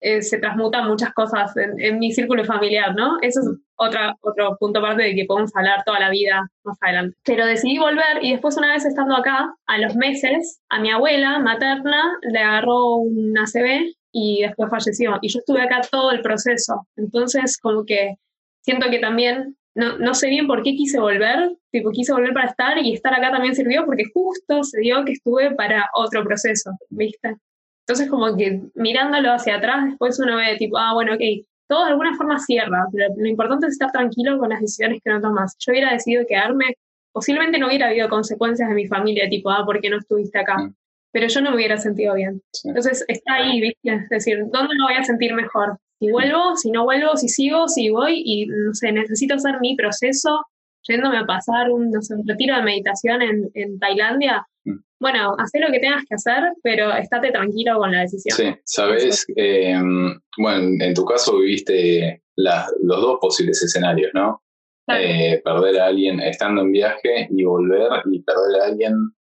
eh, 0.00 0.22
se 0.22 0.38
transmutan 0.38 0.86
muchas 0.86 1.12
cosas 1.12 1.52
en, 1.56 1.98
mi 1.98 2.12
círculo 2.12 2.44
familiar, 2.44 2.94
¿no? 2.94 3.18
Eso 3.20 3.40
es 3.40 3.48
otra, 3.76 4.14
otro 4.20 4.56
punto 4.58 4.78
aparte 4.78 5.02
de 5.02 5.14
que 5.14 5.24
podemos 5.24 5.54
hablar 5.56 5.82
toda 5.84 5.98
la 5.98 6.10
vida 6.10 6.48
más 6.64 6.78
adelante. 6.80 7.16
Pero 7.24 7.46
decidí 7.46 7.78
volver 7.78 8.22
y 8.22 8.32
después 8.32 8.56
una 8.56 8.72
vez 8.72 8.84
estando 8.84 9.16
acá, 9.16 9.52
a 9.66 9.78
los 9.78 9.96
meses, 9.96 10.60
a 10.68 10.78
mi 10.78 10.90
abuela 10.90 11.40
materna 11.40 12.02
le 12.22 12.38
agarró 12.38 12.96
un 12.96 13.36
ACV 13.36 13.92
y 14.12 14.42
después 14.42 14.70
falleció. 14.70 15.18
Y 15.20 15.28
yo 15.30 15.40
estuve 15.40 15.62
acá 15.62 15.80
todo 15.90 16.12
el 16.12 16.22
proceso. 16.22 16.86
Entonces, 16.96 17.58
como 17.58 17.84
que 17.84 18.14
siento 18.60 18.90
que 18.90 19.00
también, 19.00 19.56
no, 19.74 19.98
no 19.98 20.14
sé 20.14 20.28
bien 20.28 20.46
por 20.46 20.62
qué 20.62 20.76
quise 20.76 21.00
volver, 21.00 21.56
tipo, 21.72 21.90
quise 21.90 22.12
volver 22.12 22.32
para 22.34 22.50
estar 22.50 22.78
y 22.78 22.94
estar 22.94 23.14
acá 23.14 23.32
también 23.32 23.54
sirvió 23.54 23.84
porque 23.84 24.04
justo 24.12 24.62
se 24.62 24.80
dio 24.80 25.04
que 25.04 25.12
estuve 25.12 25.54
para 25.54 25.90
otro 25.94 26.22
proceso, 26.24 26.70
¿viste? 26.88 27.36
Entonces, 27.88 28.10
como 28.10 28.36
que 28.36 28.60
mirándolo 28.74 29.32
hacia 29.32 29.56
atrás, 29.56 29.86
después 29.86 30.20
uno 30.20 30.36
ve, 30.36 30.56
tipo, 30.58 30.76
ah, 30.78 30.92
bueno, 30.94 31.14
ok, 31.14 31.20
todo 31.66 31.84
de 31.86 31.92
alguna 31.92 32.16
forma 32.16 32.38
cierra, 32.38 32.86
pero 32.92 33.14
lo 33.16 33.26
importante 33.26 33.66
es 33.66 33.72
estar 33.72 33.90
tranquilo 33.90 34.38
con 34.38 34.50
las 34.50 34.60
decisiones 34.60 35.00
que 35.02 35.10
no 35.10 35.20
tomas. 35.20 35.56
Yo 35.58 35.72
hubiera 35.72 35.92
decidido 35.92 36.24
quedarme, 36.28 36.76
posiblemente 37.12 37.58
no 37.58 37.68
hubiera 37.68 37.88
habido 37.88 38.08
consecuencias 38.08 38.68
de 38.68 38.74
mi 38.74 38.86
familia, 38.86 39.28
tipo, 39.28 39.50
ah, 39.50 39.64
¿por 39.64 39.80
qué 39.80 39.90
no 39.90 39.98
estuviste 39.98 40.38
acá? 40.38 40.58
Mm 40.58 40.74
pero 41.12 41.26
yo 41.26 41.40
no 41.40 41.50
me 41.50 41.56
hubiera 41.56 41.76
sentido 41.78 42.14
bien. 42.14 42.42
Entonces 42.64 43.04
está 43.08 43.34
ahí, 43.34 43.60
¿viste? 43.60 43.94
Es 43.94 44.08
decir, 44.08 44.38
¿dónde 44.52 44.74
me 44.76 44.84
voy 44.84 44.94
a 44.94 45.04
sentir 45.04 45.34
mejor? 45.34 45.78
Si 45.98 46.10
vuelvo, 46.10 46.56
si 46.56 46.70
no 46.70 46.84
vuelvo, 46.84 47.16
si 47.16 47.28
sigo, 47.28 47.68
si 47.68 47.90
voy 47.90 48.22
y, 48.24 48.46
no 48.46 48.74
sé, 48.74 48.92
necesito 48.92 49.34
hacer 49.34 49.60
mi 49.60 49.74
proceso 49.74 50.44
yéndome 50.82 51.18
a 51.18 51.26
pasar 51.26 51.70
un, 51.70 51.90
no 51.90 52.00
sé, 52.02 52.14
un 52.14 52.26
retiro 52.26 52.56
de 52.56 52.62
meditación 52.62 53.22
en, 53.22 53.50
en 53.54 53.78
Tailandia. 53.78 54.46
Bueno, 55.00 55.34
haz 55.38 55.50
lo 55.54 55.70
que 55.70 55.78
tengas 55.78 56.04
que 56.08 56.14
hacer, 56.16 56.42
pero 56.62 56.92
estate 56.92 57.30
tranquilo 57.30 57.78
con 57.78 57.92
la 57.92 58.00
decisión. 58.00 58.36
Sí, 58.36 58.60
sabes, 58.64 59.26
eh, 59.36 59.78
bueno, 60.36 60.84
en 60.84 60.94
tu 60.94 61.04
caso 61.04 61.38
viviste 61.38 62.22
los 62.36 63.00
dos 63.00 63.18
posibles 63.20 63.62
escenarios, 63.62 64.10
¿no? 64.14 64.42
Eh, 64.88 65.42
perder 65.44 65.80
a 65.80 65.86
alguien 65.86 66.18
estando 66.20 66.62
en 66.62 66.72
viaje 66.72 67.28
y 67.30 67.44
volver 67.44 67.90
y 68.10 68.22
perder 68.22 68.62
a 68.62 68.66
alguien 68.66 68.94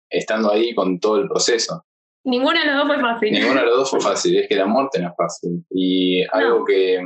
estando 0.09 0.51
ahí 0.51 0.75
con 0.75 0.99
todo 0.99 1.19
el 1.19 1.29
proceso. 1.29 1.85
Ninguno 2.25 2.59
de 2.59 2.67
los 2.67 2.77
dos 2.77 2.87
fue 2.87 3.01
fácil. 3.01 3.33
Ninguno 3.33 3.61
de 3.61 3.67
los 3.67 3.77
dos 3.77 3.91
fue 3.91 4.01
fácil, 4.13 4.37
es 4.39 4.49
que 4.49 4.57
la 4.57 4.67
muerte 4.67 5.01
no 5.01 5.09
es 5.09 5.15
fácil. 5.17 5.65
Y 5.71 6.25
algo 6.33 6.65
que 6.65 7.01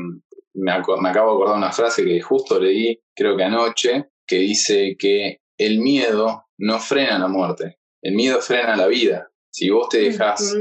me, 0.55 0.73
acabo 0.73 1.01
de 1.03 1.13
acordar 1.13 1.57
una 1.57 1.73
frase 1.73 2.05
que 2.05 2.21
justo 2.21 2.61
leí, 2.61 3.01
creo 3.15 3.37
que 3.37 3.45
anoche, 3.45 4.11
que 4.27 4.37
dice 4.37 4.97
que 4.99 5.41
el 5.59 5.81
miedo 5.81 6.47
no 6.59 6.79
frena 6.79 7.19
la 7.19 7.29
muerte, 7.29 7.79
el 8.07 8.15
miedo 8.15 8.41
frena 8.41 8.77
la 8.77 8.87
vida. 8.87 9.29
Si 9.51 9.69
vos 9.71 9.89
te 9.89 9.99
dejas 9.99 10.55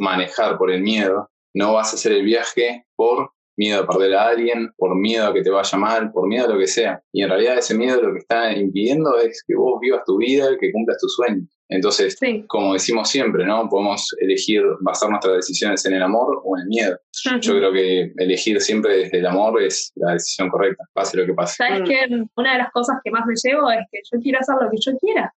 manejar 0.00 0.58
por 0.58 0.70
el 0.70 0.82
miedo, 0.82 1.30
no 1.54 1.74
vas 1.74 1.92
a 1.92 1.96
hacer 1.96 2.12
el 2.12 2.24
viaje 2.24 2.86
por 2.96 3.30
miedo 3.56 3.82
a 3.82 3.86
perder 3.86 4.14
a 4.14 4.28
alguien, 4.28 4.72
por 4.76 4.96
miedo 4.96 5.26
a 5.26 5.32
que 5.32 5.42
te 5.42 5.50
vaya 5.50 5.78
mal, 5.78 6.10
por 6.12 6.28
miedo 6.28 6.46
a 6.46 6.54
lo 6.54 6.58
que 6.58 6.66
sea. 6.66 7.02
Y 7.12 7.22
en 7.22 7.28
realidad 7.28 7.58
ese 7.58 7.76
miedo 7.76 8.00
lo 8.00 8.12
que 8.12 8.20
está 8.20 8.52
impidiendo 8.52 9.16
es 9.18 9.44
que 9.46 9.54
vos 9.54 9.78
vivas 9.80 10.02
tu 10.06 10.16
vida, 10.16 10.48
que 10.60 10.72
cumplas 10.72 10.98
tus 10.98 11.14
sueños. 11.14 11.48
Entonces, 11.68 12.18
como 12.46 12.72
decimos 12.72 13.10
siempre, 13.10 13.44
¿no? 13.44 13.68
Podemos 13.68 14.08
elegir 14.20 14.62
basar 14.80 15.10
nuestras 15.10 15.36
decisiones 15.36 15.84
en 15.84 15.94
el 15.94 16.02
amor 16.02 16.40
o 16.44 16.56
en 16.56 16.62
el 16.62 16.68
miedo. 16.68 16.98
Yo 17.40 17.56
creo 17.58 17.72
que 17.72 18.12
elegir 18.16 18.60
siempre 18.60 18.96
desde 18.96 19.18
el 19.18 19.26
amor 19.26 19.62
es 19.62 19.92
la 19.96 20.14
decisión 20.14 20.48
correcta, 20.48 20.84
pase 20.94 21.16
lo 21.16 21.26
que 21.26 21.34
pase. 21.34 21.56
¿Sabes 21.56 21.82
que 21.88 22.06
Una 22.36 22.52
de 22.52 22.58
las 22.58 22.72
cosas 22.72 22.96
que 23.04 23.10
más 23.10 23.24
me 23.26 23.34
llevo 23.34 23.70
es 23.70 23.86
que 23.92 24.00
yo 24.10 24.20
quiero 24.20 24.38
hacer 24.40 24.56
lo 24.60 24.70
que 24.70 24.78
yo 24.80 24.96
quiera. 24.98 25.34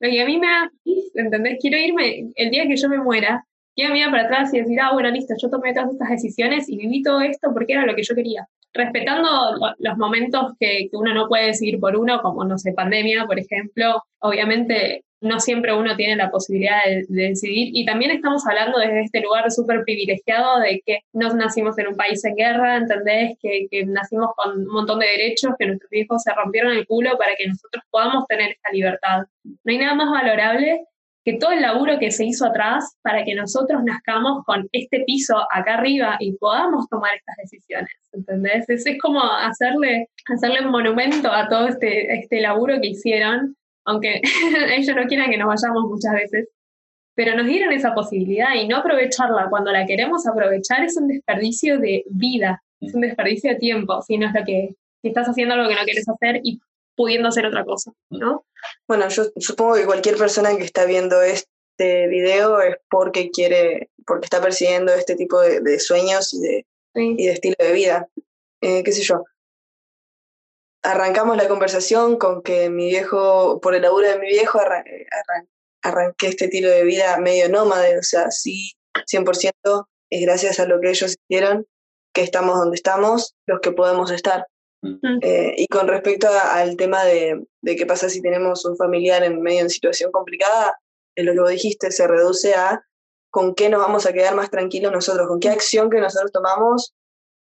Lo 0.00 0.10
que 0.10 0.20
a 0.20 0.26
mí 0.26 0.38
me 0.38 0.46
da, 0.46 0.70
¿entendés? 1.14 1.58
Quiero 1.60 1.78
irme, 1.78 2.30
el 2.34 2.50
día 2.50 2.66
que 2.66 2.76
yo 2.76 2.88
me 2.88 2.98
muera, 2.98 3.46
quiero 3.74 3.92
mirar 3.92 4.10
para 4.10 4.24
atrás 4.24 4.52
y 4.52 4.60
decir, 4.60 4.78
ah, 4.80 4.92
bueno, 4.92 5.10
listo, 5.10 5.34
yo 5.40 5.48
tomé 5.48 5.72
todas 5.72 5.92
estas 5.92 6.10
decisiones 6.10 6.68
y 6.68 6.76
viví 6.76 7.02
todo 7.02 7.20
esto 7.20 7.50
porque 7.52 7.72
era 7.72 7.86
lo 7.86 7.94
que 7.94 8.02
yo 8.02 8.14
quería. 8.14 8.46
Respetando 8.74 9.28
los 9.78 9.96
momentos 9.96 10.52
que, 10.60 10.88
que 10.90 10.96
uno 10.96 11.14
no 11.14 11.28
puede 11.28 11.46
decidir 11.46 11.80
por 11.80 11.96
uno, 11.96 12.20
como, 12.20 12.44
no 12.44 12.58
sé, 12.58 12.72
pandemia, 12.72 13.24
por 13.26 13.38
ejemplo, 13.38 14.02
obviamente 14.18 15.05
no 15.20 15.40
siempre 15.40 15.74
uno 15.74 15.96
tiene 15.96 16.16
la 16.16 16.30
posibilidad 16.30 16.84
de, 16.84 17.04
decidir. 17.08 17.70
Y 17.72 17.84
también 17.84 18.10
estamos 18.10 18.46
hablando 18.46 18.78
desde 18.78 19.02
este 19.02 19.20
lugar 19.20 19.50
súper 19.50 19.82
privilegiado 19.84 20.60
de 20.60 20.82
que 20.84 21.00
no 21.12 21.32
nacimos 21.34 21.78
en 21.78 21.88
un 21.88 21.96
país 21.96 22.24
en 22.24 22.36
guerra, 22.36 22.76
¿entendés? 22.76 23.36
Que, 23.40 23.66
que, 23.70 23.84
nacimos 23.86 24.30
con 24.36 24.58
un 24.58 24.66
montón 24.66 24.98
de 24.98 25.06
derechos, 25.06 25.52
que 25.58 25.66
nuestros 25.66 25.92
hijos 25.92 26.22
se 26.22 26.32
rompieron 26.34 26.72
el 26.72 26.86
culo 26.86 27.16
para 27.18 27.34
que 27.36 27.48
nosotros 27.48 27.82
podamos 27.90 28.26
tener 28.26 28.50
esta 28.50 28.70
libertad. 28.72 29.22
No 29.44 29.72
hay 29.72 29.78
nada 29.78 29.94
más 29.94 30.10
valorable 30.10 30.84
que 31.26 31.38
todo 31.38 31.50
el 31.50 31.60
laburo 31.60 31.98
que 31.98 32.12
se 32.12 32.24
hizo 32.24 32.46
atrás 32.46 32.96
para 33.02 33.24
que 33.24 33.34
nosotros 33.34 33.82
nazcamos 33.82 34.44
con 34.44 34.68
este 34.70 35.02
piso 35.04 35.36
acá 35.50 35.74
arriba 35.74 36.16
y 36.20 36.36
podamos 36.36 36.88
tomar 36.88 37.10
estas 37.16 37.34
decisiones, 37.38 37.90
¿entendés? 38.12 38.68
Es, 38.68 38.86
es 38.86 38.96
como 39.02 39.20
hacerle, 39.20 40.08
hacerle 40.32 40.64
un 40.64 40.70
monumento 40.70 41.32
a 41.32 41.48
todo 41.48 41.66
este, 41.66 42.14
este 42.14 42.40
laburo 42.40 42.80
que 42.80 42.90
hicieron 42.90 43.56
aunque 43.86 44.20
ellos 44.76 44.96
no 44.96 45.06
quieran 45.06 45.30
que 45.30 45.38
nos 45.38 45.48
vayamos 45.48 45.84
muchas 45.88 46.12
veces, 46.12 46.48
pero 47.14 47.34
nos 47.34 47.46
dieron 47.46 47.72
esa 47.72 47.94
posibilidad 47.94 48.54
y 48.54 48.68
no 48.68 48.76
aprovecharla 48.76 49.48
cuando 49.48 49.72
la 49.72 49.86
queremos 49.86 50.26
aprovechar 50.26 50.84
es 50.84 50.96
un 50.96 51.08
desperdicio 51.08 51.78
de 51.78 52.04
vida, 52.10 52.62
es 52.80 52.94
un 52.94 53.00
desperdicio 53.00 53.52
de 53.52 53.56
tiempo, 53.56 54.02
si 54.02 54.18
no 54.18 54.26
es 54.26 54.34
lo 54.34 54.44
que 54.44 54.74
si 55.00 55.08
estás 55.08 55.28
haciendo 55.28 55.54
algo 55.54 55.68
que 55.68 55.76
no 55.76 55.84
quieres 55.84 56.08
hacer 56.08 56.40
y 56.42 56.60
pudiendo 56.94 57.28
hacer 57.28 57.46
otra 57.46 57.64
cosa, 57.64 57.92
¿no? 58.10 58.44
Bueno, 58.88 59.08
yo 59.08 59.24
supongo 59.36 59.74
que 59.74 59.86
cualquier 59.86 60.16
persona 60.16 60.56
que 60.56 60.64
está 60.64 60.84
viendo 60.84 61.22
este 61.22 62.08
video 62.08 62.60
es 62.60 62.76
porque 62.90 63.30
quiere, 63.30 63.90
porque 64.06 64.24
está 64.24 64.40
persiguiendo 64.40 64.92
este 64.92 65.14
tipo 65.14 65.40
de, 65.40 65.78
sueños 65.78 66.34
y 66.34 66.40
de, 66.40 66.66
y 66.94 67.26
de 67.26 67.32
estilo 67.32 67.56
de 67.58 67.72
vida. 67.72 68.08
Eh, 68.62 68.82
qué 68.82 68.92
sé 68.92 69.02
yo, 69.02 69.22
arrancamos 70.86 71.36
la 71.36 71.48
conversación 71.48 72.16
con 72.16 72.42
que 72.42 72.70
mi 72.70 72.88
viejo, 72.88 73.60
por 73.60 73.74
el 73.74 73.82
laburo 73.82 74.08
de 74.08 74.18
mi 74.18 74.28
viejo, 74.28 74.60
arranqué 75.82 76.28
este 76.28 76.44
estilo 76.44 76.70
de 76.70 76.84
vida 76.84 77.18
medio 77.18 77.48
nómade, 77.48 77.98
o 77.98 78.02
sea, 78.02 78.30
sí, 78.30 78.72
100% 79.10 79.86
es 80.10 80.22
gracias 80.22 80.60
a 80.60 80.66
lo 80.66 80.80
que 80.80 80.90
ellos 80.90 81.16
hicieron 81.28 81.66
que 82.14 82.22
estamos 82.22 82.56
donde 82.56 82.76
estamos, 82.76 83.34
los 83.46 83.60
que 83.60 83.72
podemos 83.72 84.10
estar. 84.10 84.46
Mm. 84.82 85.18
Eh, 85.22 85.54
y 85.58 85.66
con 85.66 85.88
respecto 85.88 86.28
al 86.28 86.76
tema 86.76 87.04
de, 87.04 87.44
de, 87.62 87.76
qué 87.76 87.84
pasa 87.84 88.08
si 88.08 88.22
tenemos 88.22 88.64
un 88.64 88.76
familiar 88.76 89.24
en 89.24 89.42
medio 89.42 89.64
de 89.64 89.70
situación 89.70 90.12
complicada, 90.12 90.78
es 91.16 91.24
lo 91.24 91.32
que 91.32 91.40
vos 91.40 91.50
dijiste, 91.50 91.90
se 91.90 92.06
reduce 92.06 92.54
a 92.54 92.82
con 93.30 93.54
qué 93.54 93.68
nos 93.68 93.80
vamos 93.80 94.06
a 94.06 94.12
quedar 94.12 94.34
más 94.34 94.50
tranquilos 94.50 94.92
nosotros, 94.92 95.26
con 95.26 95.40
qué 95.40 95.48
acción 95.50 95.90
que 95.90 96.00
nosotros 96.00 96.30
tomamos 96.32 96.94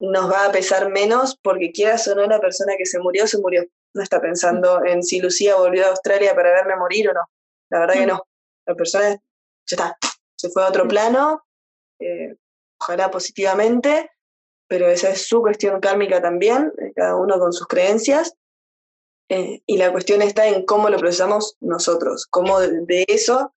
nos 0.00 0.30
va 0.30 0.46
a 0.46 0.52
pesar 0.52 0.90
menos 0.90 1.36
porque 1.42 1.72
quieras 1.72 2.06
o 2.08 2.14
no 2.14 2.26
la 2.26 2.40
persona 2.40 2.74
que 2.76 2.86
se 2.86 2.98
murió, 2.98 3.26
se 3.26 3.38
murió. 3.38 3.64
No 3.94 4.02
está 4.02 4.20
pensando 4.20 4.84
en 4.84 5.02
si 5.02 5.20
Lucía 5.20 5.56
volvió 5.56 5.86
a 5.86 5.90
Australia 5.90 6.34
para 6.34 6.52
verme 6.52 6.76
morir 6.76 7.10
o 7.10 7.14
no. 7.14 7.22
La 7.70 7.80
verdad 7.80 7.94
que 7.94 8.06
mm. 8.06 8.08
no. 8.08 8.22
La 8.66 8.74
persona 8.74 9.10
ya 9.10 9.18
está, 9.66 9.98
se 10.36 10.50
fue 10.50 10.62
a 10.62 10.68
otro 10.68 10.84
mm. 10.84 10.88
plano, 10.88 11.42
eh, 12.00 12.36
ojalá 12.80 13.10
positivamente, 13.10 14.10
pero 14.68 14.86
esa 14.88 15.10
es 15.10 15.26
su 15.26 15.40
cuestión 15.40 15.80
kármica 15.80 16.20
también, 16.20 16.72
eh, 16.78 16.92
cada 16.94 17.16
uno 17.16 17.38
con 17.38 17.52
sus 17.52 17.66
creencias. 17.66 18.34
Eh, 19.30 19.60
y 19.66 19.76
la 19.76 19.92
cuestión 19.92 20.22
está 20.22 20.46
en 20.46 20.64
cómo 20.64 20.88
lo 20.88 20.98
procesamos 20.98 21.56
nosotros, 21.60 22.26
cómo 22.30 22.60
de 22.60 23.04
eso 23.08 23.52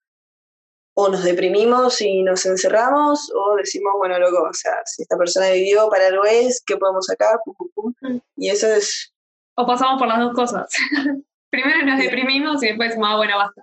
o 0.94 1.08
nos 1.08 1.24
deprimimos 1.24 2.00
y 2.00 2.22
nos 2.22 2.44
encerramos, 2.44 3.32
o 3.34 3.56
decimos, 3.56 3.92
bueno, 3.96 4.18
loco, 4.18 4.42
o 4.42 4.52
sea, 4.52 4.82
si 4.84 5.02
esta 5.02 5.16
persona 5.16 5.50
vivió 5.50 5.88
para 5.88 6.10
lo 6.10 6.24
es, 6.24 6.62
¿qué 6.66 6.76
podemos 6.76 7.06
sacar? 7.06 7.38
Y 8.36 8.50
eso 8.50 8.68
es... 8.68 9.12
O 9.56 9.66
pasamos 9.66 9.98
por 9.98 10.08
las 10.08 10.18
dos 10.18 10.34
cosas. 10.34 10.68
Primero 11.50 11.84
nos 11.86 11.98
deprimimos 11.98 12.62
y 12.62 12.68
después 12.68 12.90
decimos, 12.90 13.08
ah, 13.10 13.16
bueno, 13.16 13.36
basta. 13.36 13.62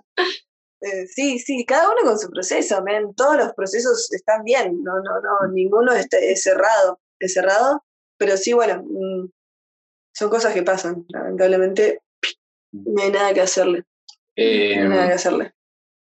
Eh, 0.82 1.06
sí, 1.08 1.38
sí, 1.38 1.64
cada 1.66 1.90
uno 1.90 2.02
con 2.04 2.18
su 2.18 2.30
proceso, 2.30 2.82
men. 2.82 3.14
Todos 3.14 3.36
los 3.36 3.52
procesos 3.52 4.12
están 4.12 4.44
bien, 4.44 4.82
no, 4.82 4.94
no, 5.02 5.20
no, 5.20 5.52
ninguno 5.52 5.92
es, 5.92 6.08
cerrado, 6.42 7.00
es 7.18 7.34
cerrado, 7.34 7.84
pero 8.16 8.36
sí, 8.36 8.52
bueno, 8.52 8.82
mm, 8.84 9.28
son 10.14 10.30
cosas 10.30 10.54
que 10.54 10.62
pasan, 10.62 11.04
lamentablemente 11.08 12.00
no 12.72 13.02
hay 13.02 13.10
nada 13.10 13.34
que 13.34 13.42
hacerle. 13.42 13.84
no 14.36 14.42
hay 14.44 14.88
nada 14.88 15.08
que 15.08 15.14
hacerle. 15.14 15.52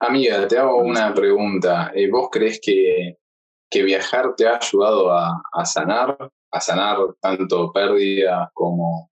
Amiga, 0.07 0.47
te 0.47 0.59
hago 0.59 0.79
una 0.79 1.15
pregunta. 1.15 1.91
Eh, 1.95 2.11
¿Vos 2.11 2.29
crees 2.31 2.61
que, 2.61 3.17
que, 3.71 3.83
viajar 3.83 4.35
te 4.37 4.47
ha 4.47 4.57
ayudado 4.57 5.11
a, 5.11 5.65
sanar, 5.65 6.31
a 6.51 6.61
sanar 6.61 6.99
tanto 7.21 7.73
pérdidas 7.73 8.51
como, 8.53 9.11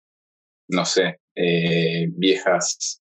no 0.68 0.86
sé, 0.86 1.20
eh, 1.36 2.08
viejas, 2.10 3.02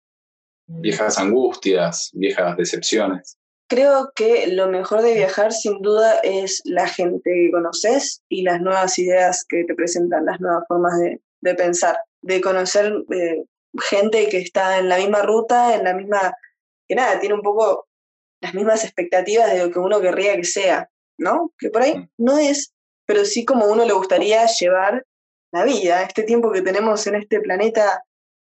viejas 0.65 1.17
angustias, 1.17 2.11
viejas 2.13 2.57
decepciones? 2.57 3.37
Creo 3.69 4.11
que 4.13 4.47
lo 4.47 4.67
mejor 4.67 5.01
de 5.01 5.13
viajar 5.13 5.53
sin 5.53 5.81
duda 5.81 6.19
es 6.23 6.61
la 6.65 6.87
gente 6.87 7.21
que 7.23 7.51
conoces 7.51 8.21
y 8.27 8.43
las 8.43 8.59
nuevas 8.59 8.99
ideas 8.99 9.45
que 9.47 9.63
te 9.63 9.75
presentan, 9.75 10.25
las 10.25 10.41
nuevas 10.41 10.65
formas 10.67 10.99
de, 10.99 11.21
de 11.41 11.55
pensar, 11.55 11.97
de 12.21 12.41
conocer 12.41 12.93
eh, 13.11 13.45
gente 13.79 14.27
que 14.29 14.39
está 14.39 14.77
en 14.77 14.89
la 14.89 14.97
misma 14.97 15.21
ruta, 15.21 15.75
en 15.75 15.85
la 15.85 15.93
misma 15.93 16.33
que 16.87 16.95
nada, 16.95 17.19
tiene 17.19 17.35
un 17.35 17.41
poco 17.41 17.87
las 18.41 18.53
mismas 18.53 18.83
expectativas 18.83 19.51
de 19.51 19.65
lo 19.65 19.71
que 19.71 19.79
uno 19.79 19.99
querría 19.99 20.35
que 20.35 20.43
sea, 20.43 20.89
¿no? 21.17 21.51
Que 21.57 21.69
por 21.69 21.81
ahí 21.81 21.97
mm. 21.97 22.09
no 22.17 22.37
es, 22.37 22.73
pero 23.05 23.25
sí 23.25 23.45
como 23.45 23.65
uno 23.67 23.85
le 23.85 23.93
gustaría 23.93 24.45
llevar 24.45 25.05
la 25.51 25.63
vida, 25.63 26.03
este 26.03 26.23
tiempo 26.23 26.51
que 26.51 26.61
tenemos 26.61 27.05
en 27.07 27.15
este 27.15 27.39
planeta, 27.39 28.03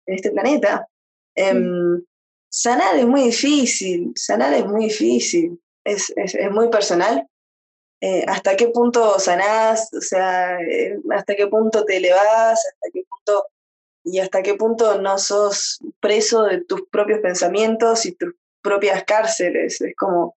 en 0.08 0.16
este 0.16 0.32
planeta. 0.32 0.88
Em, 1.36 2.04
sanar 2.50 2.96
es 2.96 3.06
muy 3.06 3.24
difícil, 3.24 4.14
sanar 4.16 4.54
es 4.54 4.66
muy 4.66 4.86
difícil, 4.86 5.60
es, 5.84 6.12
es, 6.16 6.52
muy 6.52 6.70
personal. 6.70 7.28
Eh, 8.02 8.24
¿Hasta 8.28 8.56
qué 8.56 8.70
punto 8.70 9.20
sanás? 9.20 9.90
O 9.94 10.02
sea, 10.02 10.60
eh, 10.62 10.98
¿hasta 11.12 11.36
qué 11.36 11.48
punto 11.48 11.84
te 11.86 11.98
elevás? 11.98 12.60
¿Hasta 12.66 12.90
qué 12.94 13.04
punto 13.10 13.48
y 14.06 14.20
hasta 14.20 14.44
qué 14.44 14.54
punto 14.54 15.02
no 15.02 15.18
sos 15.18 15.80
preso 16.00 16.44
de 16.44 16.64
tus 16.64 16.84
propios 16.90 17.20
pensamientos 17.20 18.06
y 18.06 18.14
tus 18.14 18.34
propias 18.62 19.04
cárceles. 19.04 19.82
Es 19.82 19.96
como 19.98 20.36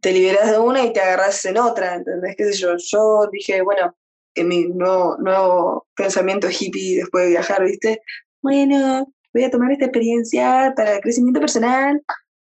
te 0.00 0.10
liberas 0.10 0.50
de 0.50 0.58
una 0.58 0.84
y 0.84 0.92
te 0.92 1.00
agarras 1.00 1.44
en 1.44 1.58
otra, 1.58 1.94
¿entendés? 1.94 2.34
¿Qué 2.36 2.44
sé 2.46 2.54
yo? 2.54 2.74
Yo 2.78 3.28
dije, 3.30 3.62
bueno, 3.62 3.94
en 4.34 4.48
mi 4.48 4.64
nuevo, 4.64 5.16
nuevo 5.18 5.86
pensamiento 5.94 6.48
hippie 6.48 6.96
después 6.96 7.24
de 7.24 7.30
viajar, 7.30 7.62
¿viste? 7.62 8.00
Bueno, 8.42 9.06
voy 9.32 9.44
a 9.44 9.50
tomar 9.50 9.70
esta 9.70 9.84
experiencia 9.84 10.72
para 10.74 10.94
el 10.94 11.00
crecimiento 11.00 11.40
personal 11.40 12.02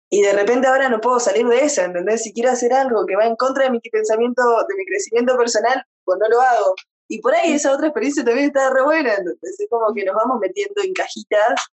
y 0.09 0.23
de 0.23 0.33
repente 0.33 0.67
ahora 0.67 0.89
no 0.89 1.01
puedo 1.01 1.21
salir 1.21 1.47
de 1.47 1.65
esa, 1.65 1.85
¿entendés? 1.85 2.23
Si 2.23 2.33
quiero 2.33 2.51
hacer 2.51 2.73
algo 2.73 3.05
que 3.07 3.17
va 3.17 3.27
en 3.27 3.37
contra 3.37 3.65
de 3.65 3.73
mi 3.73 3.81
pensamiento, 3.81 4.43
de 4.43 4.75
mi 4.77 4.87
crecimiento 4.87 5.37
personal, 5.37 5.85
pues 6.05 6.19
no 6.21 6.29
lo 6.29 6.41
hago. 6.41 6.75
Y 7.09 7.21
por 7.21 7.35
ahí 7.35 7.53
esa 7.53 7.73
otra 7.73 7.89
experiencia 7.89 8.25
también 8.25 8.49
está 8.49 8.71
re 8.71 8.83
buena, 8.83 9.15
entonces 9.15 9.61
es 9.61 9.67
como 9.71 9.95
que 9.95 10.05
nos 10.05 10.15
vamos 10.15 10.39
metiendo 10.41 10.83
en 10.83 10.93
cajitas 10.93 11.67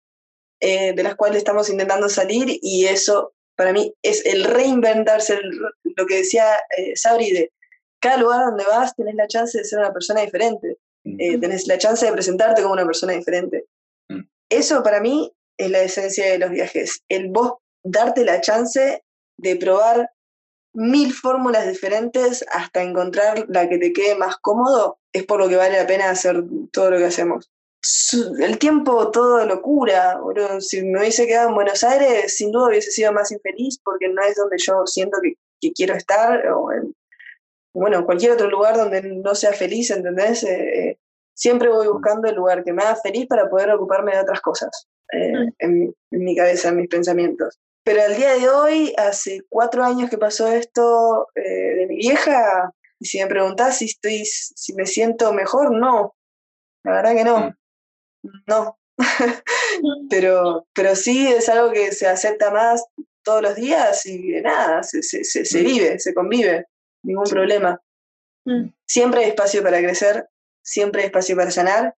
eh, 0.60 0.94
de 0.94 1.04
las 1.04 1.16
cuales 1.16 1.40
estamos 1.40 1.70
intentando 1.70 2.10
salir 2.10 2.60
y 2.62 2.86
eso 2.86 3.34
para 3.56 3.74
mí 3.74 3.94
es 4.02 4.26
el 4.26 4.44
reinventarse, 4.44 5.40
lo 5.84 6.06
que 6.06 6.18
decía 6.18 6.46
eh, 6.78 6.96
Sabri, 6.96 7.32
de 7.32 7.52
cada 8.00 8.18
lugar 8.18 8.46
donde 8.46 8.66
vas 8.66 8.96
tenés 8.96 9.16
la 9.16 9.28
chance 9.28 9.58
de 9.58 9.64
ser 9.64 9.80
una 9.80 9.94
persona 9.94 10.22
diferente, 10.22 10.78
eh, 11.06 11.38
tenés 11.38 11.68
la 11.68 11.78
chance 11.78 12.06
de 12.06 12.12
presentarte 12.12 12.62
como 12.62 12.74
una 12.74 12.86
persona 12.86 13.14
diferente. 13.14 13.66
Mm. 14.10 14.22
Eso 14.50 14.84
para 14.84 15.00
mí 15.00 15.32
es 15.58 15.70
la 15.70 15.82
esencia 15.84 16.26
de 16.32 16.40
los 16.40 16.50
viajes, 16.50 17.04
el 17.08 17.30
vos 17.30 17.54
darte 17.84 18.26
la 18.26 18.42
chance 18.42 19.04
de 19.38 19.56
probar 19.56 20.10
mil 20.74 21.14
fórmulas 21.14 21.68
diferentes 21.68 22.46
hasta 22.52 22.82
encontrar 22.82 23.46
la 23.50 23.68
que 23.68 23.78
te 23.78 23.94
quede 23.94 24.16
más 24.16 24.38
cómodo, 24.38 25.00
es 25.12 25.26
por 25.26 25.40
lo 25.40 25.50
que 25.50 25.58
vale 25.58 25.78
la 25.78 25.88
pena 25.88 26.10
hacer 26.10 26.44
todo 26.72 26.92
lo 26.92 26.98
que 26.98 27.06
hacemos. 27.06 27.52
El 28.40 28.60
tiempo 28.60 29.10
todo 29.10 29.44
locura, 29.46 30.20
si 30.60 30.84
me 30.84 31.00
hubiese 31.00 31.26
quedado 31.26 31.50
en 31.50 31.56
Buenos 31.56 31.84
Aires, 31.84 32.38
sin 32.38 32.52
duda 32.52 32.68
hubiese 32.68 32.92
sido 32.92 33.12
más 33.12 33.32
infeliz 33.32 33.80
porque 33.84 34.08
no 34.08 34.22
es 34.22 34.36
donde 34.36 34.58
yo 34.60 34.86
siento 34.86 35.18
que, 35.22 35.34
quiero 35.74 35.96
estar, 35.96 36.48
o 36.48 36.72
en, 36.72 36.96
bueno, 37.74 38.06
cualquier 38.06 38.34
otro 38.34 38.50
lugar 38.50 38.78
donde 38.78 39.02
no 39.02 39.34
sea 39.36 39.54
feliz, 39.54 39.90
¿entendés? 39.90 40.44
Eh, 40.44 40.90
eh, 40.90 41.00
siempre 41.34 41.70
voy 41.70 41.88
buscando 41.88 42.28
el 42.30 42.36
lugar 42.36 42.64
que 42.64 42.74
me 42.74 42.84
haga 42.84 42.96
feliz 42.96 43.28
para 43.28 43.50
poder 43.50 43.72
ocuparme 43.72 44.14
de 44.14 44.22
otras 44.22 44.42
cosas 44.42 44.88
eh, 45.14 45.34
mm. 45.34 45.54
en, 45.60 45.96
en 46.12 46.24
mi 46.24 46.36
cabeza, 46.36 46.70
en 46.70 46.78
mis 46.78 46.88
pensamientos. 46.88 47.60
Pero 47.84 48.04
al 48.04 48.16
día 48.16 48.34
de 48.34 48.50
hoy, 48.50 48.94
hace 48.98 49.42
cuatro 49.50 49.84
años 49.84 50.10
que 50.10 50.18
pasó 50.18 50.48
esto 50.48 51.28
eh, 51.36 51.76
de 51.78 51.88
mi 51.88 51.98
vieja, 51.98 52.72
y 53.00 53.06
si 53.06 53.20
me 53.20 53.28
preguntás 53.28 53.80
si 53.80 53.86
estoy, 53.86 54.24
si 54.26 54.74
me 54.76 54.86
siento 54.86 55.34
mejor, 55.34 55.72
no. 55.72 56.16
La 56.84 56.92
verdad 56.94 57.16
que 57.16 57.24
no. 57.24 57.56
Mm. 58.24 58.30
No. 58.48 58.80
pero, 60.10 60.68
pero 60.74 60.96
sí 60.96 61.28
es 61.28 61.50
algo 61.50 61.72
que 61.72 61.92
se 61.92 62.08
acepta 62.08 62.52
más 62.52 62.84
todos 63.24 63.42
los 63.42 63.56
días 63.56 64.06
y 64.06 64.32
de 64.32 64.42
nada, 64.42 64.84
se, 64.84 65.02
se, 65.02 65.24
se, 65.24 65.62
mm. 65.62 65.66
vive, 65.66 66.00
se 66.00 66.14
convive, 66.14 66.66
ningún 67.04 67.26
problema. 67.26 67.82
Mm. 68.46 68.70
Siempre 68.86 69.22
hay 69.22 69.30
espacio 69.30 69.64
para 69.64 69.80
crecer, 69.80 70.28
siempre 70.64 71.02
hay 71.02 71.08
espacio 71.08 71.36
para 71.36 71.52
sanar 71.52 71.96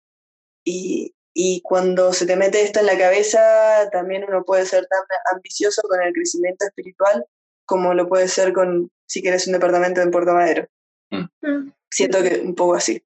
y, 0.64 1.14
y 1.34 1.60
cuando 1.62 2.12
se 2.12 2.26
te 2.26 2.36
mete 2.36 2.62
esto 2.62 2.78
en 2.78 2.86
la 2.86 2.96
cabeza, 2.96 3.90
también 3.90 4.24
uno 4.26 4.44
puede 4.44 4.64
ser 4.64 4.86
tan 4.86 5.02
ambicioso 5.32 5.82
con 5.82 6.00
el 6.00 6.12
crecimiento 6.12 6.64
espiritual 6.64 7.26
como 7.66 7.92
lo 7.92 8.08
puede 8.08 8.28
ser 8.28 8.52
con 8.52 8.90
si 9.06 9.20
quieres 9.20 9.46
un 9.46 9.54
departamento 9.54 10.00
en 10.00 10.12
Puerto 10.12 10.32
Madero. 10.32 10.68
Mm. 11.10 11.70
Siento 11.90 12.22
que 12.22 12.40
un 12.40 12.54
poco 12.54 12.74
así, 12.74 13.02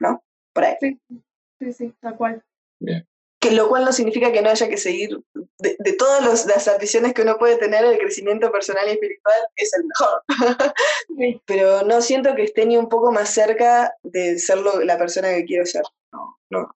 ¿no? 0.00 0.24
Por 0.52 0.64
ahí. 0.64 0.76
Sí, 0.80 0.98
sí, 1.60 1.72
sí, 1.72 1.94
tal 2.00 2.16
cual. 2.16 2.42
Que 3.40 3.50
lo 3.52 3.68
cual 3.68 3.84
no 3.84 3.92
significa 3.92 4.32
que 4.32 4.42
no 4.42 4.50
haya 4.50 4.68
que 4.68 4.76
seguir, 4.76 5.18
de, 5.58 5.76
de 5.78 5.92
todas 5.92 6.46
las 6.46 6.66
ambiciones 6.66 7.12
que 7.12 7.22
uno 7.22 7.36
puede 7.38 7.56
tener, 7.56 7.84
el 7.84 7.98
crecimiento 7.98 8.50
personal 8.50 8.88
y 8.88 8.92
espiritual 8.92 9.36
es 9.54 9.72
el 9.74 9.84
mejor. 9.84 10.22
Pero 11.46 11.82
no 11.82 12.00
siento 12.00 12.34
que 12.34 12.44
esté 12.44 12.66
ni 12.66 12.76
un 12.76 12.88
poco 12.88 13.12
más 13.12 13.28
cerca 13.30 13.94
de 14.02 14.38
ser 14.38 14.58
la 14.58 14.98
persona 14.98 15.34
que 15.34 15.44
quiero 15.44 15.66
ser. 15.66 15.82
No, 16.12 16.38
no, 16.50 16.76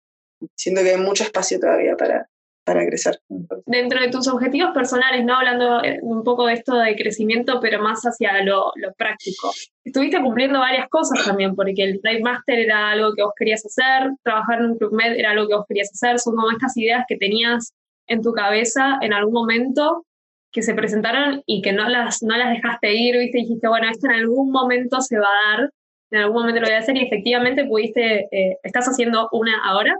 siento 0.55 0.81
que 0.81 0.91
hay 0.91 1.01
mucho 1.01 1.23
espacio 1.23 1.59
todavía 1.59 1.95
para, 1.95 2.27
para 2.65 2.85
crecer. 2.85 3.19
Dentro 3.65 4.01
de 4.01 4.09
tus 4.09 4.27
objetivos 4.27 4.71
personales, 4.73 5.23
¿no? 5.23 5.37
Hablando 5.37 5.83
eh, 5.83 5.99
un 6.01 6.23
poco 6.23 6.47
de 6.47 6.53
esto 6.53 6.75
de 6.75 6.95
crecimiento, 6.95 7.59
pero 7.61 7.81
más 7.81 8.01
hacia 8.03 8.43
lo, 8.43 8.71
lo 8.75 8.91
práctico. 8.93 9.51
Estuviste 9.83 10.19
cumpliendo 10.21 10.59
varias 10.59 10.89
cosas 10.89 11.23
también, 11.23 11.55
porque 11.55 11.83
el 11.83 12.01
Dive 12.03 12.21
Master 12.21 12.59
era 12.59 12.89
algo 12.89 13.13
que 13.13 13.23
vos 13.23 13.33
querías 13.37 13.63
hacer, 13.65 14.09
trabajar 14.23 14.59
en 14.59 14.71
un 14.71 14.77
Club 14.77 14.93
Med 14.93 15.13
era 15.13 15.31
algo 15.31 15.47
que 15.47 15.55
vos 15.55 15.65
querías 15.67 15.91
hacer, 15.93 16.19
son 16.19 16.35
como 16.35 16.51
estas 16.51 16.75
ideas 16.75 17.05
que 17.07 17.17
tenías 17.17 17.73
en 18.07 18.21
tu 18.21 18.33
cabeza 18.33 18.97
en 19.01 19.13
algún 19.13 19.33
momento 19.33 20.05
que 20.51 20.61
se 20.61 20.73
presentaron 20.73 21.43
y 21.45 21.61
que 21.61 21.73
no 21.73 21.87
las, 21.87 22.23
no 22.23 22.35
las 22.35 22.49
dejaste 22.49 22.95
ir, 22.95 23.17
¿viste? 23.17 23.39
Dijiste, 23.39 23.67
bueno, 23.67 23.89
esto 23.89 24.07
en 24.07 24.13
algún 24.13 24.51
momento 24.51 25.01
se 25.01 25.19
va 25.19 25.27
a 25.27 25.57
dar, 25.57 25.69
en 26.11 26.19
algún 26.19 26.41
momento 26.41 26.61
lo 26.61 26.67
voy 26.67 26.75
a 26.75 26.79
hacer 26.79 26.95
y 26.97 27.03
efectivamente 27.03 27.65
pudiste, 27.65 28.27
eh, 28.31 28.57
estás 28.63 28.85
haciendo 28.85 29.27
una 29.33 29.61
ahora 29.63 29.95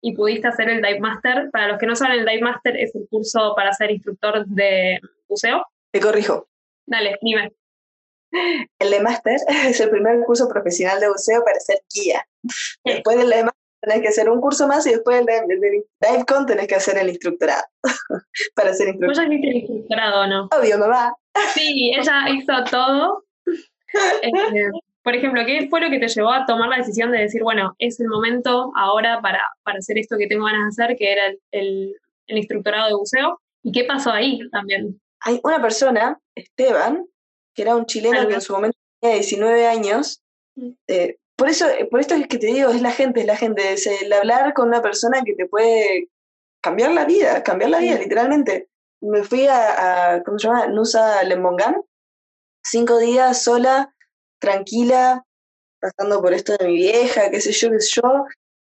y 0.00 0.14
pudiste 0.14 0.48
hacer 0.48 0.68
el 0.68 0.82
Dive 0.82 1.00
Master. 1.00 1.50
Para 1.50 1.68
los 1.68 1.78
que 1.78 1.86
no 1.86 1.96
saben, 1.96 2.20
el 2.20 2.26
Dive 2.26 2.42
Master 2.42 2.76
es 2.76 2.94
el 2.94 3.06
curso 3.08 3.54
para 3.56 3.72
ser 3.72 3.90
instructor 3.90 4.46
de 4.46 5.00
buceo. 5.28 5.64
Te 5.92 6.00
corrijo. 6.00 6.48
Dale, 6.86 7.18
dime. 7.22 7.52
El 8.78 8.90
de 8.90 9.00
Master 9.00 9.38
es 9.66 9.80
el 9.80 9.90
primer 9.90 10.20
curso 10.24 10.48
profesional 10.48 11.00
de 11.00 11.08
buceo 11.08 11.42
para 11.44 11.58
ser 11.60 11.82
guía. 11.94 12.26
Después 12.84 13.18
del 13.18 13.30
de 13.30 13.44
Master 13.44 13.58
tenés 13.80 14.02
que 14.02 14.08
hacer 14.08 14.28
un 14.28 14.40
curso 14.40 14.66
más 14.66 14.86
y 14.86 14.90
después 14.90 15.24
del 15.24 15.26
de, 15.26 15.84
DiveCon 16.00 16.46
tenés 16.46 16.66
que 16.66 16.74
hacer 16.74 16.98
el 16.98 17.08
instructorado 17.08 17.64
para 18.54 18.74
ser 18.74 18.88
instructor. 18.88 19.08
¿Vos 19.08 19.16
ya 19.16 19.24
hiciste 19.24 19.48
el 19.48 19.56
instructorado 19.56 20.22
o 20.22 20.26
no? 20.26 20.48
Obvio, 20.56 20.78
mamá. 20.78 21.14
Sí, 21.54 21.92
ella 21.96 22.28
hizo 22.30 22.52
todo. 22.70 23.24
Eh, 24.22 24.30
por 25.08 25.16
ejemplo, 25.16 25.40
¿qué 25.46 25.66
fue 25.70 25.80
lo 25.80 25.88
que 25.88 25.98
te 25.98 26.06
llevó 26.06 26.30
a 26.30 26.44
tomar 26.44 26.68
la 26.68 26.76
decisión 26.76 27.10
de 27.10 27.20
decir, 27.20 27.42
bueno, 27.42 27.74
es 27.78 27.98
el 27.98 28.08
momento 28.08 28.70
ahora 28.76 29.22
para, 29.22 29.40
para 29.62 29.78
hacer 29.78 29.96
esto 29.96 30.18
que 30.18 30.26
tengo 30.26 30.44
ganas 30.44 30.76
de 30.76 30.84
hacer, 30.84 30.98
que 30.98 31.12
era 31.12 31.22
el, 31.50 31.96
instructorado 32.26 32.88
de 32.88 32.94
buceo? 32.94 33.40
¿Y 33.62 33.72
qué 33.72 33.84
pasó 33.84 34.10
ahí 34.10 34.38
también? 34.50 35.00
Hay 35.20 35.40
una 35.42 35.62
persona, 35.62 36.20
Esteban, 36.34 37.06
que 37.54 37.62
era 37.62 37.74
un 37.74 37.86
chileno 37.86 38.28
que 38.28 38.34
en 38.34 38.40
su 38.42 38.52
momento 38.52 38.76
tenía 39.00 39.16
19 39.16 39.66
años. 39.66 40.20
Eh, 40.86 41.16
por 41.36 41.48
eso, 41.48 41.64
por 41.90 42.00
esto 42.00 42.14
es 42.14 42.28
que 42.28 42.36
te 42.36 42.48
digo, 42.48 42.68
es 42.68 42.82
la 42.82 42.92
gente, 42.92 43.20
es 43.20 43.26
la 43.26 43.36
gente, 43.36 43.72
es 43.72 43.86
el 43.86 44.12
hablar 44.12 44.52
con 44.52 44.68
una 44.68 44.82
persona 44.82 45.22
que 45.24 45.32
te 45.32 45.46
puede 45.46 46.10
cambiar 46.60 46.92
la 46.92 47.06
vida, 47.06 47.42
cambiar 47.42 47.70
la 47.70 47.78
vida, 47.78 47.98
literalmente. 47.98 48.68
Me 49.00 49.22
fui 49.22 49.46
a, 49.46 50.16
a, 50.16 50.22
¿cómo 50.22 50.38
se 50.38 50.48
llama? 50.48 50.66
Nusa 50.66 51.24
Lembongán, 51.24 51.80
cinco 52.62 52.98
días 52.98 53.42
sola, 53.42 53.94
tranquila, 54.38 55.24
pasando 55.80 56.20
por 56.20 56.32
esto 56.32 56.56
de 56.56 56.66
mi 56.66 56.76
vieja, 56.76 57.30
qué 57.30 57.40
sé 57.40 57.52
yo, 57.52 57.70
qué 57.70 57.80
sé 57.80 58.00
yo, 58.02 58.26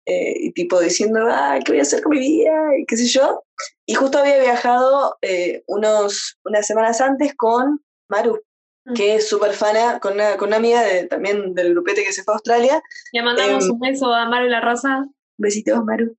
eh, 0.05 0.33
y 0.37 0.51
tipo 0.53 0.79
diciendo, 0.79 1.19
ah, 1.29 1.59
¿qué 1.63 1.73
voy 1.73 1.79
a 1.79 1.81
hacer 1.81 2.01
con 2.01 2.11
mi 2.11 2.19
vida? 2.19 2.77
Y 2.79 2.85
qué 2.85 2.95
sé 2.95 3.07
yo. 3.07 3.43
Y 3.85 3.93
justo 3.93 4.19
había 4.19 4.39
viajado 4.39 5.17
eh, 5.21 5.63
unos, 5.67 6.37
unas 6.45 6.65
semanas 6.65 7.01
antes 7.01 7.35
con 7.35 7.81
Maru, 8.09 8.39
mm. 8.85 8.93
que 8.93 9.15
es 9.15 9.27
súper 9.27 9.51
fana, 9.51 9.99
con 9.99 10.13
una, 10.13 10.37
con 10.37 10.47
una 10.47 10.57
amiga 10.57 10.81
de, 10.81 11.07
también 11.07 11.53
del 11.53 11.71
grupete 11.71 12.05
que 12.05 12.13
se 12.13 12.23
fue 12.23 12.33
a 12.33 12.35
Australia. 12.35 12.81
Le 13.11 13.21
mandamos 13.21 13.65
em, 13.65 13.71
un 13.71 13.79
beso 13.79 14.13
a 14.13 14.29
Maru 14.29 14.47
La 14.47 14.61
Rosa. 14.61 15.05
Besitos, 15.37 15.83
Maru. 15.83 16.15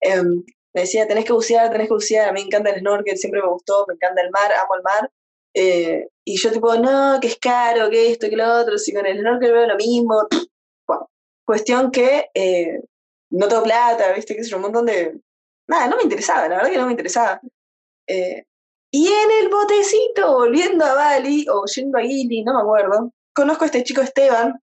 Em, 0.00 0.42
me 0.72 0.80
decía, 0.80 1.06
tenés 1.06 1.26
que 1.26 1.34
bucear, 1.34 1.70
tenés 1.70 1.88
que 1.88 1.94
bucear, 1.94 2.30
a 2.30 2.32
mí 2.32 2.40
me 2.40 2.46
encanta 2.46 2.70
el 2.70 2.80
snorkel, 2.80 3.18
siempre 3.18 3.42
me 3.42 3.48
gustó, 3.48 3.84
me 3.88 3.94
encanta 3.94 4.22
el 4.22 4.30
mar, 4.30 4.52
amo 4.52 4.74
el 4.74 4.82
mar. 4.82 5.10
Eh, 5.58 6.08
y 6.22 6.36
yo 6.36 6.52
tipo, 6.52 6.76
no, 6.76 7.18
que 7.18 7.28
es 7.28 7.38
caro, 7.38 7.88
que 7.88 8.12
esto, 8.12 8.28
que 8.28 8.36
lo 8.36 8.60
otro, 8.60 8.76
si 8.76 8.92
con 8.92 9.06
el 9.06 9.18
snorkel 9.18 9.52
veo 9.52 9.66
lo 9.66 9.76
mismo. 9.76 10.28
Bueno, 10.86 11.10
cuestión 11.44 11.90
que 11.90 12.30
eh, 12.32 12.80
no 13.30 13.48
tengo 13.48 13.64
plata, 13.64 14.12
viste, 14.12 14.36
que 14.36 14.42
es 14.42 14.52
un 14.52 14.60
montón 14.60 14.86
de... 14.86 15.18
Nada, 15.66 15.88
no 15.88 15.96
me 15.96 16.04
interesaba, 16.04 16.48
la 16.48 16.56
verdad 16.56 16.70
que 16.70 16.78
no 16.78 16.86
me 16.86 16.92
interesaba. 16.92 17.40
Eh, 18.06 18.44
y 18.92 19.08
en 19.08 19.30
el 19.42 19.48
botecito, 19.48 20.32
volviendo 20.32 20.84
a 20.84 20.94
Bali, 20.94 21.44
o 21.50 21.64
yendo 21.66 21.98
a 21.98 22.02
Gili, 22.02 22.44
no 22.44 22.54
me 22.54 22.60
acuerdo, 22.60 23.10
conozco 23.34 23.64
a 23.64 23.66
este 23.66 23.82
chico 23.82 24.00
Esteban, 24.00 24.60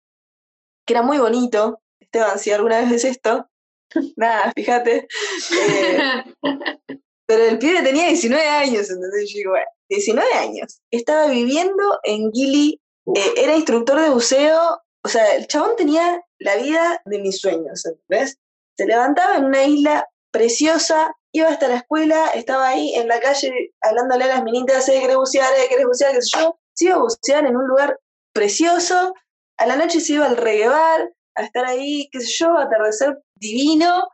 que 0.87 0.93
era 0.93 1.03
muy 1.03 1.19
bonito. 1.19 1.81
Esteban, 1.99 2.39
si 2.39 2.51
alguna 2.51 2.79
vez 2.79 2.89
ves 2.89 3.05
esto, 3.05 3.47
nada, 4.15 4.51
fíjate. 4.55 5.07
pero 7.27 7.43
el 7.43 7.59
pibe 7.59 7.83
tenía 7.83 8.07
19 8.07 8.47
años, 8.47 8.89
entonces 8.89 9.29
yo 9.31 9.37
digo, 9.37 9.51
bueno, 9.51 9.67
19 9.89 10.33
años, 10.33 10.81
estaba 10.91 11.27
viviendo 11.27 11.99
en 12.03 12.31
Gili, 12.31 12.81
eh, 13.15 13.33
era 13.37 13.55
instructor 13.55 13.99
de 13.99 14.09
buceo, 14.09 14.81
o 15.03 15.09
sea, 15.09 15.35
el 15.35 15.47
chabón 15.47 15.75
tenía 15.75 16.21
la 16.39 16.55
vida 16.55 17.01
de 17.05 17.19
mis 17.19 17.39
sueños, 17.39 17.85
¿entendés? 17.85 18.37
Se 18.77 18.85
levantaba 18.85 19.35
en 19.35 19.45
una 19.45 19.63
isla 19.63 20.07
preciosa, 20.31 21.15
iba 21.33 21.49
hasta 21.49 21.67
la 21.67 21.77
escuela, 21.77 22.27
estaba 22.29 22.69
ahí 22.69 22.95
en 22.95 23.07
la 23.07 23.19
calle 23.19 23.73
hablándole 23.81 24.23
a 24.23 24.27
las 24.27 24.43
minitas, 24.43 24.87
¿eh, 24.89 24.99
¿querés 25.01 25.17
bucear? 25.17 25.51
Eh, 25.53 25.67
¿Querés 25.69 25.85
bucear? 25.85 26.13
¿Qué 26.13 26.21
sé 26.21 26.39
yo? 26.39 26.59
Se 26.73 26.85
iba 26.85 26.95
a 26.95 26.99
bucear 26.99 27.45
en 27.45 27.57
un 27.57 27.67
lugar 27.67 27.99
precioso, 28.33 29.13
a 29.57 29.65
la 29.65 29.75
noche 29.75 29.99
se 29.99 30.13
iba 30.13 30.25
al 30.25 30.37
reguebar, 30.37 31.11
a 31.35 31.43
estar 31.43 31.65
ahí, 31.65 32.07
qué 32.11 32.21
sé 32.21 32.31
yo, 32.39 32.57
atardecer 32.57 33.17
divino, 33.35 34.07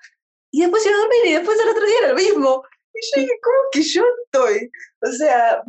y 0.51 0.61
después 0.61 0.86
iba 0.86 0.95
a 0.95 0.99
dormir 0.99 1.26
y 1.26 1.34
después 1.34 1.59
al 1.59 1.70
otro 1.70 1.86
día 1.86 1.95
era 1.99 2.09
lo 2.09 2.16
mismo. 2.16 2.64
¿Cómo 3.41 3.58
que 3.72 3.82
yo 3.82 4.04
estoy? 4.26 4.72
O 5.01 5.12
sea, 5.12 5.64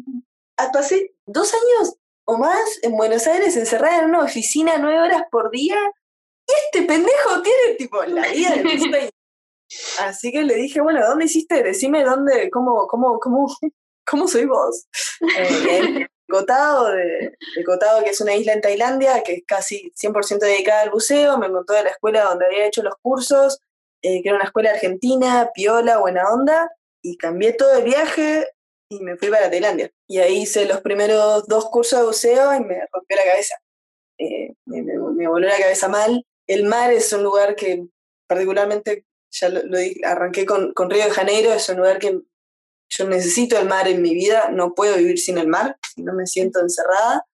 pasé 0.73 1.15
dos 1.27 1.53
años 1.53 1.97
o 2.27 2.39
más 2.39 2.79
en 2.83 2.97
Buenos 2.97 3.27
Aires 3.27 3.57
encerrada 3.57 4.01
en 4.01 4.07
una 4.07 4.25
oficina 4.25 4.79
nueve 4.79 5.01
horas 5.01 5.23
por 5.31 5.51
día 5.51 5.77
y 6.47 6.53
este 6.67 6.87
pendejo 6.87 7.43
tiene 7.43 7.75
tipo 7.77 8.03
la 8.05 8.29
vida 8.29 8.57
de 8.57 8.65
mis 8.65 9.11
Así 10.01 10.31
que 10.31 10.43
le 10.43 10.55
dije, 10.55 10.81
bueno, 10.81 11.05
¿dónde 11.07 11.25
hiciste? 11.25 11.63
Decime 11.63 12.05
dónde, 12.05 12.51
cómo, 12.51 12.87
cómo, 12.87 13.19
cómo, 13.19 13.49
cómo 14.07 14.29
soy 14.29 14.47
vos. 14.47 14.87
Eh, 15.39 16.07
Cotado, 16.27 16.89
de, 16.89 17.05
de, 17.57 17.65
que 18.05 18.11
es 18.11 18.21
una 18.21 18.35
isla 18.35 18.55
en 18.55 18.63
Tailandia, 18.63 19.23
que 19.23 19.35
es 19.35 19.43
casi 19.47 19.93
100% 19.93 20.39
dedicada 20.39 20.83
al 20.83 20.91
buceo, 20.91 21.39
me 21.39 21.51
contó 21.51 21.75
de 21.75 21.85
la 21.85 21.91
escuela 21.91 22.25
donde 22.25 22.47
había 22.47 22.67
hecho 22.67 22.83
los 22.83 22.95
cursos, 23.03 23.61
eh, 24.03 24.23
que 24.23 24.29
era 24.31 24.37
una 24.37 24.47
escuela 24.47 24.71
argentina, 24.71 25.51
piola, 25.55 25.99
buena 25.99 26.29
onda, 26.31 26.71
y 27.05 27.19
cambié 27.19 27.53
todo 27.53 27.79
el 27.79 27.85
viaje 27.85 28.49
y 28.91 29.01
me 29.01 29.17
fui 29.17 29.29
para 29.29 29.51
Tailandia. 29.51 29.91
Y 30.09 30.19
ahí 30.19 30.43
hice 30.43 30.65
los 30.65 30.81
primeros 30.81 31.47
dos 31.47 31.67
cursos 31.67 32.01
de 32.01 32.07
buceo 32.07 32.55
y 32.55 32.61
me 32.61 32.81
rompió 32.91 33.17
la 33.17 33.25
cabeza. 33.25 33.55
Eh, 34.19 34.55
me, 34.65 35.29
voló 35.29 35.47
la 35.47 35.59
cabeza 35.59 35.89
mal. 35.89 36.27
El 36.47 36.65
mar 36.65 36.93
es 36.93 37.13
un 37.13 37.23
lugar 37.23 37.57
que 37.57 37.87
particularmente, 38.27 39.05
ya 39.31 39.51
lo, 39.51 39.61
arranqué 40.05 40.47
con, 40.47 40.73
con, 40.73 40.89
Río 40.89 41.05
de 41.05 41.11
Janeiro, 41.11 41.53
es 41.53 41.69
un 41.69 41.77
lugar 41.77 41.99
que 41.99 42.21
yo 42.89 43.09
necesito 43.09 43.59
el 43.59 43.69
mar 43.69 43.87
en 43.87 44.01
mi 44.01 44.15
vida, 44.15 44.51
no 44.51 44.75
puedo 44.75 44.97
vivir 44.97 45.19
sin 45.19 45.37
el 45.37 45.49
mar, 45.49 45.77
si 45.95 46.03
no 46.03 46.15
me 46.15 46.27
siento 46.27 46.61
encerrada. 46.61 47.27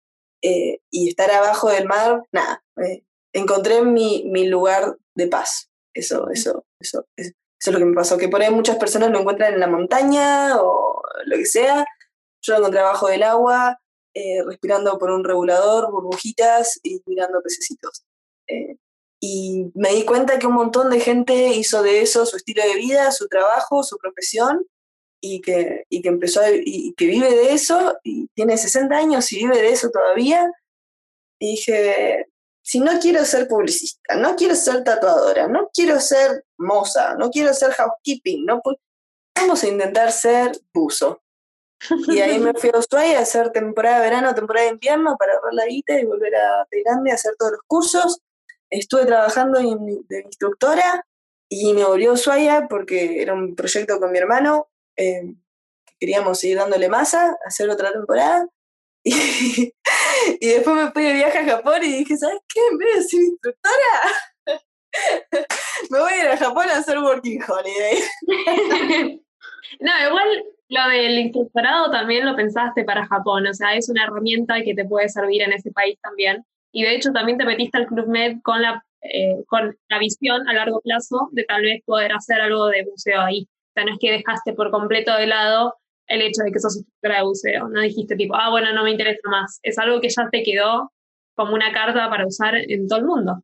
Eh, 0.43 0.81
y 0.91 1.11
estar 1.11 1.31
abajo 1.31 1.68
del 1.68 1.87
mar, 1.87 2.23
nada, 2.33 2.64
eh, 2.83 3.05
encontré 3.35 3.83
mi, 3.83 4.25
mi 4.33 4.49
lugar 4.49 4.97
de 5.14 5.29
paz. 5.29 5.71
Eso, 5.95 6.31
eso, 6.31 6.64
eso, 6.81 7.07
eso, 7.16 7.33
eso 7.61 7.71
es 7.71 7.75
lo 7.75 7.79
que 7.79 7.85
me 7.85 7.95
pasó, 7.95 8.17
que 8.17 8.29
por 8.29 8.41
ahí 8.41 8.51
muchas 8.51 8.77
personas 8.79 9.11
lo 9.11 9.21
encuentran 9.21 9.53
en 9.53 9.61
la 9.61 9.67
montaña 9.67 10.57
o 10.63 11.03
lo 11.27 11.37
que 11.37 11.45
sea. 11.45 11.85
Yo 12.43 12.55
lo 12.55 12.61
encontré 12.61 12.81
abajo 12.81 13.09
del 13.09 13.23
agua, 13.23 13.79
eh, 14.15 14.43
respirando 14.47 14.99
por 14.99 15.11
un 15.11 15.25
regulador, 15.25 15.91
burbujitas 15.91 16.81
y 16.83 17.03
mirando 17.05 17.43
pececitos. 17.43 18.05
Eh, 18.49 18.77
y 19.21 19.71
me 19.75 19.91
di 19.91 20.07
cuenta 20.07 20.39
que 20.39 20.47
un 20.47 20.55
montón 20.55 20.89
de 20.89 21.01
gente 21.01 21.49
hizo 21.49 21.83
de 21.83 22.01
eso 22.01 22.25
su 22.25 22.39
estilo 22.39 22.63
de 22.63 22.77
vida, 22.77 23.13
su 23.13 23.29
trabajo, 23.29 23.83
su 23.83 23.99
profesión, 23.99 24.67
y 25.21 25.43
que, 25.43 25.85
y 25.91 26.01
que 26.01 26.09
empezó 26.09 26.41
y 26.51 26.95
que 26.95 27.07
vive 27.07 27.31
de 27.31 27.53
eso 27.53 27.99
y 28.03 28.29
tiene 28.29 28.57
60 28.57 28.97
años 28.97 29.31
y 29.33 29.41
vive 29.41 29.59
de 29.59 29.71
eso 29.71 29.91
todavía. 29.91 30.51
Y 31.39 31.53
dije, 31.53 32.27
si 32.63 32.81
no 32.81 32.99
quiero 33.01 33.25
ser 33.25 33.49
publicista, 33.49 34.17
no 34.17 34.37
quiero 34.37 34.55
ser 34.55 34.85
tatuadora, 34.85 35.49
no 35.49 35.71
quiero 35.73 36.01
ser 36.01 36.45
moza, 36.59 37.15
no 37.15 37.31
quiero 37.31 37.53
ser 37.55 37.73
housekeeping, 37.73 38.45
no 38.45 38.61
vamos 39.35 39.65
a 39.65 39.69
intentar 39.69 40.13
ser 40.13 40.53
buzo. 40.73 41.23
Y 42.09 42.21
ahí 42.21 42.39
me 42.39 42.53
fui 42.53 42.71
a 42.75 42.79
Ushuaia 42.79 43.19
a 43.19 43.23
hacer 43.23 43.51
temporada 43.53 44.01
de 44.01 44.11
verano, 44.11 44.35
temporada 44.35 44.67
de 44.67 44.73
invierno 44.73 45.17
para 45.19 45.35
ahorrar 45.35 45.55
la 45.55 45.67
guita 45.67 45.99
y 45.99 46.05
volver 46.05 46.37
a 46.37 46.67
Tailandia 46.71 47.15
a 47.15 47.17
hacer 47.17 47.35
todos 47.39 47.53
los 47.53 47.63
cursos. 47.67 48.21
Estuve 48.69 49.07
trabajando 49.07 49.59
de 49.59 50.21
instructora 50.21 51.07
y 51.49 51.73
me 51.73 51.85
volvió 51.85 52.11
a 52.11 52.15
Ushuaia 52.15 52.67
porque 52.69 53.23
era 53.23 53.33
un 53.33 53.57
proyecto 53.57 53.99
con 53.99 54.13
mi 54.13 54.19
hermano. 54.19 54.69
Eh, 54.97 55.35
queríamos 55.99 56.39
seguir 56.39 56.59
dándole 56.59 56.89
masa, 56.89 57.37
hacer 57.45 57.71
otra 57.71 57.93
temporada. 57.93 58.47
Y, 60.41 60.47
y, 60.47 60.49
después 60.49 60.77
me 60.77 60.91
fui 60.91 61.03
de 61.03 61.15
viaje 61.15 61.39
a 61.39 61.57
Japón 61.57 61.81
y 61.83 61.89
dije, 61.89 62.17
¿sabes 62.17 62.39
qué? 62.53 62.61
En 62.71 62.79
vez 62.79 62.97
de 62.97 63.03
ser 63.05 63.21
instructora, 63.23 64.01
me 65.91 65.99
voy 66.01 66.13
a 66.13 66.23
ir 66.23 66.29
a 66.29 66.37
Japón 66.37 66.67
a 66.69 66.79
hacer 66.79 66.99
working 66.99 67.41
holiday. 67.43 67.99
no, 69.81 69.93
igual 70.07 70.45
lo 70.69 70.89
del 70.89 71.19
instructorado 71.19 71.91
también 71.91 72.27
lo 72.27 72.37
pensaste 72.37 72.85
para 72.85 73.07
Japón, 73.07 73.47
o 73.47 73.55
sea, 73.55 73.75
es 73.75 73.89
una 73.89 74.05
herramienta 74.05 74.63
que 74.63 74.75
te 74.75 74.85
puede 74.85 75.09
servir 75.09 75.43
en 75.43 75.53
ese 75.53 75.73
país 75.73 75.99
también. 76.03 76.45
Y 76.73 76.85
de 76.85 76.95
hecho 76.95 77.13
también 77.13 77.39
te 77.39 77.45
metiste 77.45 77.79
al 77.79 77.87
Club 77.87 78.07
Med 78.07 78.37
con 78.43 78.63
la, 78.63 78.85
eh, 79.03 79.43
con 79.49 79.77
la 79.89 79.99
visión 79.99 80.49
a 80.49 80.53
largo 80.53 80.81
plazo 80.81 81.29
de 81.33 81.45
tal 81.45 81.63
vez 81.63 81.83
poder 81.85 82.13
hacer 82.13 82.41
algo 82.41 82.67
de 82.67 82.85
buceo 82.85 83.21
ahí. 83.21 83.49
O 83.51 83.73
sea, 83.75 83.85
no 83.85 83.93
es 83.93 83.99
que 83.99 84.13
dejaste 84.13 84.53
por 84.53 84.71
completo 84.71 85.17
de 85.17 85.27
lado 85.27 85.75
el 86.11 86.23
hecho 86.23 86.43
de 86.45 86.53
que 86.53 86.61
sos 86.61 86.77
instructora 86.77 87.19
de 87.19 87.25
buceo. 87.25 87.69
No 87.69 87.81
dijiste 87.81 88.17
tipo, 88.17 88.35
ah, 88.37 88.51
bueno, 88.51 88.73
no 88.73 88.85
me 88.85 88.91
interesa 88.91 89.29
más. 89.31 89.59
Es 89.63 89.79
algo 89.79 90.01
que 90.01 90.09
ya 90.09 90.29
te 90.31 90.43
quedó 90.43 90.93
como 91.35 91.55
una 91.55 91.73
carta 91.73 92.11
para 92.11 92.27
usar 92.27 92.57
en 92.57 92.87
todo 92.87 92.99
el 92.99 93.07
mundo. 93.07 93.43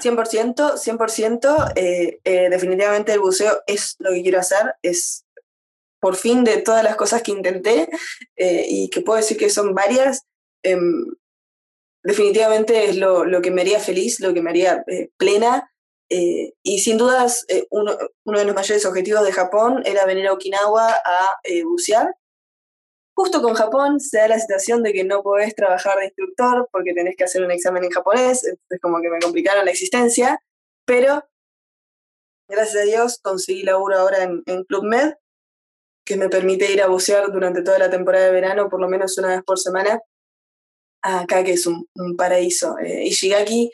100%, 0.00 0.76
100%, 0.76 1.72
eh, 1.76 2.20
eh, 2.24 2.48
definitivamente 2.48 3.12
el 3.12 3.20
buceo 3.20 3.62
es 3.66 3.96
lo 3.98 4.10
que 4.10 4.22
quiero 4.22 4.38
hacer, 4.38 4.74
es 4.82 5.26
por 6.00 6.16
fin 6.16 6.42
de 6.44 6.62
todas 6.62 6.82
las 6.82 6.96
cosas 6.96 7.22
que 7.22 7.32
intenté 7.32 7.88
eh, 8.36 8.66
y 8.68 8.88
que 8.88 9.02
puedo 9.02 9.18
decir 9.18 9.36
que 9.36 9.50
son 9.50 9.74
varias, 9.74 10.26
em, 10.62 11.04
definitivamente 12.02 12.86
es 12.86 12.96
lo, 12.96 13.24
que 13.42 13.50
me 13.50 13.60
haría 13.60 13.78
feliz, 13.78 14.20
lo 14.20 14.32
que 14.32 14.42
me 14.42 14.50
haría 14.50 14.82
eh, 14.86 15.10
plena. 15.16 15.69
Eh, 16.10 16.54
y 16.62 16.80
sin 16.80 16.98
dudas, 16.98 17.46
uno, 17.70 17.96
uno, 18.24 18.38
de 18.38 18.44
los 18.44 18.54
mayores 18.54 18.84
objetivos 18.84 19.24
de 19.24 19.32
Japón 19.32 19.82
era 19.84 20.06
venir 20.06 20.26
a 20.26 20.32
Okinawa 20.32 20.90
a 20.90 21.38
bucear. 21.64 22.14
Justo 23.14 23.42
con 23.42 23.54
Japón 23.54 24.00
se 24.00 24.18
da 24.18 24.28
la 24.28 24.38
situación 24.38 24.82
de 24.82 24.92
que 24.92 25.04
no 25.04 25.22
podés 25.22 25.54
trabajar 25.54 25.98
de 25.98 26.06
instructor 26.06 26.68
porque 26.72 26.94
tenés 26.94 27.16
que 27.16 27.24
hacer 27.24 27.42
un 27.42 27.50
examen 27.50 27.84
en 27.84 27.90
japonés, 27.90 28.44
entonces 28.44 28.80
como 28.80 29.00
que 29.00 29.10
me 29.10 29.20
complicaron 29.20 29.64
la 29.64 29.70
existencia, 29.70 30.40
pero 30.86 31.22
gracias 32.48 32.82
a 32.82 32.86
Dios 32.86 33.20
conseguí 33.22 33.62
laburo 33.62 33.98
ahora 33.98 34.22
en, 34.22 34.42
en 34.46 34.64
Club 34.64 34.84
Med 34.84 35.14
que 36.10 36.16
me 36.16 36.28
permite 36.28 36.72
ir 36.72 36.82
a 36.82 36.88
bucear 36.88 37.30
durante 37.30 37.62
toda 37.62 37.78
la 37.78 37.88
temporada 37.88 38.26
de 38.26 38.32
verano, 38.32 38.68
por 38.68 38.80
lo 38.80 38.88
menos 38.88 39.16
una 39.18 39.28
vez 39.28 39.42
por 39.44 39.60
semana, 39.60 40.00
acá 41.02 41.44
que 41.44 41.52
es 41.52 41.68
un, 41.68 41.86
paraíso. 42.16 42.76
Eh, 42.78 43.04
Ishigaki, 43.06 43.70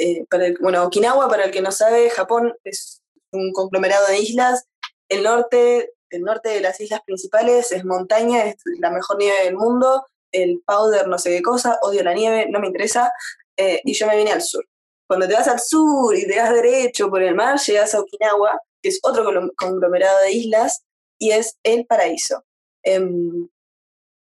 eh, 0.00 0.24
para 0.30 0.46
bueno, 0.60 0.84
Okinawa, 0.84 1.28
para 1.28 1.44
el 1.44 1.50
que 1.50 1.60
no 1.60 1.70
sabe, 1.70 2.08
Japón 2.10 2.54
es 2.64 3.02
un 3.32 3.52
conglomerado 3.52 4.06
de 4.06 4.18
islas. 4.18 4.64
El 5.08 5.24
norte, 5.24 5.92
el 6.10 6.22
norte 6.22 6.48
de 6.48 6.60
las 6.60 6.80
islas 6.80 7.00
principales 7.04 7.70
es 7.70 7.84
montaña, 7.84 8.44
es 8.44 8.56
la 8.78 8.90
mejor 8.90 9.18
nieve 9.18 9.44
del 9.44 9.56
mundo. 9.56 10.06
El 10.32 10.62
powder, 10.64 11.06
no 11.08 11.18
sé 11.18 11.30
qué 11.30 11.42
cosa, 11.42 11.78
odio 11.82 12.02
la 12.02 12.14
nieve, 12.14 12.46
no 12.48 12.60
me 12.60 12.68
interesa. 12.68 13.12
Eh, 13.56 13.80
y 13.84 13.92
yo 13.92 14.06
me 14.06 14.16
vine 14.16 14.32
al 14.32 14.42
sur. 14.42 14.64
Cuando 15.06 15.28
te 15.28 15.34
vas 15.34 15.48
al 15.48 15.60
sur 15.60 16.16
y 16.16 16.26
te 16.26 16.38
vas 16.38 16.52
derecho 16.54 17.10
por 17.10 17.22
el 17.22 17.34
mar, 17.34 17.58
llegas 17.58 17.94
a 17.94 18.00
Okinawa, 18.00 18.58
que 18.80 18.88
es 18.88 19.00
otro 19.02 19.24
conglomerado 19.56 20.20
de 20.22 20.32
islas, 20.32 20.84
y 21.18 21.32
es 21.32 21.58
el 21.62 21.84
paraíso. 21.84 22.44
Em, 22.82 23.48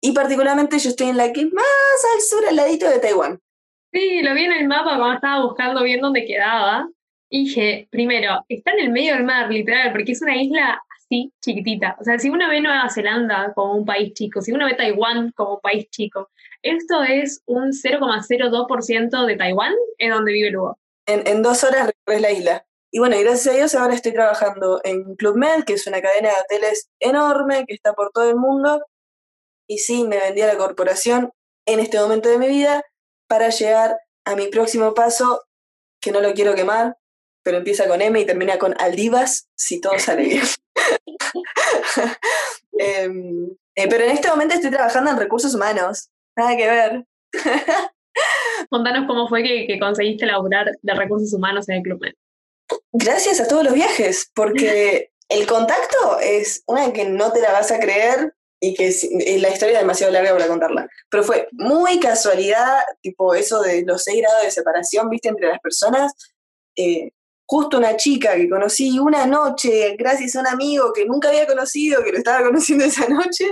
y 0.01 0.11
particularmente 0.11 0.79
yo 0.79 0.89
estoy 0.89 1.09
en 1.09 1.17
la 1.17 1.31
que 1.31 1.45
más 1.45 1.65
al 2.15 2.21
sur, 2.21 2.45
al 2.45 2.55
ladito 2.55 2.89
de 2.89 2.99
Taiwán. 2.99 3.39
Sí, 3.91 4.21
lo 4.21 4.33
vi 4.33 4.43
en 4.43 4.53
el 4.53 4.67
mapa 4.67 4.97
cuando 4.97 5.15
estaba 5.15 5.43
buscando 5.43 5.83
bien 5.83 6.01
dónde 6.01 6.25
quedaba. 6.25 6.87
Y 7.29 7.45
dije, 7.45 7.87
primero, 7.91 8.43
está 8.49 8.71
en 8.71 8.79
el 8.79 8.89
medio 8.89 9.13
del 9.13 9.23
mar, 9.23 9.51
literal, 9.51 9.91
porque 9.91 10.11
es 10.11 10.21
una 10.21 10.35
isla 10.35 10.81
así, 10.97 11.31
chiquitita. 11.41 11.95
O 11.99 12.03
sea, 12.03 12.17
si 12.17 12.29
uno 12.29 12.49
ve 12.49 12.61
Nueva 12.61 12.89
Zelanda 12.89 13.51
como 13.53 13.75
un 13.75 13.85
país 13.85 14.13
chico, 14.13 14.41
si 14.41 14.51
uno 14.51 14.65
ve 14.65 14.73
Taiwán 14.73 15.31
como 15.31 15.55
un 15.55 15.59
país 15.61 15.89
chico, 15.89 16.29
esto 16.61 17.03
es 17.03 17.41
un 17.45 17.71
0,02% 17.71 19.25
de 19.25 19.35
Taiwán, 19.35 19.73
en 19.97 20.11
donde 20.11 20.33
vive 20.33 20.51
Lugo. 20.51 20.77
En, 21.05 21.27
en 21.27 21.41
dos 21.41 21.63
horas 21.63 21.87
recorres 21.87 22.21
la 22.21 22.31
isla. 22.31 22.65
Y 22.91 22.99
bueno, 22.99 23.15
gracias 23.19 23.53
a 23.53 23.57
Dios 23.57 23.75
ahora 23.75 23.93
estoy 23.93 24.13
trabajando 24.13 24.81
en 24.83 25.15
Club 25.15 25.37
Med, 25.37 25.63
que 25.63 25.73
es 25.73 25.85
una 25.85 26.01
cadena 26.01 26.29
de 26.29 26.35
hoteles 26.41 26.89
enorme 26.99 27.65
que 27.67 27.75
está 27.75 27.93
por 27.93 28.11
todo 28.11 28.27
el 28.27 28.35
mundo. 28.35 28.83
Y 29.67 29.77
sí, 29.79 30.03
me 30.05 30.17
vendí 30.17 30.41
a 30.41 30.47
la 30.47 30.57
corporación 30.57 31.31
en 31.67 31.79
este 31.79 31.99
momento 31.99 32.29
de 32.29 32.39
mi 32.39 32.47
vida 32.47 32.83
para 33.29 33.49
llegar 33.49 33.97
a 34.25 34.35
mi 34.35 34.47
próximo 34.47 34.93
paso, 34.93 35.45
que 36.01 36.11
no 36.11 36.19
lo 36.19 36.33
quiero 36.33 36.55
quemar, 36.55 36.97
pero 37.43 37.57
empieza 37.57 37.87
con 37.87 38.01
M 38.01 38.19
y 38.19 38.25
termina 38.25 38.57
con 38.57 38.75
Aldivas, 38.79 39.47
si 39.55 39.79
todo 39.79 39.97
sale 39.99 40.23
bien. 40.23 40.43
Em, 42.81 43.49
eh, 43.75 43.89
pero 43.89 44.05
en 44.05 44.11
este 44.11 44.29
momento 44.29 44.55
estoy 44.55 44.71
trabajando 44.71 45.11
en 45.11 45.17
recursos 45.17 45.53
humanos, 45.53 46.09
nada 46.37 46.55
que 46.55 46.65
ver. 46.65 47.05
Contanos 48.69 49.05
cómo 49.05 49.27
fue 49.27 49.43
que, 49.43 49.67
que 49.67 49.77
conseguiste 49.77 50.25
laburar 50.25 50.71
de 50.81 50.93
recursos 50.93 51.33
humanos 51.33 51.67
en 51.67 51.75
el 51.75 51.83
Club 51.83 51.99
Med 51.99 52.13
gracias 52.91 53.39
a 53.39 53.47
todos 53.47 53.63
los 53.63 53.73
viajes, 53.73 54.31
porque 54.33 55.11
el 55.29 55.47
contacto 55.47 56.19
es 56.21 56.63
una 56.67 56.91
que 56.93 57.05
no 57.05 57.31
te 57.31 57.41
la 57.41 57.51
vas 57.51 57.71
a 57.71 57.79
creer 57.79 58.35
y 58.59 58.73
que 58.73 58.85
la 59.39 59.49
historia 59.49 59.75
es 59.75 59.79
demasiado 59.79 60.11
larga 60.11 60.33
para 60.33 60.47
contarla. 60.47 60.89
Pero 61.09 61.23
fue 61.23 61.47
muy 61.51 61.99
casualidad, 61.99 62.79
tipo 63.01 63.33
eso 63.33 63.61
de 63.61 63.83
los 63.85 64.03
seis 64.03 64.21
grados 64.21 64.43
de 64.43 64.51
separación, 64.51 65.09
viste, 65.09 65.29
entre 65.29 65.47
las 65.47 65.59
personas. 65.59 66.13
Eh, 66.75 67.11
justo 67.45 67.77
una 67.77 67.95
chica 67.95 68.35
que 68.35 68.49
conocí 68.49 68.99
una 68.99 69.25
noche, 69.25 69.95
gracias 69.97 70.35
a 70.35 70.41
un 70.41 70.47
amigo 70.47 70.93
que 70.93 71.05
nunca 71.05 71.29
había 71.29 71.47
conocido, 71.47 72.03
que 72.03 72.11
lo 72.11 72.17
estaba 72.19 72.45
conociendo 72.45 72.85
esa 72.85 73.07
noche, 73.07 73.51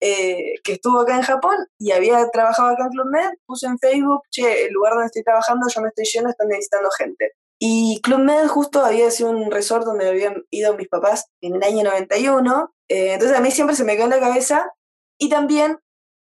eh, 0.00 0.54
que 0.62 0.74
estuvo 0.74 1.00
acá 1.00 1.16
en 1.16 1.22
Japón 1.22 1.56
y 1.78 1.92
había 1.92 2.28
trabajado 2.30 2.68
acá 2.68 2.84
en 2.84 2.90
Club 2.90 3.10
Med, 3.10 3.30
puso 3.46 3.66
en 3.66 3.78
Facebook, 3.78 4.20
che, 4.30 4.66
el 4.66 4.72
lugar 4.72 4.92
donde 4.92 5.06
estoy 5.06 5.24
trabajando, 5.24 5.66
yo 5.68 5.80
me 5.80 5.88
estoy 5.88 6.04
yendo, 6.04 6.30
están 6.30 6.48
necesitando 6.48 6.90
gente. 6.90 7.32
Y 7.58 8.00
Club 8.02 8.20
Med 8.20 8.46
justo 8.48 8.84
había 8.84 9.10
sido 9.10 9.30
un 9.30 9.50
resort 9.50 9.84
donde 9.84 10.08
habían 10.08 10.44
ido 10.50 10.76
mis 10.76 10.88
papás 10.88 11.26
en 11.40 11.54
el 11.54 11.62
año 11.62 11.84
91. 11.84 12.74
Eh, 12.88 13.14
entonces 13.14 13.36
a 13.36 13.40
mí 13.40 13.50
siempre 13.50 13.76
se 13.76 13.84
me 13.84 13.94
quedó 13.94 14.04
en 14.04 14.10
la 14.10 14.20
cabeza. 14.20 14.72
Y 15.18 15.28
también, 15.28 15.78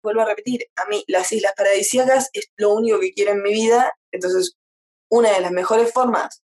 vuelvo 0.03 0.21
a 0.21 0.25
repetir, 0.25 0.65
a 0.75 0.85
mí 0.89 1.03
las 1.07 1.31
islas 1.31 1.53
paradisíacas 1.55 2.29
es 2.33 2.49
lo 2.57 2.73
único 2.73 2.99
que 2.99 3.13
quiero 3.13 3.31
en 3.31 3.43
mi 3.43 3.51
vida. 3.51 3.93
Entonces, 4.11 4.55
una 5.09 5.31
de 5.31 5.41
las 5.41 5.51
mejores 5.51 5.91
formas 5.93 6.41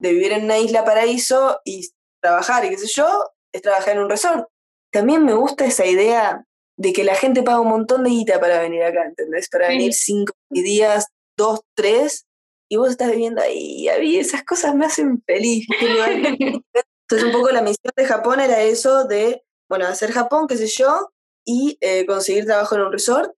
de 0.00 0.12
vivir 0.12 0.32
en 0.32 0.44
una 0.44 0.58
isla 0.58 0.84
paraíso 0.84 1.60
y 1.64 1.90
trabajar 2.20 2.64
y 2.64 2.70
qué 2.70 2.78
sé 2.78 2.86
yo, 2.86 3.30
es 3.52 3.62
trabajar 3.62 3.96
en 3.96 4.02
un 4.02 4.10
resort. 4.10 4.48
También 4.92 5.24
me 5.24 5.34
gusta 5.34 5.66
esa 5.66 5.86
idea 5.86 6.44
de 6.76 6.92
que 6.92 7.04
la 7.04 7.14
gente 7.14 7.42
paga 7.42 7.60
un 7.60 7.68
montón 7.68 8.04
de 8.04 8.10
guita 8.10 8.40
para 8.40 8.60
venir 8.60 8.84
acá, 8.84 9.04
¿entendés? 9.04 9.48
Para 9.48 9.68
venir 9.68 9.92
cinco 9.92 10.32
días, 10.48 11.08
dos, 11.36 11.60
tres, 11.74 12.27
y 12.68 12.76
vos 12.76 12.90
estás 12.90 13.10
viviendo 13.10 13.40
ahí, 13.40 13.88
a 13.88 13.98
mí 13.98 14.16
esas 14.16 14.44
cosas 14.44 14.74
me 14.74 14.86
hacen 14.86 15.22
feliz. 15.26 15.66
Entonces 15.80 17.26
un 17.26 17.32
poco 17.32 17.50
la 17.50 17.62
misión 17.62 17.92
de 17.96 18.04
Japón 18.04 18.40
era 18.40 18.62
eso 18.62 19.04
de, 19.04 19.42
bueno, 19.68 19.86
hacer 19.86 20.12
Japón, 20.12 20.46
qué 20.46 20.56
sé 20.56 20.66
yo, 20.66 21.10
y 21.46 21.78
eh, 21.80 22.04
conseguir 22.04 22.44
trabajo 22.44 22.74
en 22.74 22.82
un 22.82 22.92
resort. 22.92 23.32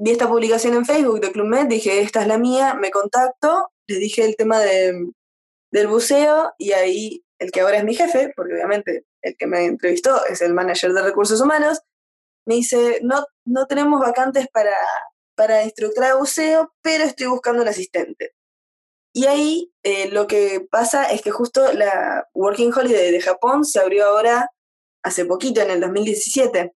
Vi 0.00 0.10
esta 0.10 0.28
publicación 0.28 0.74
en 0.74 0.84
Facebook 0.84 1.20
de 1.20 1.30
Club 1.30 1.46
Med, 1.46 1.66
dije, 1.66 2.00
esta 2.00 2.22
es 2.22 2.26
la 2.26 2.38
mía, 2.38 2.74
me 2.74 2.90
contacto, 2.90 3.70
les 3.86 4.00
dije 4.00 4.24
el 4.24 4.34
tema 4.34 4.58
de, 4.58 5.12
del 5.70 5.86
buceo 5.86 6.52
y 6.58 6.72
ahí 6.72 7.24
el 7.38 7.52
que 7.52 7.60
ahora 7.60 7.78
es 7.78 7.84
mi 7.84 7.94
jefe, 7.94 8.32
porque 8.34 8.54
obviamente 8.54 9.06
el 9.22 9.36
que 9.36 9.46
me 9.46 9.64
entrevistó 9.66 10.24
es 10.26 10.42
el 10.42 10.52
manager 10.52 10.92
de 10.92 11.02
recursos 11.02 11.40
humanos, 11.40 11.80
me 12.46 12.56
dice, 12.56 12.98
no, 13.02 13.24
no 13.44 13.66
tenemos 13.66 14.00
vacantes 14.00 14.48
para, 14.52 14.76
para 15.36 15.64
instructor 15.64 16.04
de 16.04 16.14
buceo, 16.14 16.74
pero 16.82 17.04
estoy 17.04 17.26
buscando 17.28 17.62
un 17.62 17.68
asistente. 17.68 18.34
Y 19.14 19.26
ahí 19.26 19.72
eh, 19.84 20.08
lo 20.10 20.26
que 20.26 20.66
pasa 20.70 21.04
es 21.04 21.22
que 21.22 21.30
justo 21.30 21.72
la 21.72 22.28
Working 22.34 22.72
Holiday 22.74 23.12
de 23.12 23.20
Japón 23.20 23.64
se 23.64 23.78
abrió 23.78 24.06
ahora 24.06 24.50
hace 25.04 25.24
poquito, 25.24 25.60
en 25.60 25.70
el 25.70 25.80
2017. 25.80 26.74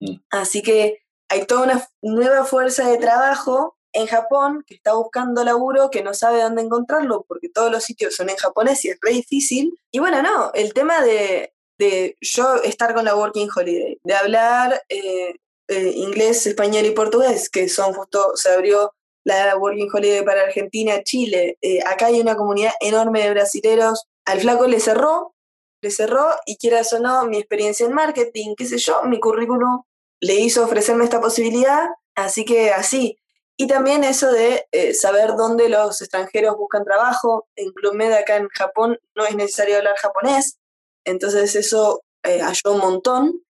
Mm. 0.00 0.16
Así 0.30 0.62
que 0.62 0.98
hay 1.28 1.46
toda 1.46 1.62
una 1.62 1.88
nueva 2.02 2.44
fuerza 2.44 2.88
de 2.88 2.98
trabajo 2.98 3.76
en 3.92 4.06
Japón 4.06 4.64
que 4.66 4.74
está 4.74 4.94
buscando 4.94 5.44
laburo, 5.44 5.90
que 5.90 6.02
no 6.02 6.12
sabe 6.12 6.42
dónde 6.42 6.62
encontrarlo, 6.62 7.24
porque 7.28 7.48
todos 7.48 7.70
los 7.70 7.84
sitios 7.84 8.14
son 8.14 8.30
en 8.30 8.36
japonés 8.36 8.84
y 8.84 8.88
es 8.88 8.98
re 9.00 9.12
difícil. 9.12 9.78
Y 9.92 10.00
bueno, 10.00 10.22
no, 10.22 10.50
el 10.54 10.74
tema 10.74 11.02
de, 11.02 11.54
de 11.78 12.16
yo 12.20 12.56
estar 12.62 12.94
con 12.94 13.04
la 13.04 13.14
Working 13.14 13.48
Holiday, 13.54 13.98
de 14.02 14.14
hablar 14.14 14.82
eh, 14.88 15.36
eh, 15.68 15.92
inglés, 15.94 16.46
español 16.46 16.84
y 16.84 16.90
portugués, 16.90 17.48
que 17.48 17.68
son 17.68 17.92
justo, 17.94 18.32
se 18.34 18.50
abrió 18.50 18.92
la 19.26 19.56
Working 19.56 19.88
Holiday 19.92 20.24
para 20.24 20.42
Argentina, 20.42 21.02
Chile. 21.02 21.58
Eh, 21.60 21.80
acá 21.84 22.06
hay 22.06 22.20
una 22.20 22.36
comunidad 22.36 22.72
enorme 22.80 23.22
de 23.24 23.30
brasileros. 23.30 24.06
Al 24.24 24.40
flaco 24.40 24.68
le 24.68 24.78
cerró, 24.78 25.34
le 25.82 25.90
cerró 25.90 26.28
y 26.46 26.56
quieras 26.56 26.92
o 26.92 27.00
no, 27.00 27.26
mi 27.26 27.38
experiencia 27.38 27.86
en 27.86 27.92
marketing, 27.92 28.54
qué 28.56 28.66
sé 28.66 28.78
yo, 28.78 29.02
mi 29.02 29.18
currículum 29.18 29.82
le 30.20 30.34
hizo 30.34 30.64
ofrecerme 30.64 31.04
esta 31.04 31.20
posibilidad, 31.20 31.88
así 32.14 32.44
que 32.44 32.70
así. 32.70 33.18
Y 33.56 33.66
también 33.66 34.04
eso 34.04 34.30
de 34.30 34.66
eh, 34.70 34.94
saber 34.94 35.34
dónde 35.36 35.68
los 35.68 36.00
extranjeros 36.00 36.56
buscan 36.56 36.84
trabajo. 36.84 37.48
En 37.56 37.72
Club 37.72 37.94
Med 37.94 38.12
acá 38.12 38.36
en 38.36 38.48
Japón 38.48 38.96
no 39.16 39.26
es 39.26 39.34
necesario 39.34 39.78
hablar 39.78 39.96
japonés, 39.96 40.58
entonces 41.04 41.56
eso 41.56 42.02
eh, 42.22 42.42
ayudó 42.42 42.74
un 42.74 42.80
montón. 42.80 43.42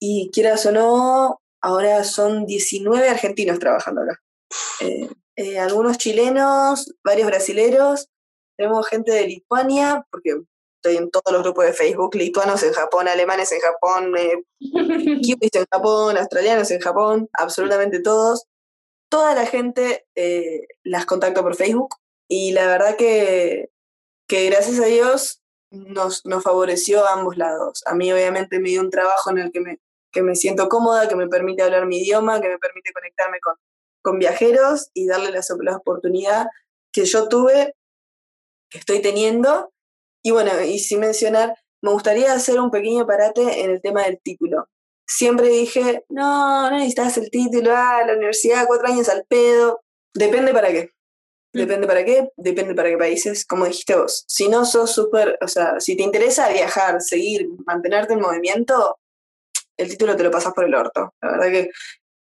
Y 0.00 0.30
quieras 0.32 0.66
o 0.66 0.72
no, 0.72 1.40
ahora 1.60 2.02
son 2.02 2.46
19 2.46 3.08
argentinos 3.08 3.60
trabajando 3.60 4.02
acá. 4.02 4.20
Eh, 4.80 5.08
algunos 5.58 5.98
chilenos, 5.98 6.94
varios 7.02 7.26
brasileros, 7.26 8.08
tenemos 8.56 8.86
gente 8.88 9.12
de 9.12 9.26
Lituania, 9.26 10.06
porque 10.10 10.36
estoy 10.76 10.96
en 10.96 11.10
todos 11.10 11.32
los 11.32 11.42
grupos 11.42 11.64
de 11.64 11.72
Facebook, 11.72 12.14
lituanos 12.14 12.62
en 12.62 12.72
Japón, 12.72 13.08
alemanes 13.08 13.52
en 13.52 13.60
Japón, 13.60 14.14
eh, 14.18 14.42
en 14.60 15.66
Japón, 15.70 16.16
australianos 16.18 16.70
en 16.70 16.80
Japón, 16.80 17.28
absolutamente 17.32 18.00
todos 18.00 18.46
toda 19.10 19.34
la 19.34 19.44
gente 19.44 20.06
eh, 20.14 20.66
las 20.84 21.04
contacto 21.04 21.42
por 21.42 21.56
Facebook 21.56 21.96
y 22.28 22.52
la 22.52 22.66
verdad 22.66 22.96
que, 22.96 23.68
que 24.26 24.48
gracias 24.48 24.80
a 24.80 24.86
Dios 24.86 25.42
nos, 25.70 26.24
nos, 26.24 26.42
favoreció 26.42 27.04
a 27.04 27.14
ambos 27.14 27.36
lados. 27.36 27.82
A 27.86 27.94
mí 27.94 28.10
obviamente 28.12 28.60
me 28.60 28.70
dio 28.70 28.80
un 28.80 28.90
trabajo 28.90 29.30
en 29.30 29.38
el 29.38 29.52
que 29.52 29.60
me, 29.60 29.78
que 30.12 30.22
me 30.22 30.36
siento 30.36 30.68
cómoda, 30.68 31.08
que 31.08 31.16
me 31.16 31.28
permite 31.28 31.62
hablar 31.62 31.86
mi 31.86 31.98
idioma, 31.98 32.40
que 32.40 32.48
me 32.48 32.58
permite 32.58 32.92
conectarme 32.92 33.40
con, 33.40 33.56
con 34.02 34.18
viajeros 34.18 34.90
y 34.94 35.06
darle 35.06 35.30
la, 35.30 35.40
la 35.62 35.76
oportunidad 35.76 36.46
que 36.92 37.04
yo 37.04 37.28
tuve, 37.28 37.74
que 38.70 38.78
estoy 38.78 39.00
teniendo. 39.02 39.72
Y 40.22 40.32
bueno, 40.32 40.50
y 40.60 40.78
sin 40.78 41.00
mencionar, 41.00 41.54
me 41.82 41.92
gustaría 41.92 42.32
hacer 42.32 42.60
un 42.60 42.70
pequeño 42.70 43.06
parate 43.06 43.64
en 43.64 43.70
el 43.70 43.80
tema 43.80 44.04
del 44.04 44.20
título 44.22 44.68
siempre 45.10 45.48
dije, 45.48 46.04
no, 46.08 46.70
no 46.70 46.76
necesitas 46.76 47.18
el 47.18 47.30
título, 47.30 47.72
ah, 47.74 48.02
la 48.06 48.14
universidad, 48.14 48.66
cuatro 48.66 48.88
años 48.88 49.08
al 49.08 49.24
pedo. 49.26 49.82
Depende 50.14 50.52
para 50.52 50.70
qué. 50.70 50.92
Mm. 51.52 51.58
Depende 51.58 51.86
para 51.86 52.04
qué, 52.04 52.28
depende 52.36 52.74
para 52.74 52.90
qué 52.90 52.96
países, 52.96 53.44
como 53.44 53.64
dijiste 53.64 53.96
vos. 53.96 54.24
Si 54.28 54.48
no 54.48 54.64
sos 54.64 54.92
súper, 54.92 55.36
o 55.42 55.48
sea, 55.48 55.80
si 55.80 55.96
te 55.96 56.04
interesa 56.04 56.48
viajar, 56.50 57.00
seguir, 57.00 57.48
mantenerte 57.66 58.14
en 58.14 58.20
movimiento, 58.20 58.98
el 59.76 59.88
título 59.88 60.16
te 60.16 60.22
lo 60.22 60.30
pasas 60.30 60.52
por 60.54 60.64
el 60.64 60.74
orto. 60.74 61.12
La 61.20 61.32
verdad 61.32 61.50
que 61.50 61.70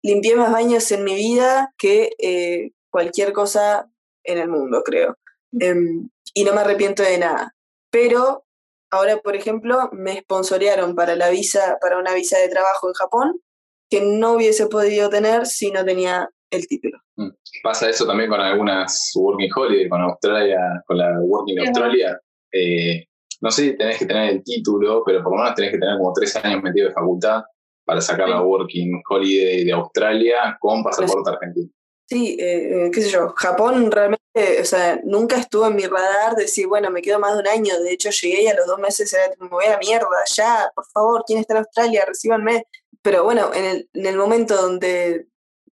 limpié 0.03 0.35
más 0.35 0.51
baños 0.51 0.91
en 0.91 1.03
mi 1.03 1.15
vida 1.15 1.73
que 1.77 2.11
eh, 2.19 2.71
cualquier 2.89 3.33
cosa 3.33 3.89
en 4.23 4.37
el 4.37 4.49
mundo, 4.49 4.81
creo. 4.83 5.17
Em, 5.59 6.09
y 6.33 6.43
no 6.43 6.53
me 6.53 6.61
arrepiento 6.61 7.03
de 7.03 7.17
nada. 7.17 7.55
Pero 7.89 8.47
Ahora, 8.89 9.17
por 9.17 9.35
ejemplo, 9.35 9.89
me 9.91 10.21
sponsorearon 10.21 10.95
para 10.95 11.15
la 11.15 11.29
visa, 11.29 11.77
para 11.81 11.99
una 11.99 12.13
visa 12.13 12.37
de 12.39 12.47
trabajo 12.47 12.87
en 12.87 12.93
Japón, 12.93 13.41
que 13.89 14.01
no 14.01 14.33
hubiese 14.33 14.67
podido 14.67 15.09
tener 15.09 15.45
si 15.45 15.71
no 15.71 15.83
tenía 15.83 16.29
el 16.51 16.67
título. 16.67 16.97
Mm. 17.17 17.29
Pasa 17.63 17.89
eso 17.89 18.07
también 18.07 18.29
con 18.29 18.39
algunas 18.39 19.11
Working 19.15 19.49
Holiday, 19.53 19.89
con 19.89 20.01
Australia, 20.01 20.59
con 20.85 20.97
la 20.97 21.19
Working 21.19 21.59
Australia. 21.59 22.19
Eh, 22.53 23.05
no 23.41 23.51
sé 23.51 23.63
si 23.63 23.77
tenés 23.77 23.97
que 23.97 24.05
tener 24.05 24.29
el 24.29 24.43
título, 24.43 25.03
pero 25.05 25.21
por 25.21 25.33
lo 25.33 25.39
menos 25.39 25.55
tenés 25.55 25.71
que 25.71 25.79
tener 25.79 25.97
como 25.97 26.13
tres 26.13 26.35
años 26.37 26.63
metido 26.63 26.87
de 26.87 26.93
facultad 26.93 27.43
para 27.87 28.01
sacar 28.01 28.27
la 28.27 28.41
Working 28.41 29.01
Holiday 29.09 29.63
de 29.63 29.71
Australia 29.71 30.57
con 30.59 30.83
pasaporte 30.83 31.29
argentino. 31.31 31.69
Sí, 32.05 32.37
eh, 32.37 32.87
eh, 32.87 32.91
qué 32.91 33.01
sé 33.01 33.09
yo, 33.09 33.29
Japón 33.29 33.89
realmente, 33.89 34.61
o 34.61 34.65
sea, 34.65 34.99
nunca 35.05 35.37
estuvo 35.37 35.67
en 35.67 35.75
mi 35.75 35.85
radar 35.85 36.35
decir, 36.35 36.67
bueno, 36.67 36.89
me 36.89 37.01
quedo 37.01 37.17
más 37.17 37.33
de 37.33 37.39
un 37.39 37.47
año, 37.47 37.79
de 37.79 37.91
hecho 37.93 38.09
llegué 38.09 38.43
y 38.43 38.47
a 38.47 38.55
los 38.55 38.67
dos 38.67 38.79
meses 38.79 39.13
era, 39.13 39.33
me 39.39 39.47
voy 39.47 39.65
a 39.65 39.71
la 39.71 39.77
mierda, 39.77 40.07
ya, 40.35 40.69
por 40.75 40.85
favor, 40.87 41.23
¿quién 41.25 41.39
está 41.39 41.53
en 41.53 41.59
Australia? 41.59 42.03
Recíbanme. 42.05 42.65
Pero 43.01 43.23
bueno, 43.23 43.51
en 43.53 43.63
el, 43.63 43.89
en 43.93 44.05
el 44.05 44.17
momento 44.17 44.61
donde 44.61 45.27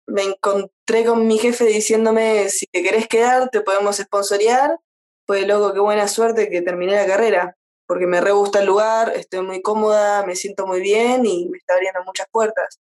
me 0.07 0.23
encontré 0.23 1.05
con 1.05 1.27
mi 1.29 1.39
jefe 1.39 1.65
diciéndome, 1.65 2.49
si 2.49 2.67
te 2.67 2.83
querés 2.83 3.07
quedar, 3.07 3.51
te 3.51 3.61
podemos 3.61 3.97
sponsorear, 3.97 4.79
pues 5.27 5.47
loco, 5.47 5.73
qué 5.73 5.81
buena 5.81 6.09
suerte 6.09 6.51
que 6.51 6.63
terminé 6.63 6.95
la 6.95 7.07
carrera, 7.07 7.57
porque 7.91 8.07
me 8.07 8.21
re 8.21 8.31
gusta 8.31 8.61
el 8.61 8.67
lugar, 8.67 9.13
estoy 9.17 9.43
muy 9.43 9.63
cómoda, 9.63 10.25
me 10.25 10.37
siento 10.37 10.65
muy 10.65 10.81
bien 10.81 11.27
y 11.27 11.49
me 11.49 11.59
está 11.59 11.75
abriendo 11.75 12.05
muchas 12.05 12.29
puertas. 12.31 12.79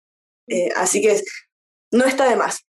Eh, 0.49 0.71
así 0.75 1.01
que 1.01 1.21
no 1.93 2.05
está 2.05 2.29
de 2.29 2.35
más 2.35 2.67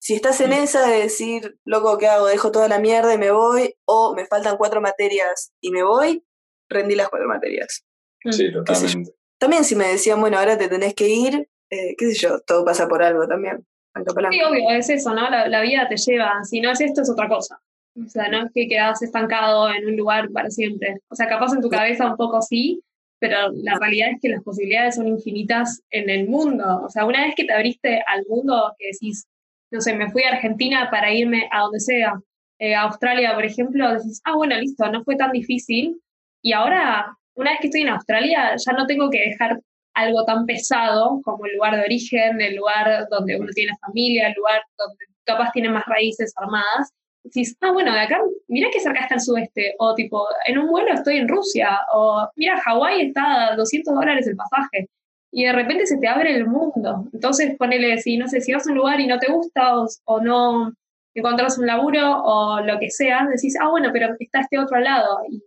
si 0.00 0.14
estás 0.14 0.40
en 0.40 0.52
esa 0.52 0.86
de 0.88 1.02
decir, 1.02 1.58
loco, 1.64 1.98
¿qué 1.98 2.06
hago? 2.06 2.26
¿Dejo 2.26 2.50
toda 2.50 2.68
la 2.68 2.78
mierda 2.78 3.12
y 3.12 3.18
me 3.18 3.30
voy? 3.30 3.74
¿O 3.84 4.14
me 4.14 4.24
faltan 4.24 4.56
cuatro 4.56 4.80
materias 4.80 5.52
y 5.60 5.70
me 5.70 5.82
voy? 5.82 6.24
Rendí 6.70 6.94
las 6.94 7.10
cuatro 7.10 7.28
materias. 7.28 7.84
Sí, 8.30 8.48
mm. 8.48 8.52
totalmente. 8.52 9.14
También 9.38 9.64
si 9.64 9.76
me 9.76 9.86
decían, 9.86 10.20
bueno, 10.20 10.38
ahora 10.38 10.56
te 10.56 10.68
tenés 10.68 10.94
que 10.94 11.08
ir, 11.08 11.48
eh, 11.70 11.94
qué 11.98 12.06
sé 12.12 12.14
yo, 12.14 12.40
todo 12.40 12.64
pasa 12.64 12.88
por 12.88 13.02
algo 13.02 13.26
también. 13.28 13.66
Sí, 13.94 14.40
obvio, 14.42 14.70
es 14.70 14.88
eso, 14.88 15.12
¿no? 15.12 15.28
La, 15.28 15.60
vida 15.60 15.86
te 15.88 15.96
lleva, 15.96 16.44
si 16.44 16.60
no 16.60 16.70
es 16.70 16.80
esto, 16.80 17.02
es 17.02 17.10
otra 17.10 17.28
cosa. 17.28 17.60
O 17.96 18.08
sea, 18.08 18.28
no 18.28 18.44
es 18.44 18.52
que 18.54 18.68
quedas 18.68 19.02
estancado 19.02 19.70
en 19.70 19.86
un 19.86 19.96
lugar 19.96 20.30
para 20.30 20.50
siempre. 20.50 20.98
O 21.08 21.14
sea, 21.14 21.28
capaz 21.28 21.52
en 21.52 21.60
tu 21.60 21.68
cabeza 21.68 22.10
un 22.10 22.16
poco 22.16 22.40
sí, 22.40 22.80
pero 23.18 23.50
la 23.52 23.78
realidad 23.78 24.10
es 24.12 24.20
que 24.20 24.28
las 24.30 24.42
posibilidades 24.42 24.96
son 24.96 25.08
infinitas 25.08 25.82
en 25.90 26.08
el 26.08 26.28
mundo. 26.28 26.82
O 26.84 26.88
sea, 26.88 27.04
una 27.04 27.24
vez 27.24 27.34
que 27.34 27.44
te 27.44 27.52
abriste 27.52 28.02
al 28.06 28.24
mundo, 28.28 28.74
que 28.78 28.86
decís, 28.92 29.26
no 29.70 29.80
sé, 29.80 29.94
me 29.94 30.10
fui 30.10 30.22
a 30.24 30.30
Argentina 30.30 30.88
para 30.90 31.12
irme 31.12 31.48
a 31.52 31.60
donde 31.60 31.80
sea, 31.80 32.14
eh, 32.58 32.74
a 32.74 32.82
Australia, 32.82 33.34
por 33.34 33.44
ejemplo, 33.44 33.92
decís, 33.92 34.20
ah, 34.24 34.36
bueno, 34.36 34.56
listo, 34.56 34.90
no 34.90 35.04
fue 35.04 35.16
tan 35.16 35.32
difícil. 35.32 36.00
Y 36.42 36.52
ahora, 36.52 37.16
una 37.34 37.50
vez 37.50 37.60
que 37.60 37.66
estoy 37.68 37.82
en 37.82 37.90
Australia, 37.90 38.54
ya 38.56 38.72
no 38.72 38.86
tengo 38.86 39.10
que 39.10 39.20
dejar 39.20 39.60
algo 39.94 40.24
tan 40.24 40.46
pesado 40.46 41.20
como 41.22 41.46
el 41.46 41.54
lugar 41.54 41.76
de 41.76 41.82
origen, 41.82 42.40
el 42.40 42.56
lugar 42.56 43.06
donde 43.10 43.36
uno 43.38 43.50
tiene 43.52 43.72
familia, 43.80 44.28
el 44.28 44.34
lugar 44.34 44.62
donde 44.78 45.04
capaz 45.24 45.50
tiene 45.52 45.68
más 45.68 45.84
raíces 45.86 46.32
armadas. 46.36 46.92
Decís, 47.22 47.56
ah, 47.60 47.72
bueno, 47.72 47.92
de 47.92 48.00
acá, 48.00 48.18
mira 48.48 48.70
que 48.72 48.80
cerca 48.80 49.00
está 49.00 49.16
el 49.16 49.20
sudeste, 49.20 49.74
o 49.78 49.94
tipo, 49.94 50.26
en 50.46 50.58
un 50.58 50.68
vuelo 50.68 50.94
estoy 50.94 51.18
en 51.18 51.28
Rusia, 51.28 51.78
o 51.92 52.26
mira, 52.36 52.58
Hawái 52.60 53.08
está 53.08 53.52
a 53.52 53.56
200 53.56 53.94
dólares 53.94 54.26
el 54.26 54.36
pasaje 54.36 54.88
y 55.32 55.44
de 55.44 55.52
repente 55.52 55.86
se 55.86 55.98
te 55.98 56.08
abre 56.08 56.34
el 56.34 56.46
mundo. 56.46 57.08
Entonces, 57.12 57.56
ponele, 57.56 57.98
si 57.98 58.16
no 58.16 58.28
sé, 58.28 58.40
si 58.40 58.52
vas 58.52 58.66
a 58.66 58.70
un 58.70 58.78
lugar 58.78 59.00
y 59.00 59.06
no 59.06 59.18
te 59.18 59.30
gusta 59.30 59.74
o, 60.04 60.20
no 60.20 60.72
encontrás 61.14 61.58
un 61.58 61.66
laburo 61.66 62.22
o 62.22 62.60
lo 62.60 62.78
que 62.78 62.90
sea, 62.90 63.26
decís, 63.26 63.56
ah, 63.60 63.68
bueno, 63.68 63.90
pero 63.92 64.14
está 64.18 64.40
este 64.40 64.58
otro 64.58 64.78
lado. 64.80 65.20
Y, 65.28 65.42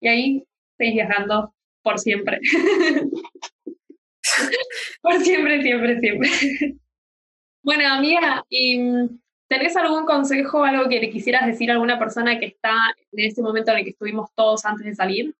y 0.00 0.08
ahí 0.08 0.44
estáis 0.72 0.94
viajando 0.94 1.54
por 1.82 1.98
siempre. 1.98 2.40
por 5.02 5.20
siempre, 5.20 5.62
siempre, 5.62 6.00
siempre. 6.00 6.30
bueno, 7.62 7.88
amiga, 7.88 8.44
¿y 8.48 8.78
¿tenés 9.48 9.76
algún 9.76 10.04
consejo, 10.04 10.64
algo 10.64 10.88
que 10.88 11.00
le 11.00 11.10
quisieras 11.10 11.46
decir 11.46 11.70
a 11.70 11.74
alguna 11.74 11.98
persona 11.98 12.38
que 12.38 12.46
está 12.46 12.74
en 13.12 13.24
este 13.24 13.42
momento 13.42 13.70
en 13.72 13.78
el 13.78 13.84
que 13.84 13.90
estuvimos 13.90 14.30
todos 14.34 14.64
antes 14.64 14.86
de 14.86 14.94
salir? 14.94 15.34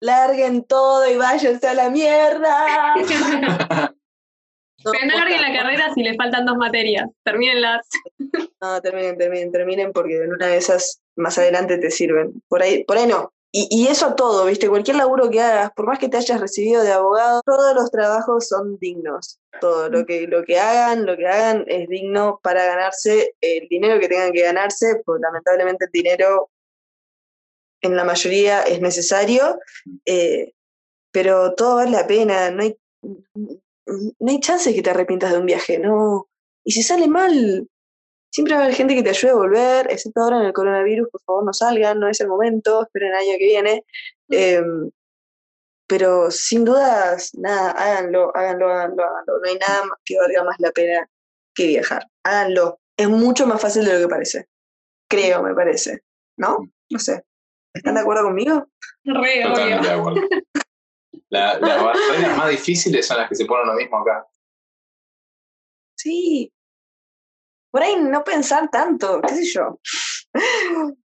larguen 0.00 0.64
todo 0.64 1.10
y 1.10 1.16
váyanse 1.16 1.66
a 1.66 1.74
la 1.74 1.90
mierda. 1.90 2.94
no, 4.84 4.92
Pero 4.92 5.06
no 5.06 5.16
larguen 5.16 5.42
la 5.42 5.52
carrera 5.52 5.92
si 5.94 6.02
les 6.02 6.16
faltan 6.16 6.46
dos 6.46 6.56
materias, 6.56 7.08
termínenlas. 7.24 7.86
no, 8.60 8.80
terminen, 8.80 9.18
terminen, 9.18 9.52
terminen 9.52 9.92
porque 9.92 10.22
en 10.22 10.32
una 10.32 10.46
de 10.46 10.56
esas 10.56 11.00
más 11.16 11.38
adelante 11.38 11.78
te 11.78 11.90
sirven. 11.90 12.42
Por 12.48 12.62
ahí, 12.62 12.84
por 12.84 12.96
ahí 12.96 13.06
no. 13.06 13.32
Y, 13.50 13.66
y 13.70 13.86
eso 13.88 14.14
todo, 14.14 14.44
¿viste? 14.44 14.68
Cualquier 14.68 14.96
laburo 14.96 15.30
que 15.30 15.40
hagas, 15.40 15.72
por 15.72 15.86
más 15.86 15.98
que 15.98 16.08
te 16.08 16.18
hayas 16.18 16.40
recibido 16.40 16.82
de 16.82 16.92
abogado, 16.92 17.42
todos 17.46 17.74
los 17.74 17.90
trabajos 17.90 18.48
son 18.48 18.78
dignos. 18.78 19.40
Todo 19.60 19.88
lo 19.88 20.04
que, 20.04 20.26
lo 20.26 20.44
que 20.44 20.58
hagan, 20.58 21.06
lo 21.06 21.16
que 21.16 21.26
hagan 21.26 21.64
es 21.66 21.88
digno 21.88 22.40
para 22.42 22.64
ganarse 22.66 23.34
el 23.40 23.66
dinero 23.68 23.98
que 23.98 24.08
tengan 24.08 24.32
que 24.32 24.42
ganarse, 24.42 25.00
porque 25.04 25.22
lamentablemente 25.22 25.86
el 25.86 25.90
dinero 25.92 26.50
en 27.80 27.96
la 27.96 28.04
mayoría 28.04 28.62
es 28.62 28.80
necesario, 28.80 29.58
eh, 30.04 30.52
pero 31.10 31.54
todo 31.54 31.76
vale 31.76 31.92
la 31.92 32.06
pena, 32.06 32.50
no 32.50 32.62
hay, 32.62 32.76
no 33.02 34.30
hay 34.30 34.40
chance 34.40 34.68
de 34.68 34.76
que 34.76 34.82
te 34.82 34.90
arrepientas 34.90 35.32
de 35.32 35.38
un 35.38 35.46
viaje, 35.46 35.78
no. 35.78 36.28
Y 36.64 36.72
si 36.72 36.82
sale 36.82 37.08
mal, 37.08 37.68
siempre 38.30 38.54
va 38.54 38.60
a 38.60 38.64
haber 38.64 38.76
gente 38.76 38.94
que 38.94 39.02
te 39.02 39.10
ayude 39.10 39.30
a 39.30 39.34
volver, 39.34 39.86
excepto 39.90 40.20
ahora 40.20 40.38
en 40.40 40.46
el 40.46 40.52
coronavirus, 40.52 41.08
por 41.10 41.22
favor 41.22 41.44
no 41.44 41.52
salgan, 41.52 41.98
no 41.98 42.08
es 42.08 42.20
el 42.20 42.28
momento, 42.28 42.82
esperen 42.82 43.10
el 43.10 43.14
año 43.14 43.38
que 43.38 43.44
viene. 43.44 43.84
Em, 44.30 44.90
pero 45.86 46.30
sin 46.30 46.64
dudas, 46.64 47.30
nada, 47.34 47.70
háganlo, 47.70 48.30
háganlo, 48.36 48.68
háganlo, 48.68 49.02
háganlo. 49.04 49.38
No 49.42 49.48
hay 49.48 49.58
nada 49.58 49.82
que 50.04 50.18
valga 50.18 50.44
más 50.44 50.56
la 50.58 50.70
pena 50.70 51.08
que 51.54 51.66
viajar. 51.66 52.06
Háganlo. 52.24 52.78
Es 52.96 53.08
mucho 53.08 53.46
más 53.46 53.60
fácil 53.60 53.84
de 53.84 53.94
lo 53.94 54.00
que 54.00 54.08
parece. 54.08 54.48
Creo, 55.08 55.42
me 55.42 55.54
parece. 55.54 56.02
¿No? 56.36 56.58
No 56.90 56.98
sé. 56.98 57.24
¿Están 57.72 57.94
de 57.94 58.00
acuerdo 58.00 58.24
conmigo? 58.24 58.66
Re, 59.04 59.42
Totalmente 59.42 59.88
de 59.88 59.94
acuerdo. 59.94 60.20
las 61.30 61.60
barreras 61.60 62.36
más 62.36 62.50
difíciles 62.50 63.06
son 63.06 63.16
las 63.16 63.28
que 63.28 63.34
se 63.34 63.46
ponen 63.46 63.68
lo 63.68 63.74
mismo 63.74 63.98
acá. 63.98 64.26
Sí. 65.96 66.52
Por 67.70 67.82
ahí 67.82 67.96
no 68.00 68.24
pensar 68.24 68.70
tanto, 68.70 69.20
qué 69.22 69.34
sé 69.34 69.44
yo. 69.44 69.78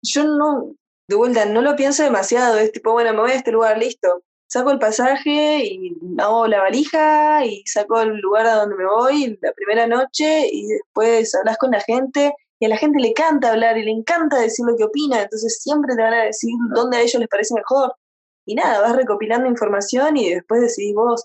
Yo 0.03 0.25
no, 0.25 0.75
de 1.09 1.17
vuelta, 1.17 1.45
no 1.47 1.63
lo 1.63 1.77
pienso 1.77 2.03
demasiado. 2.03 2.59
Es 2.59 2.73
tipo, 2.73 2.93
bueno, 2.93 3.13
me 3.13 3.21
voy 3.21 3.31
a 3.33 3.35
este 3.35 3.53
lugar, 3.53 3.79
listo. 3.79 4.23
Saco 4.49 4.71
el 4.71 4.79
pasaje 4.79 5.65
y 5.65 5.97
hago 6.19 6.47
la 6.47 6.61
valija 6.61 7.45
y 7.45 7.65
saco 7.67 8.01
el 8.01 8.19
lugar 8.19 8.47
a 8.47 8.55
donde 8.55 8.77
me 8.77 8.87
voy 8.87 9.39
la 9.43 9.53
primera 9.53 9.87
noche 9.89 10.49
y 10.51 10.69
después 10.69 11.35
hablas 11.35 11.59
con 11.59 11.73
la 11.73 11.81
gente 11.81 12.33
y 12.59 12.67
a 12.67 12.69
la 12.69 12.77
gente 12.77 13.01
le 13.01 13.09
encanta 13.09 13.51
hablar 13.51 13.77
y 13.77 13.85
le 13.85 13.91
encanta 13.91 14.39
decir 14.41 14.65
lo 14.67 14.77
que 14.77 14.85
opina, 14.85 15.23
entonces 15.23 15.59
siempre 15.61 15.95
te 15.95 16.03
van 16.03 16.15
a 16.15 16.25
decir 16.25 16.55
dónde 16.75 16.97
a 16.97 17.01
ellos 17.01 17.21
les 17.21 17.29
parece 17.29 17.55
mejor. 17.55 17.95
Y 18.47 18.55
nada, 18.55 18.81
vas 18.81 18.97
recopilando 18.97 19.49
información 19.49 20.17
y 20.17 20.33
después 20.33 20.61
decidís 20.61 20.95
vos, 20.95 21.25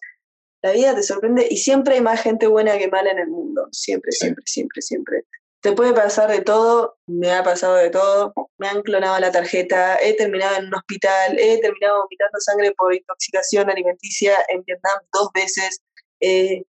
la 0.62 0.72
vida 0.72 0.96
te 0.96 1.04
sorprende 1.04 1.48
y 1.50 1.58
siempre 1.58 1.96
hay 1.96 2.02
más 2.02 2.22
gente 2.22 2.48
buena 2.48 2.78
que 2.78 2.88
mala 2.90 3.12
en 3.12 3.20
el 3.20 3.28
mundo, 3.28 3.68
siempre, 3.72 4.12
siempre, 4.12 4.44
siempre, 4.46 4.82
siempre. 4.82 5.24
Te 5.62 5.74
puede 5.74 5.94
pasar 5.94 6.30
de 6.30 6.42
todo, 6.42 6.98
me 7.06 7.32
ha 7.32 7.44
pasado 7.44 7.76
de 7.76 7.92
todo, 7.92 8.34
me 8.58 8.68
han 8.68 8.82
clonado 8.82 9.20
la 9.20 9.32
tarjeta, 9.32 9.98
he 10.02 10.16
terminado 10.16 10.58
en 10.58 10.66
un 10.66 10.76
hospital, 10.76 11.38
he 11.38 11.60
terminado 11.60 12.02
vomitando 12.02 12.40
sangre 12.40 12.74
por 12.76 12.94
intoxicación 12.96 13.70
alimenticia 13.70 14.36
en 14.50 14.64
Vietnam 14.64 15.00
dos 15.14 15.30
veces, 15.34 15.82
eh, 16.20 16.64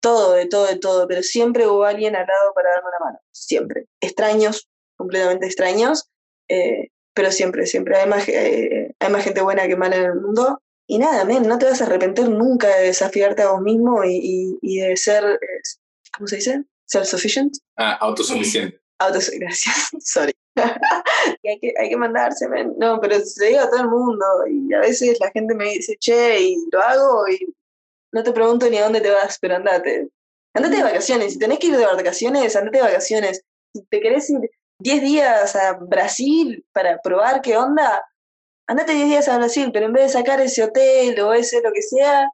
todo, 0.00 0.34
de 0.34 0.46
todo, 0.46 0.66
de 0.66 0.76
todo, 0.78 1.08
pero 1.08 1.22
siempre 1.22 1.66
hubo 1.66 1.84
alguien 1.84 2.16
al 2.16 2.26
lado 2.26 2.52
para 2.54 2.70
darme 2.70 2.88
una 2.88 3.06
mano, 3.06 3.18
siempre. 3.32 3.86
Extraños, 4.00 4.68
completamente 4.96 5.46
extraños, 5.46 6.10
eh, 6.48 6.88
pero 7.14 7.32
siempre, 7.32 7.66
siempre 7.66 7.96
hay 7.96 8.08
más, 8.08 8.28
eh, 8.28 8.94
hay 8.98 9.10
más 9.10 9.24
gente 9.24 9.42
buena 9.42 9.66
que 9.66 9.76
mala 9.76 9.96
en 9.96 10.04
el 10.04 10.14
mundo. 10.14 10.60
Y 10.88 10.98
nada, 10.98 11.24
men, 11.24 11.46
no 11.46 11.58
te 11.58 11.66
vas 11.66 11.80
a 11.80 11.84
arrepentir 11.84 12.28
nunca 12.28 12.68
de 12.76 12.86
desafiarte 12.86 13.42
a 13.42 13.52
vos 13.52 13.60
mismo 13.60 14.02
y, 14.04 14.58
y 14.60 14.80
de 14.80 14.96
ser, 14.96 15.38
¿cómo 16.16 16.26
se 16.26 16.36
dice? 16.36 16.64
self-sufficient. 16.88 17.52
Ah, 17.76 17.98
autosuficiente. 18.00 18.80
gracias, 19.38 19.90
sorry. 20.00 20.32
y 21.42 21.48
hay 21.48 21.60
que, 21.60 21.72
hay 21.78 21.88
que 21.88 21.96
mandarse, 21.96 22.48
no, 22.78 23.00
pero 23.00 23.20
se 23.20 23.46
digo 23.46 23.60
a 23.60 23.70
todo 23.70 23.80
el 23.80 23.88
mundo 23.88 24.26
y 24.50 24.74
a 24.74 24.80
veces 24.80 25.18
la 25.20 25.30
gente 25.30 25.54
me 25.54 25.66
dice, 25.66 25.96
che, 26.00 26.40
y 26.40 26.56
lo 26.72 26.80
hago 26.80 27.28
y 27.28 27.54
no 28.12 28.24
te 28.24 28.32
pregunto 28.32 28.68
ni 28.68 28.78
a 28.78 28.84
dónde 28.84 29.00
te 29.00 29.10
vas, 29.10 29.38
pero 29.40 29.56
andate. 29.56 30.08
Andate 30.54 30.76
de 30.76 30.82
vacaciones, 30.82 31.34
si 31.34 31.38
tenés 31.38 31.60
que 31.60 31.68
ir 31.68 31.76
de 31.76 31.84
vacaciones, 31.84 32.56
andate 32.56 32.78
de 32.78 32.84
vacaciones. 32.84 33.42
Si 33.72 33.84
te 33.84 34.00
querés 34.00 34.28
ir 34.30 34.40
10 34.80 35.02
días 35.02 35.54
a 35.54 35.74
Brasil 35.74 36.64
para 36.72 36.98
probar 37.00 37.40
qué 37.40 37.56
onda, 37.56 38.02
andate 38.68 38.92
10 38.94 39.08
días 39.08 39.28
a 39.28 39.38
Brasil, 39.38 39.70
pero 39.72 39.86
en 39.86 39.92
vez 39.92 40.04
de 40.04 40.18
sacar 40.18 40.40
ese 40.40 40.62
hotel 40.62 41.18
o 41.20 41.34
ese 41.34 41.60
lo 41.62 41.72
que 41.72 41.82
sea, 41.82 42.30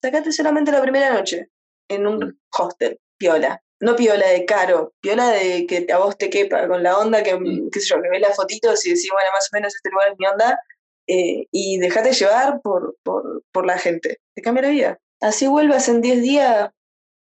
sacate 0.00 0.30
solamente 0.30 0.70
la 0.70 0.80
primera 0.82 1.12
noche 1.12 1.48
en 1.88 2.06
un 2.06 2.18
mm. 2.18 2.38
hostel, 2.56 3.00
piola 3.18 3.60
no 3.80 3.96
piola 3.96 4.28
de 4.28 4.44
caro, 4.44 4.92
piola 5.00 5.30
de 5.30 5.66
que 5.66 5.86
a 5.92 5.98
vos 5.98 6.16
te 6.16 6.28
quepa, 6.28 6.68
con 6.68 6.82
la 6.82 6.98
onda 6.98 7.22
que, 7.22 7.34
mm. 7.34 7.70
qué 7.70 7.80
sé 7.80 7.88
yo, 7.88 8.02
que 8.02 8.10
ves 8.10 8.20
las 8.20 8.36
fotitos 8.36 8.84
y 8.86 8.90
decís, 8.90 9.08
bueno, 9.10 9.30
más 9.32 9.48
o 9.50 9.56
menos 9.56 9.74
este 9.74 9.90
lugar 9.90 10.12
es 10.12 10.18
mi 10.18 10.26
onda, 10.26 10.60
eh, 11.06 11.46
y 11.50 11.78
dejate 11.78 12.12
llevar 12.12 12.60
por, 12.60 12.96
por, 13.02 13.42
por, 13.50 13.66
la 13.66 13.78
gente. 13.78 14.18
Te 14.34 14.42
cambia 14.42 14.62
la 14.62 14.68
vida. 14.68 14.98
Así 15.20 15.48
vuelvas 15.48 15.88
en 15.88 16.02
10 16.02 16.22
días, 16.22 16.70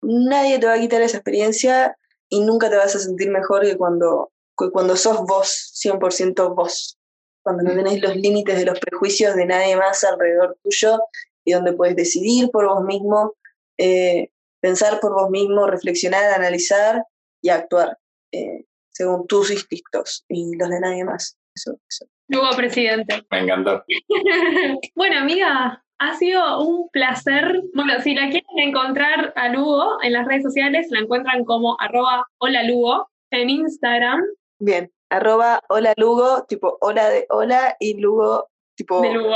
nadie 0.01 0.59
te 0.59 0.65
va 0.65 0.73
a 0.73 0.79
quitar 0.79 1.01
esa 1.01 1.17
experiencia 1.17 1.95
y 2.29 2.41
nunca 2.41 2.69
te 2.69 2.77
vas 2.77 2.95
a 2.95 2.99
sentir 2.99 3.29
mejor 3.29 3.61
que 3.61 3.77
cuando, 3.77 4.31
cuando 4.55 4.95
sos 4.95 5.21
vos, 5.21 5.71
100% 5.83 6.55
vos. 6.55 6.97
Cuando 7.49 7.63
no 7.63 7.83
tenés 7.83 7.99
los 7.99 8.15
límites 8.15 8.59
de 8.59 8.65
los 8.65 8.79
prejuicios 8.79 9.35
de 9.35 9.47
nadie 9.47 9.75
más 9.75 10.03
alrededor 10.03 10.55
tuyo 10.61 10.99
y 11.43 11.53
donde 11.53 11.73
puedes 11.73 11.95
decidir 11.95 12.51
por 12.51 12.67
vos 12.67 12.83
mismo. 12.83 13.33
Eh, 13.79 14.29
pensar 14.59 14.99
por 14.99 15.13
vos 15.13 15.31
mismo, 15.31 15.65
reflexionar, 15.65 16.31
analizar 16.31 17.03
y 17.41 17.49
actuar 17.49 17.97
eh, 18.31 18.65
según 18.91 19.25
tus 19.25 19.49
instintos 19.49 20.25
y 20.29 20.55
los 20.57 20.69
de 20.69 20.79
nadie 20.79 21.03
más. 21.03 21.39
Eso, 21.55 21.79
Luego, 22.27 22.55
presidente. 22.55 23.25
Me 23.31 23.39
encantó. 23.39 23.83
bueno, 24.95 25.17
amiga, 25.17 25.83
ha 25.97 26.17
sido 26.17 26.61
un 26.61 26.87
placer. 26.89 27.63
Bueno, 27.73 27.99
si 28.03 28.13
la 28.13 28.29
quieren 28.29 28.59
encontrar 28.59 29.33
a 29.35 29.49
Lugo 29.49 29.97
en 30.03 30.13
las 30.13 30.27
redes 30.27 30.43
sociales, 30.43 30.85
la 30.91 30.99
encuentran 30.99 31.43
como 31.45 31.77
arroba 31.81 32.27
hola 32.37 32.61
Lugo 32.61 33.09
en 33.31 33.49
Instagram. 33.49 34.21
Bien, 34.59 34.91
arroba 35.09 35.61
hola 35.69 35.93
Lugo, 35.97 36.45
tipo 36.47 36.77
hola 36.81 37.09
de 37.09 37.25
hola 37.29 37.75
y 37.79 37.99
Lugo, 37.99 38.49
tipo... 38.75 39.01
De 39.01 39.13
Lugo. 39.13 39.35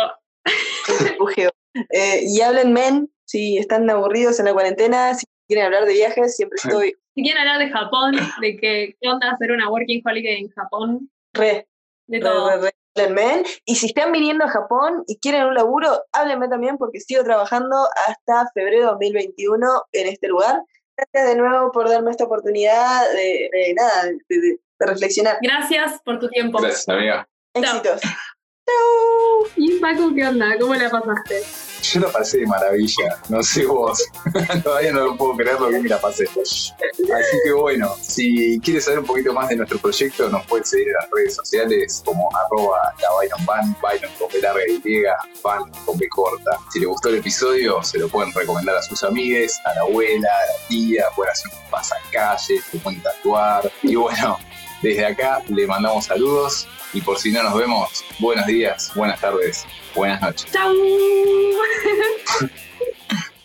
eh, 1.89 2.23
y 2.25 2.41
hablen 2.41 2.73
men, 2.73 3.11
si 3.25 3.57
están 3.57 3.89
aburridos 3.89 4.39
en 4.39 4.45
la 4.45 4.53
cuarentena, 4.53 5.13
si 5.15 5.25
quieren 5.47 5.65
hablar 5.65 5.85
de 5.85 5.93
viajes, 5.93 6.35
siempre 6.35 6.57
estoy. 6.63 6.95
Si 7.15 7.23
quieren 7.23 7.41
hablar 7.41 7.59
de 7.59 7.69
Japón, 7.69 8.15
de 8.41 8.57
que, 8.57 8.95
qué 8.99 9.09
onda 9.09 9.31
hacer 9.31 9.51
una 9.51 9.69
working 9.69 10.01
holiday 10.05 10.41
en 10.41 10.49
Japón. 10.49 11.09
Re. 11.33 11.67
De 12.07 12.19
todo. 12.19 12.49
háblenme. 12.95 13.43
Y 13.65 13.75
si 13.75 13.87
están 13.87 14.11
viniendo 14.11 14.43
a 14.43 14.49
Japón 14.49 15.03
y 15.07 15.17
quieren 15.19 15.45
un 15.45 15.55
laburo, 15.55 16.03
háblenme 16.11 16.47
también 16.47 16.77
porque 16.77 16.99
sigo 16.99 17.23
trabajando 17.23 17.75
hasta 18.07 18.49
febrero 18.53 18.79
de 18.79 18.91
2021 18.91 19.83
en 19.93 20.07
este 20.07 20.27
lugar. 20.27 20.61
Gracias 20.97 21.35
de 21.35 21.41
nuevo 21.41 21.71
por 21.71 21.89
darme 21.89 22.11
esta 22.11 22.25
oportunidad 22.25 23.01
de, 23.13 23.73
nada, 23.75 24.11
de, 24.29 24.59
reflexionar. 24.85 25.37
Gracias 25.41 26.01
por 26.03 26.19
tu 26.19 26.29
tiempo. 26.29 26.59
Gracias, 26.59 26.87
amiga. 26.89 27.27
Éxitos. 27.53 28.01
Chao. 28.01 29.51
¿Y 29.57 29.79
Paco 29.79 30.13
qué 30.15 30.25
onda? 30.25 30.57
¿Cómo 30.59 30.73
la 30.75 30.89
pasaste? 30.89 31.43
Yo 31.83 31.99
la 31.99 32.07
pasé 32.07 32.39
de 32.39 32.47
maravilla, 32.47 33.19
no 33.27 33.43
sé 33.43 33.65
vos. 33.65 34.01
Todavía 34.63 34.93
no 34.93 35.05
lo 35.05 35.17
puedo 35.17 35.35
creer 35.35 35.59
lo 35.59 35.67
bien 35.67 35.83
que 35.83 35.89
la 35.89 35.99
pasé. 35.99 36.23
Así 36.23 37.37
que 37.43 37.51
bueno, 37.51 37.93
si 38.01 38.57
quieres 38.63 38.85
saber 38.85 38.99
un 38.99 39.05
poquito 39.05 39.33
más 39.33 39.49
de 39.49 39.57
nuestro 39.57 39.79
proyecto, 39.79 40.29
nos 40.29 40.45
puedes 40.47 40.69
seguir 40.69 40.87
en 40.87 40.93
las 40.93 41.09
redes 41.11 41.35
sociales 41.35 42.01
como 42.05 42.29
arroba 42.37 42.93
la 43.01 43.07
Byron 43.17 43.45
Pan, 43.45 43.75
Byron 43.81 44.11
con 44.17 44.29
B 44.31 44.41
larga 44.41 44.61
y 44.65 45.03
Pan 45.41 45.69
con 45.85 45.97
B 45.97 46.07
corta. 46.07 46.57
Si 46.71 46.79
le 46.79 46.85
gustó 46.85 47.09
el 47.09 47.15
episodio, 47.15 47.83
se 47.83 47.99
lo 47.99 48.07
pueden 48.07 48.31
recomendar 48.33 48.77
a 48.77 48.81
sus 48.81 49.03
amigues, 49.03 49.59
a 49.65 49.75
la 49.75 49.81
abuela, 49.81 50.29
a 50.29 50.53
la 50.53 50.67
tía, 50.69 51.05
pueden 51.17 51.31
hacer 51.33 51.51
un 51.51 51.69
pasacalle, 51.69 52.61
se 52.61 52.79
pueden 52.79 53.03
tatuar. 53.03 53.69
Y 53.81 53.95
bueno, 53.95 54.39
desde 54.83 55.05
acá 55.05 55.41
le 55.47 55.65
mandamos 55.65 56.05
saludos 56.05 56.67
y 56.91 56.99
por 56.99 57.17
si 57.17 57.31
no 57.31 57.41
nos 57.41 57.55
vemos, 57.55 58.03
buenos 58.19 58.45
días, 58.45 58.91
buenas 58.93 59.21
tardes, 59.21 59.65
buenas 59.95 60.21
noches. 60.21 60.51
¡Chao! 60.51 60.73